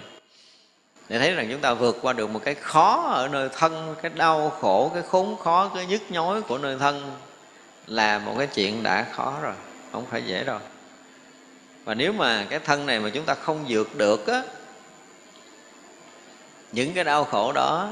[1.09, 4.11] Để thấy rằng chúng ta vượt qua được một cái khó ở nơi thân, cái
[4.15, 7.13] đau khổ, cái khốn khó, cái nhức nhối của nơi thân
[7.87, 9.55] là một cái chuyện đã khó rồi,
[9.93, 10.59] không phải dễ đâu.
[11.85, 14.43] Và nếu mà cái thân này mà chúng ta không vượt được á,
[16.73, 17.91] những cái đau khổ đó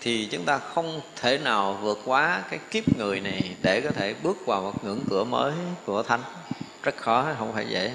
[0.00, 4.14] thì chúng ta không thể nào vượt quá cái kiếp người này để có thể
[4.22, 5.52] bước vào một ngưỡng cửa mới
[5.86, 6.22] của thánh.
[6.82, 7.92] Rất khó, không phải dễ.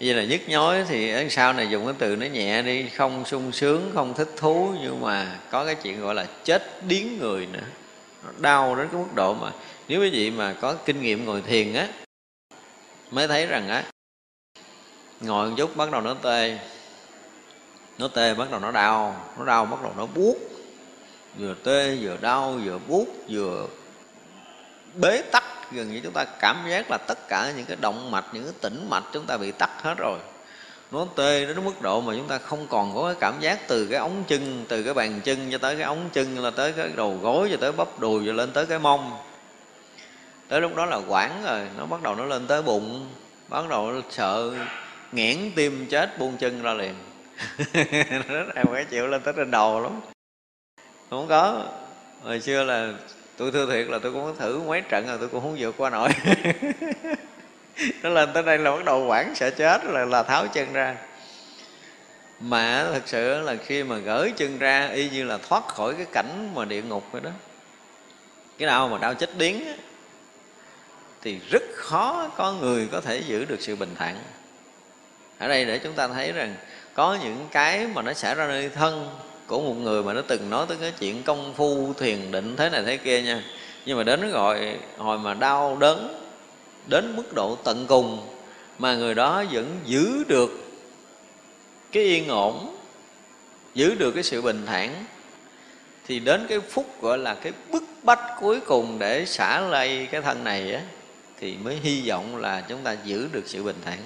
[0.00, 3.24] Như là nhức nhối thì ở sau này dùng cái từ nó nhẹ đi, không
[3.24, 7.46] sung sướng, không thích thú, nhưng mà có cái chuyện gọi là chết điếng người
[7.46, 7.64] nữa.
[8.24, 9.52] Nó đau đến cái mức độ mà
[9.88, 11.88] nếu quý vị mà có kinh nghiệm ngồi thiền á,
[13.10, 13.84] mới thấy rằng á,
[15.20, 16.58] ngồi một chút bắt đầu nó tê
[17.98, 19.16] nó tê bắt đầu nó đau.
[19.38, 20.36] Nó đau bắt đầu nó buốt.
[21.38, 23.66] Vừa tê, vừa đau, vừa buốt, vừa
[24.94, 25.44] bế tắc.
[25.72, 28.52] Gần như chúng ta cảm giác là tất cả những cái động mạch, những cái
[28.60, 30.18] tĩnh mạch chúng ta bị tắc hết rồi.
[30.90, 33.86] Nó tê đến mức độ mà chúng ta không còn có cái cảm giác từ
[33.86, 36.88] cái ống chân, từ cái bàn chân cho tới cái ống chân, là tới cái
[36.96, 39.16] đầu gối, cho tới bắp đùi rồi lên tới cái mông.
[40.48, 41.60] Tới lúc đó là quản rồi.
[41.78, 43.08] Nó bắt đầu nó lên tới bụng.
[43.48, 44.52] Bắt đầu nó sợ
[45.12, 46.94] nghẽn tim, chết buông chân ra liền
[48.28, 50.00] nó rất phải chịu lên tới trên đầu lắm.
[51.10, 51.66] Không có.
[52.22, 52.92] Hồi xưa là
[53.36, 55.90] tôi thưa thiệt là tôi cũng thử mấy trận rồi tôi cũng không vượt qua
[55.90, 56.08] nổi.
[58.02, 60.96] Nó lên tới đây là bắt đầu quản sợ chết là là tháo chân ra.
[62.40, 66.06] Mà thật sự là khi mà gỡ chân ra y như là thoát khỏi cái
[66.12, 67.30] cảnh mà địa ngục rồi đó.
[68.58, 69.74] Cái đau mà đau chết điếng á,
[71.22, 74.16] thì rất khó có người có thể giữ được sự bình thản.
[75.38, 76.54] Ở đây để chúng ta thấy rằng
[76.94, 79.08] có những cái mà nó xảy ra nơi thân
[79.46, 82.70] của một người mà nó từng nói tới cái chuyện công phu, thiền định thế
[82.70, 83.42] này thế kia nha.
[83.86, 86.20] Nhưng mà đến gọi hồi mà đau đớn
[86.86, 88.20] đến mức độ tận cùng
[88.78, 90.50] mà người đó vẫn giữ được
[91.92, 92.76] cái yên ổn,
[93.74, 95.04] giữ được cái sự bình thản,
[96.06, 100.22] thì đến cái phút gọi là cái bức bách cuối cùng để xả lây cái
[100.22, 100.82] thân này á,
[101.40, 103.98] thì mới hy vọng là chúng ta giữ được sự bình thản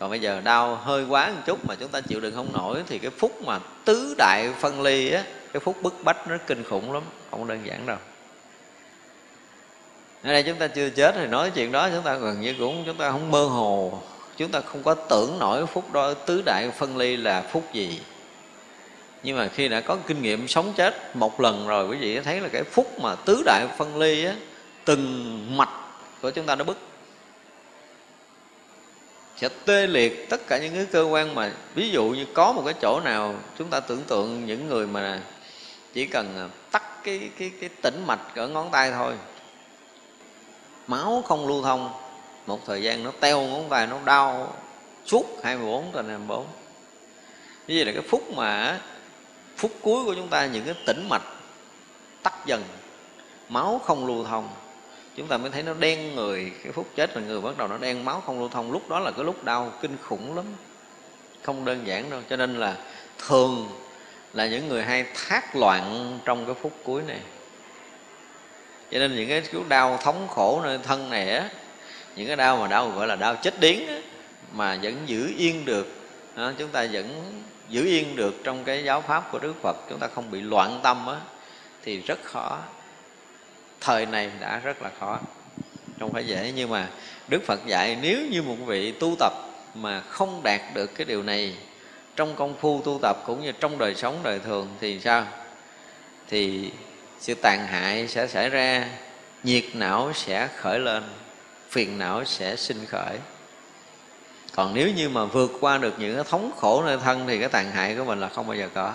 [0.00, 2.82] còn bây giờ đau hơi quá một chút mà chúng ta chịu đựng không nổi,
[2.86, 6.64] thì cái phút mà tứ đại phân ly á, cái phút bức bách nó kinh
[6.64, 7.96] khủng lắm, không đơn giản đâu.
[10.22, 12.82] Ở đây chúng ta chưa chết thì nói chuyện đó, chúng ta gần như cũng,
[12.86, 14.02] chúng ta không mơ hồ,
[14.36, 18.00] chúng ta không có tưởng nổi phút đó, tứ đại phân ly là phút gì.
[19.22, 22.40] Nhưng mà khi đã có kinh nghiệm sống chết một lần rồi, quý vị thấy
[22.40, 24.34] là cái phút mà tứ đại phân ly á,
[24.84, 25.70] từng mạch
[26.22, 26.76] của chúng ta nó bứt
[29.40, 32.62] sẽ tê liệt tất cả những cái cơ quan mà ví dụ như có một
[32.64, 35.20] cái chỗ nào chúng ta tưởng tượng những người mà
[35.92, 39.14] chỉ cần à, tắt cái cái cái tĩnh mạch ở ngón tay thôi,
[40.86, 41.92] máu không lưu thông,
[42.46, 44.56] một thời gian nó teo ngón tay, nó đau
[45.06, 46.46] suốt 24 trên 24
[47.66, 48.80] như vậy là cái phút mà
[49.56, 51.22] phút cuối của chúng ta, những cái tĩnh mạch
[52.22, 52.62] tắt dần,
[53.48, 54.48] máu không lưu thông
[55.16, 57.78] chúng ta mới thấy nó đen người cái phút chết là người bắt đầu nó
[57.78, 58.72] đen máu không lưu thông.
[58.72, 60.44] Lúc đó là cái lúc đau kinh khủng lắm.
[61.42, 62.76] Không đơn giản đâu cho nên là
[63.18, 63.68] thường
[64.32, 67.20] là những người hay thác loạn trong cái phút cuối này.
[68.90, 71.48] Cho nên những cái kiểu đau thống khổ nơi thân này á
[72.16, 73.98] những cái đau mà đau gọi là đau chết điếng á,
[74.52, 75.86] mà vẫn giữ yên được.
[76.36, 79.76] Đó, chúng ta vẫn giữ yên được trong cái giáo pháp của đức phật.
[79.90, 81.16] Chúng ta không bị loạn tâm á
[81.82, 82.58] thì rất khó
[83.80, 85.20] thời này đã rất là khó.
[86.00, 86.88] Không phải dễ, nhưng mà
[87.28, 89.32] đức phật dạy nếu như một vị tu tập
[89.74, 91.54] mà không đạt được cái điều này
[92.16, 95.26] trong công phu tu tập cũng như trong đời sống đời thường thì sao?
[96.28, 96.70] Thì
[97.20, 98.86] sự tàn hại sẽ xảy ra,
[99.42, 101.02] nhiệt não sẽ khởi lên,
[101.70, 103.18] phiền não sẽ sinh khởi.
[104.54, 107.48] Còn nếu như mà vượt qua được những cái thống khổ nơi thân thì cái
[107.48, 108.92] tàn hại của mình là không bao giờ có.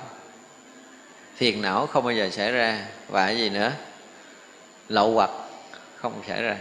[1.35, 2.85] Phiền não không bao giờ xảy ra.
[3.07, 3.71] Và cái gì nữa?
[4.89, 5.29] Lậu hoặc
[5.95, 6.57] không xảy ra.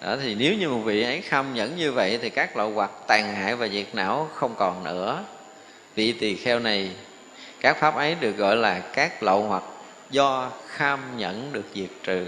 [0.00, 2.90] Đó, thì nếu như một vị ấy khâm nhẫn như vậy thì các lậu hoặc
[3.06, 5.24] tàn hại và diệt não không còn nữa.
[5.94, 6.90] Vị tỳ kheo này,
[7.60, 9.62] các pháp ấy được gọi là các lậu hoặc
[10.10, 12.26] do kham nhẫn được diệt trừ.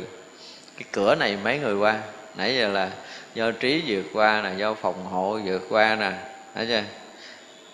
[0.77, 2.01] Cái cửa này mấy người qua?
[2.36, 2.90] Nãy giờ là
[3.35, 6.12] do trí vượt qua nè, do phòng hộ vượt qua nè,
[6.55, 6.82] thấy chưa?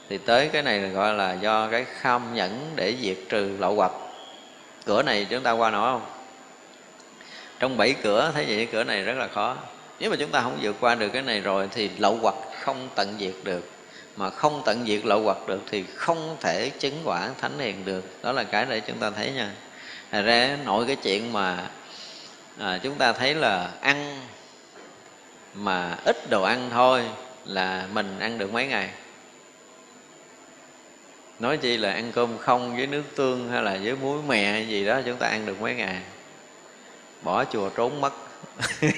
[0.09, 3.75] Thì tới cái này là gọi là do cái kham nhẫn để diệt trừ lậu
[3.75, 3.93] hoặc.
[4.85, 6.16] Cửa này chúng ta qua nổi không?
[7.59, 9.57] Trong bảy cửa thấy vậy cửa này rất là khó.
[10.01, 12.89] Nếu mà chúng ta không vượt qua được cái này rồi thì lậu hoặc không
[12.95, 13.71] tận diệt được.
[14.17, 18.05] Mà không tận diệt lậu hoặc được thì không thể chứng quả thánh hiền được.
[18.23, 19.51] Đó là cái để chúng ta thấy nha.
[20.11, 21.71] Thật ra nội cái chuyện mà
[22.59, 24.21] à, chúng ta thấy là ăn
[25.55, 27.03] mà ít đồ ăn thôi
[27.45, 28.91] là mình ăn được mấy ngày?
[31.39, 34.85] Nói chi là ăn cơm không với nước tương hay là với muối mè gì
[34.85, 35.97] đó chúng ta ăn được mấy ngày?
[37.27, 38.13] Bỏ chùa trốn mất.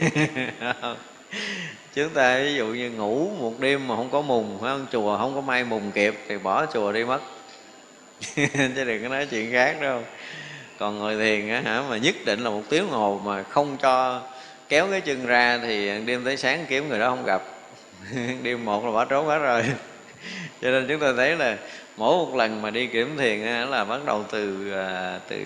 [1.95, 4.87] Chúng ta ví dụ như ngủ một đêm mà không có mùng phải không?
[4.93, 7.21] Chùa không có may mùng kịp thì bỏ chùa đi mất.
[8.77, 10.03] Chứ đừng có nói chuyện khác đâu
[10.79, 14.23] còn ngồi thiền á hả mà nhất định là một tiếng hồ mà không cho
[14.69, 17.43] kéo cái chân ra thì đêm tới sáng kiếm người đó không gặp.
[18.43, 19.63] Đêm một là bỏ trốn hết rồi.
[20.63, 21.57] Cho nên chúng ta thấy là
[21.97, 25.37] mỗi một lần mà đi kiểm thiền á, là bắt đầu từ à, từ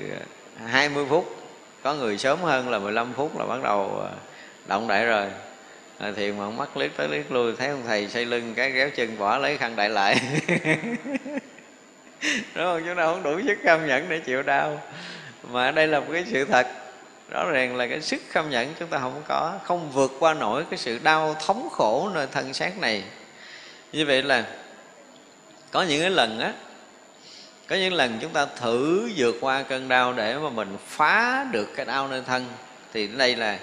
[0.66, 1.41] 20 phút
[1.82, 4.10] có người sớm hơn là 15 phút là bắt đầu à,
[4.66, 5.26] động đại rồi.
[5.98, 8.90] À, thiền mà mắt liếc tới liếc lui thấy ông thầy xây lưng cái ghéo
[8.90, 10.20] chân bỏ lấy khăn đại lại.
[12.54, 12.82] Đúng không?
[12.86, 14.80] Chúng ta không đủ sức cam nhẫn để chịu đau.
[15.42, 16.66] Mà đây là một cái sự thật.
[17.30, 20.64] Rõ ràng là cái sức cam nhẫn chúng ta không có không vượt qua nổi
[20.70, 23.04] cái sự đau thống khổ nơi thân xác này.
[23.92, 24.44] Như vậy là
[25.70, 26.52] có những cái lần á
[27.66, 31.68] có những lần chúng ta thử vượt qua cơn đau để mà mình phá được
[31.76, 32.46] cái đau nơi thân,
[32.92, 33.58] thì đây là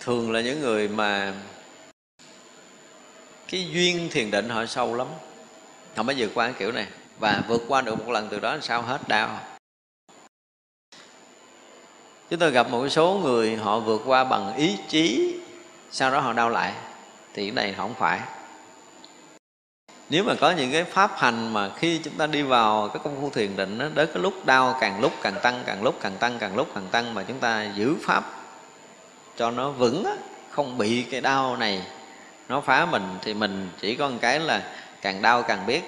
[0.00, 1.32] thường là những người mà
[3.48, 5.06] cái duyên thiền định họ sâu lắm.
[5.96, 6.86] Họ mới vượt qua cái kiểu này.
[7.18, 9.40] Và vượt qua được một lần từ đó sao hết đau.
[12.30, 15.36] Chúng tôi gặp một số người họ vượt qua bằng ý chí,
[15.90, 16.72] sau đó họ đau lại.
[17.34, 18.20] Thì cái này không phải
[20.14, 23.20] nếu mà có những cái pháp hành mà khi chúng ta đi vào cái công
[23.20, 26.16] phu thiền định đó, đến cái lúc đau càng lúc càng tăng càng lúc càng
[26.16, 28.24] tăng càng lúc càng tăng mà chúng ta giữ pháp
[29.36, 30.06] cho nó vững
[30.50, 31.82] không bị cái đau này
[32.48, 34.62] nó phá mình thì mình chỉ có một cái là
[35.02, 35.82] càng đau càng biết.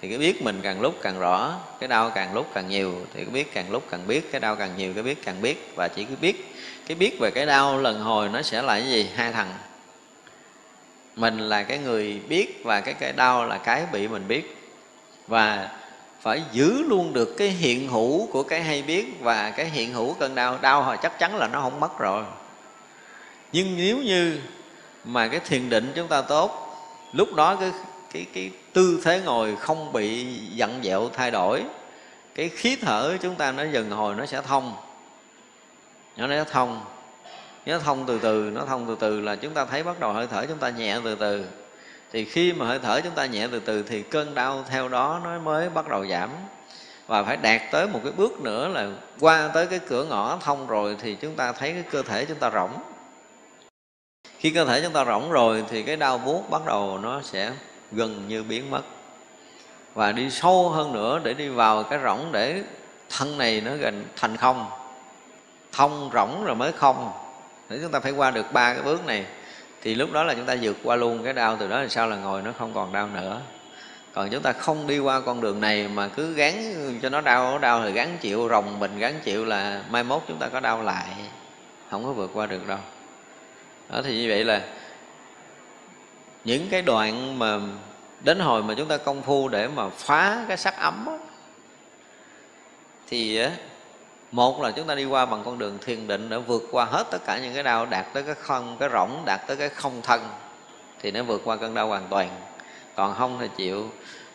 [0.00, 3.24] Thì cái biết mình càng lúc càng rõ cái đau càng lúc càng nhiều thì
[3.24, 5.72] cái biết càng lúc càng biết cái đau càng nhiều cái biết càng biết.
[5.76, 6.54] Và chỉ cứ biết
[6.86, 9.10] cái biết về cái đau lần hồi nó sẽ là cái gì?
[9.14, 9.48] Hai thằng
[11.18, 14.56] mình là cái người biết và cái cái đau là cái bị mình biết.
[15.26, 15.70] Và
[16.20, 20.14] phải giữ luôn được cái hiện hữu của cái hay biết và cái hiện hữu
[20.14, 20.58] cơn đau.
[20.60, 22.24] Đau hồi chắc chắn là nó không mất rồi.
[23.52, 24.40] Nhưng nếu như
[25.04, 26.76] mà cái thiền định chúng ta tốt,
[27.12, 27.72] lúc đó cái
[28.12, 31.62] cái cái tư thế ngồi không bị dặn dẹo thay đổi,
[32.34, 34.76] cái khí thở chúng ta nó dần hồi nó sẽ thông.
[36.16, 36.84] Nó sẽ thông
[37.68, 40.26] nó thông từ từ, nó thông từ từ là chúng ta thấy bắt đầu hơi
[40.26, 41.44] thở chúng ta nhẹ từ từ.
[42.12, 45.20] Thì khi mà hơi thở chúng ta nhẹ từ từ thì cơn đau theo đó
[45.24, 46.30] nó mới bắt đầu giảm.
[47.06, 48.88] Và phải đạt tới một cái bước nữa là
[49.20, 52.38] qua tới cái cửa ngõ thông rồi thì chúng ta thấy cái cơ thể chúng
[52.38, 52.70] ta rỗng.
[54.38, 57.52] Khi cơ thể chúng ta rỗng rồi thì cái đau buốt bắt đầu nó sẽ
[57.92, 58.82] gần như biến mất.
[59.94, 62.62] Và đi sâu hơn nữa để đi vào cái rỗng để
[63.10, 64.66] thân này nó gần thành không.
[65.72, 67.12] Thông rỗng rồi mới không
[67.70, 69.26] nếu chúng ta phải qua được ba cái bước này
[69.82, 72.08] thì lúc đó là chúng ta vượt qua luôn cái đau từ đó là sao
[72.08, 73.40] là ngồi nó không còn đau nữa.
[74.12, 77.52] Còn chúng ta không đi qua con đường này mà cứ gắn cho nó đau
[77.52, 80.60] nó đau thì gắn chịu rồng mình gắn chịu là mai mốt chúng ta có
[80.60, 81.06] đau lại.
[81.90, 82.78] Không có vượt qua được đâu.
[83.88, 84.62] Đó thì như vậy là
[86.44, 87.58] những cái đoạn mà
[88.20, 91.18] đến hồi mà chúng ta công phu để mà phá cái sắc ấm đó,
[93.08, 93.40] thì
[94.32, 97.04] một là chúng ta đi qua bằng con đường thiền định để vượt qua hết
[97.10, 100.02] tất cả những cái đau, đạt tới cái không, cái rỗng, đạt tới cái không
[100.02, 100.20] thân,
[101.00, 102.28] thì nó vượt qua cơn đau hoàn toàn.
[102.96, 103.90] Còn không thì chịu.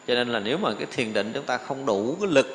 [0.07, 2.48] Cho nên là nếu mà cái thiền định chúng ta không đủ cái lực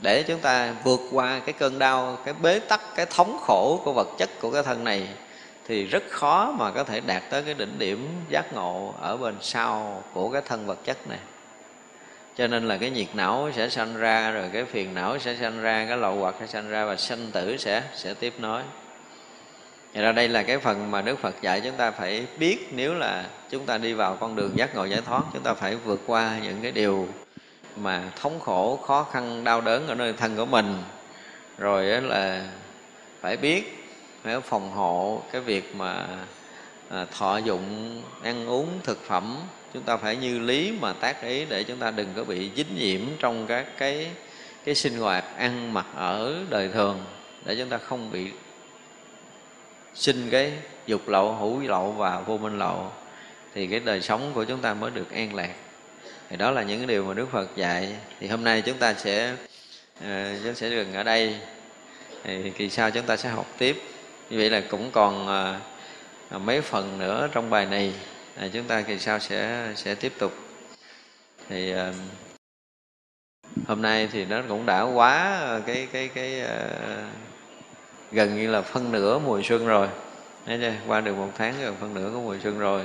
[0.00, 3.92] để chúng ta vượt qua cái cơn đau, cái bế tắc, cái thống khổ của
[3.92, 5.08] vật chất của cái thân này,
[5.66, 9.36] thì rất khó mà có thể đạt tới cái đỉnh điểm giác ngộ ở bên
[9.40, 11.18] sau của cái thân vật chất này
[12.36, 15.62] cho nên là cái nhiệt não sẽ sanh ra, rồi cái phiền não sẽ sanh
[15.62, 18.62] ra, cái lậu hoặc sẽ sanh ra và sanh tử sẽ sẽ tiếp nối.
[19.94, 22.94] Vậy ra đây là cái phần mà Đức Phật dạy chúng ta phải biết nếu
[22.94, 26.00] là chúng ta đi vào con đường giác ngộ giải thoát, chúng ta phải vượt
[26.06, 27.08] qua những cái điều
[27.76, 30.82] mà thống khổ, khó khăn, đau đớn ở nơi thân của mình.
[31.58, 32.46] Rồi là
[33.20, 33.84] phải biết,
[34.22, 36.06] phải phòng hộ cái việc mà
[36.88, 39.36] à, thọ dụng, ăn uống, thực phẩm
[39.74, 42.76] chúng ta phải như lý mà tác ý để chúng ta đừng có bị dính
[42.76, 44.10] nhiễm trong các cái
[44.64, 47.04] cái sinh hoạt ăn mặc ở đời thường
[47.44, 48.30] để chúng ta không bị
[49.94, 50.52] sinh cái
[50.86, 52.92] dục lậu hữu lậu và vô minh lậu
[53.54, 55.54] thì cái đời sống của chúng ta mới được an lạc.
[56.30, 57.96] Thì đó là những cái điều mà đức phật dạy.
[58.20, 59.32] Thì hôm nay chúng ta sẽ
[59.98, 61.36] uh, chúng sẽ dừng ở đây.
[62.24, 63.82] Thì kỳ sau chúng ta sẽ học tiếp.
[64.30, 65.28] Như vậy là cũng còn
[66.34, 67.92] uh, mấy phần nữa trong bài này
[68.36, 70.32] à, chúng ta kỳ sau sẽ sẽ tiếp tục.
[71.48, 71.94] Thì uh,
[73.66, 77.04] hôm nay thì nó cũng đã quá ờ, cái cái cái uh,
[78.12, 79.88] gần như là phân nửa mùa xuân rồi.
[80.46, 80.72] Thấy chưa?
[80.86, 82.82] qua được một tháng gần phân nửa của mùa xuân rồi.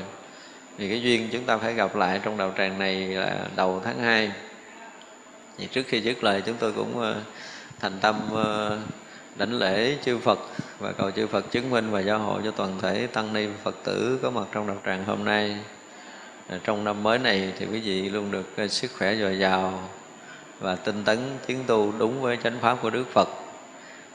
[0.77, 3.99] Thì cái duyên chúng ta phải gặp lại trong đầu tràng này là đầu tháng
[3.99, 4.31] 2
[5.57, 7.23] thì trước khi dứt lời chúng tôi cũng uh,
[7.79, 8.79] thành tâm uh,
[9.37, 10.39] đảnh lễ chư Phật
[10.79, 13.75] và cầu chư Phật chứng minh và gia hộ cho toàn thể tăng ni Phật
[13.83, 15.57] tử có mặt trong đạo tràng hôm nay.
[16.47, 19.89] À, trong năm mới này thì quý vị luôn được à, sức khỏe dồi dào
[20.59, 23.29] và tinh tấn tiến tu đúng với chánh pháp của Đức Phật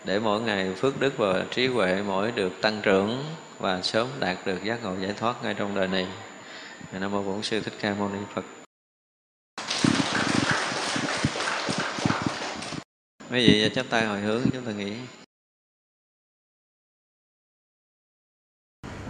[0.05, 3.25] để mỗi ngày phước đức và trí huệ mỗi được tăng trưởng
[3.59, 6.07] và sớm đạt được giác ngộ giải thoát ngay trong đời này.
[6.93, 8.62] Nam mô Bổn sư Thích Ca Mâu Ni Phật.
[13.33, 14.93] Quý vị chắp tay hồi hướng chúng ta nghĩ.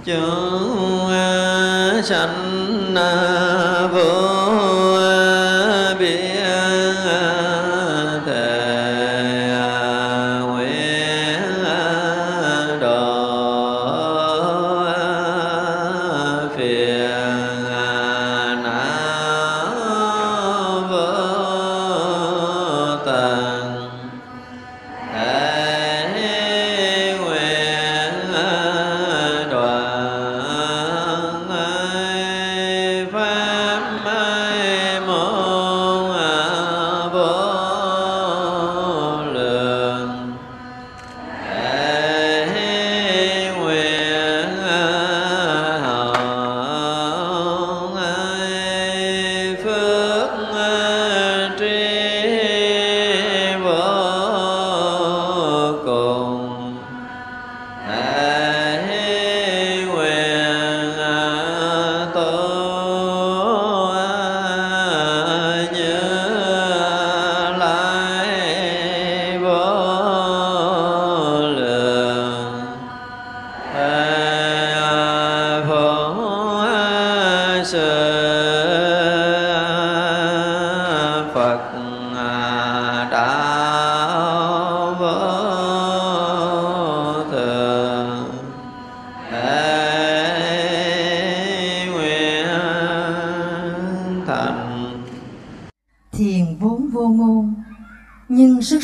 [0.04, 4.41] Chúng à, sanh à, vương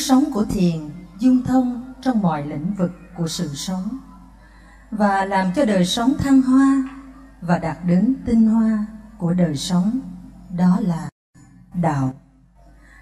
[0.08, 3.98] sống của thiền dung thông trong mọi lĩnh vực của sự sống,
[4.90, 6.82] và làm cho đời sống thăng hoa
[7.40, 8.86] và đạt đến tinh hoa
[9.18, 10.00] của đời sống,
[10.56, 11.08] đó là
[11.74, 12.14] đạo.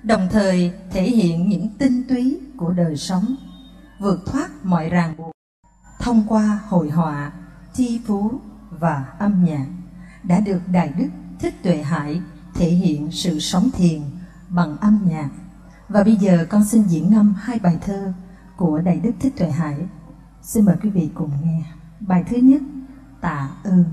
[0.02, 3.36] Đồng thời thể hiện những tinh túy của đời sống,
[4.00, 5.32] vượt thoát mọi ràng buộc
[6.00, 7.32] thông qua hội họa
[7.74, 9.66] thi phú và âm nhạc
[10.22, 11.08] đã được đại đức
[11.38, 12.20] thích tuệ hải
[12.54, 14.00] thể hiện sự sống thiền
[14.48, 15.28] bằng âm nhạc
[15.88, 18.12] và bây giờ con xin diễn ngâm hai bài thơ
[18.56, 19.76] của đại đức thích tuệ hải.
[20.42, 21.62] Xin mời quý vị cùng nghe
[22.00, 22.62] bài thứ nhất,
[23.20, 23.84] tạ ơn.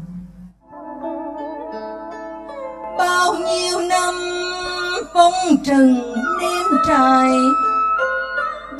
[2.97, 4.13] Bao nhiêu năm
[5.13, 5.33] phong
[5.63, 5.95] trần
[6.41, 7.31] đêm trời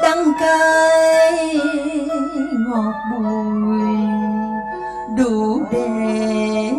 [0.02, 1.60] đắng cay
[2.68, 3.98] ngọt bùi,
[5.18, 6.74] đủ để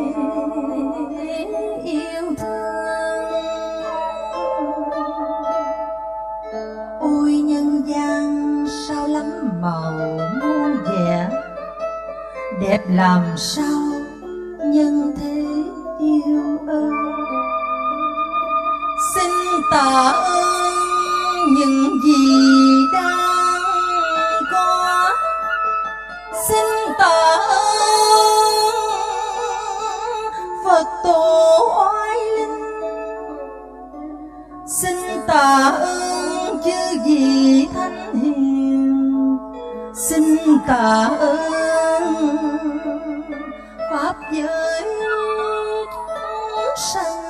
[9.64, 11.28] màu muôn vẻ.
[12.60, 13.80] Đẹp làm sao
[14.64, 15.44] nhân thế
[15.98, 16.90] yêu ơi.
[19.14, 19.30] Xin
[19.70, 22.26] tạ ơn những gì
[22.92, 25.10] đang có.
[26.48, 26.66] Xin
[26.98, 28.54] tạ ơn
[30.64, 32.62] phật tổ oai linh.
[34.66, 34.96] Xin
[35.26, 38.33] tạ ơn chư vị thánh hiền
[39.96, 41.36] xin tạ ơn
[43.90, 44.82] pháp giới
[45.92, 47.22] chúng sanh.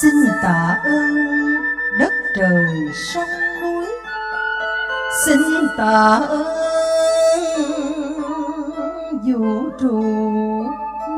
[0.00, 1.16] Xin tạ ơn
[1.98, 3.28] đất trời sông
[3.62, 3.86] núi.
[5.26, 5.42] Xin
[5.78, 6.46] tạ ơn
[9.24, 10.02] vũ trụ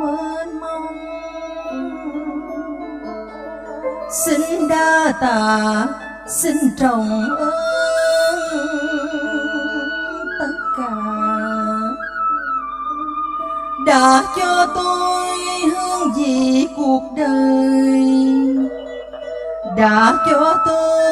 [0.03, 0.99] mênh mông.
[4.27, 5.87] Xin đa tạ,
[6.27, 7.98] xin trọng ơn
[13.89, 18.05] đã cho tôi hương vị cuộc đời.
[19.77, 21.03] Đã cho tôi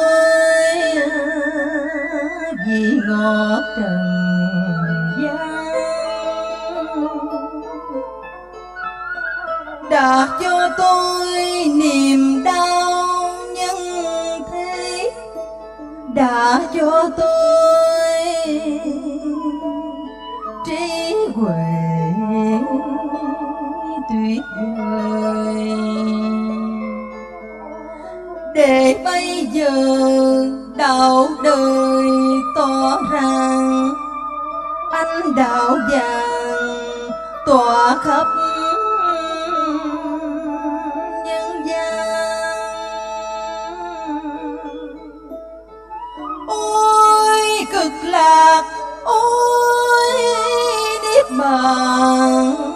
[2.67, 3.97] vị ngọt trần
[5.21, 5.67] gian.
[9.89, 11.25] Đã cho tôi
[11.65, 13.03] niềm đau
[13.55, 13.77] nhân
[14.51, 15.11] thế.
[16.13, 17.86] Đã cho tôi
[24.35, 25.77] người.
[28.55, 29.71] Để bây giờ
[30.75, 32.09] đạo đời
[32.55, 33.93] tỏ ràng
[34.91, 37.09] anh đạo vàng
[37.45, 38.27] tỏa khắp
[41.25, 42.57] nhân gian.
[46.47, 48.63] Ôi cực lạc,
[49.03, 50.13] ôi
[51.01, 52.66] niết bàn.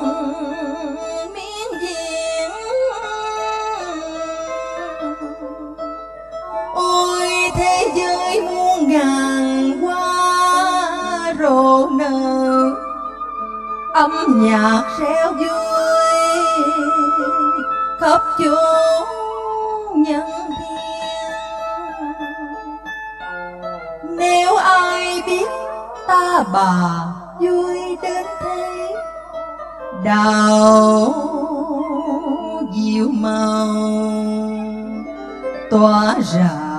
[14.35, 15.51] Nhạc reo vui
[17.99, 19.07] khắp chốn
[20.03, 21.31] nhân thiên.
[24.17, 25.49] Nếu ai biết
[26.07, 27.05] ta bà
[27.39, 28.95] vui đến thế,
[30.03, 31.13] đào
[32.73, 33.75] diệu màu
[35.71, 36.70] tỏa rạng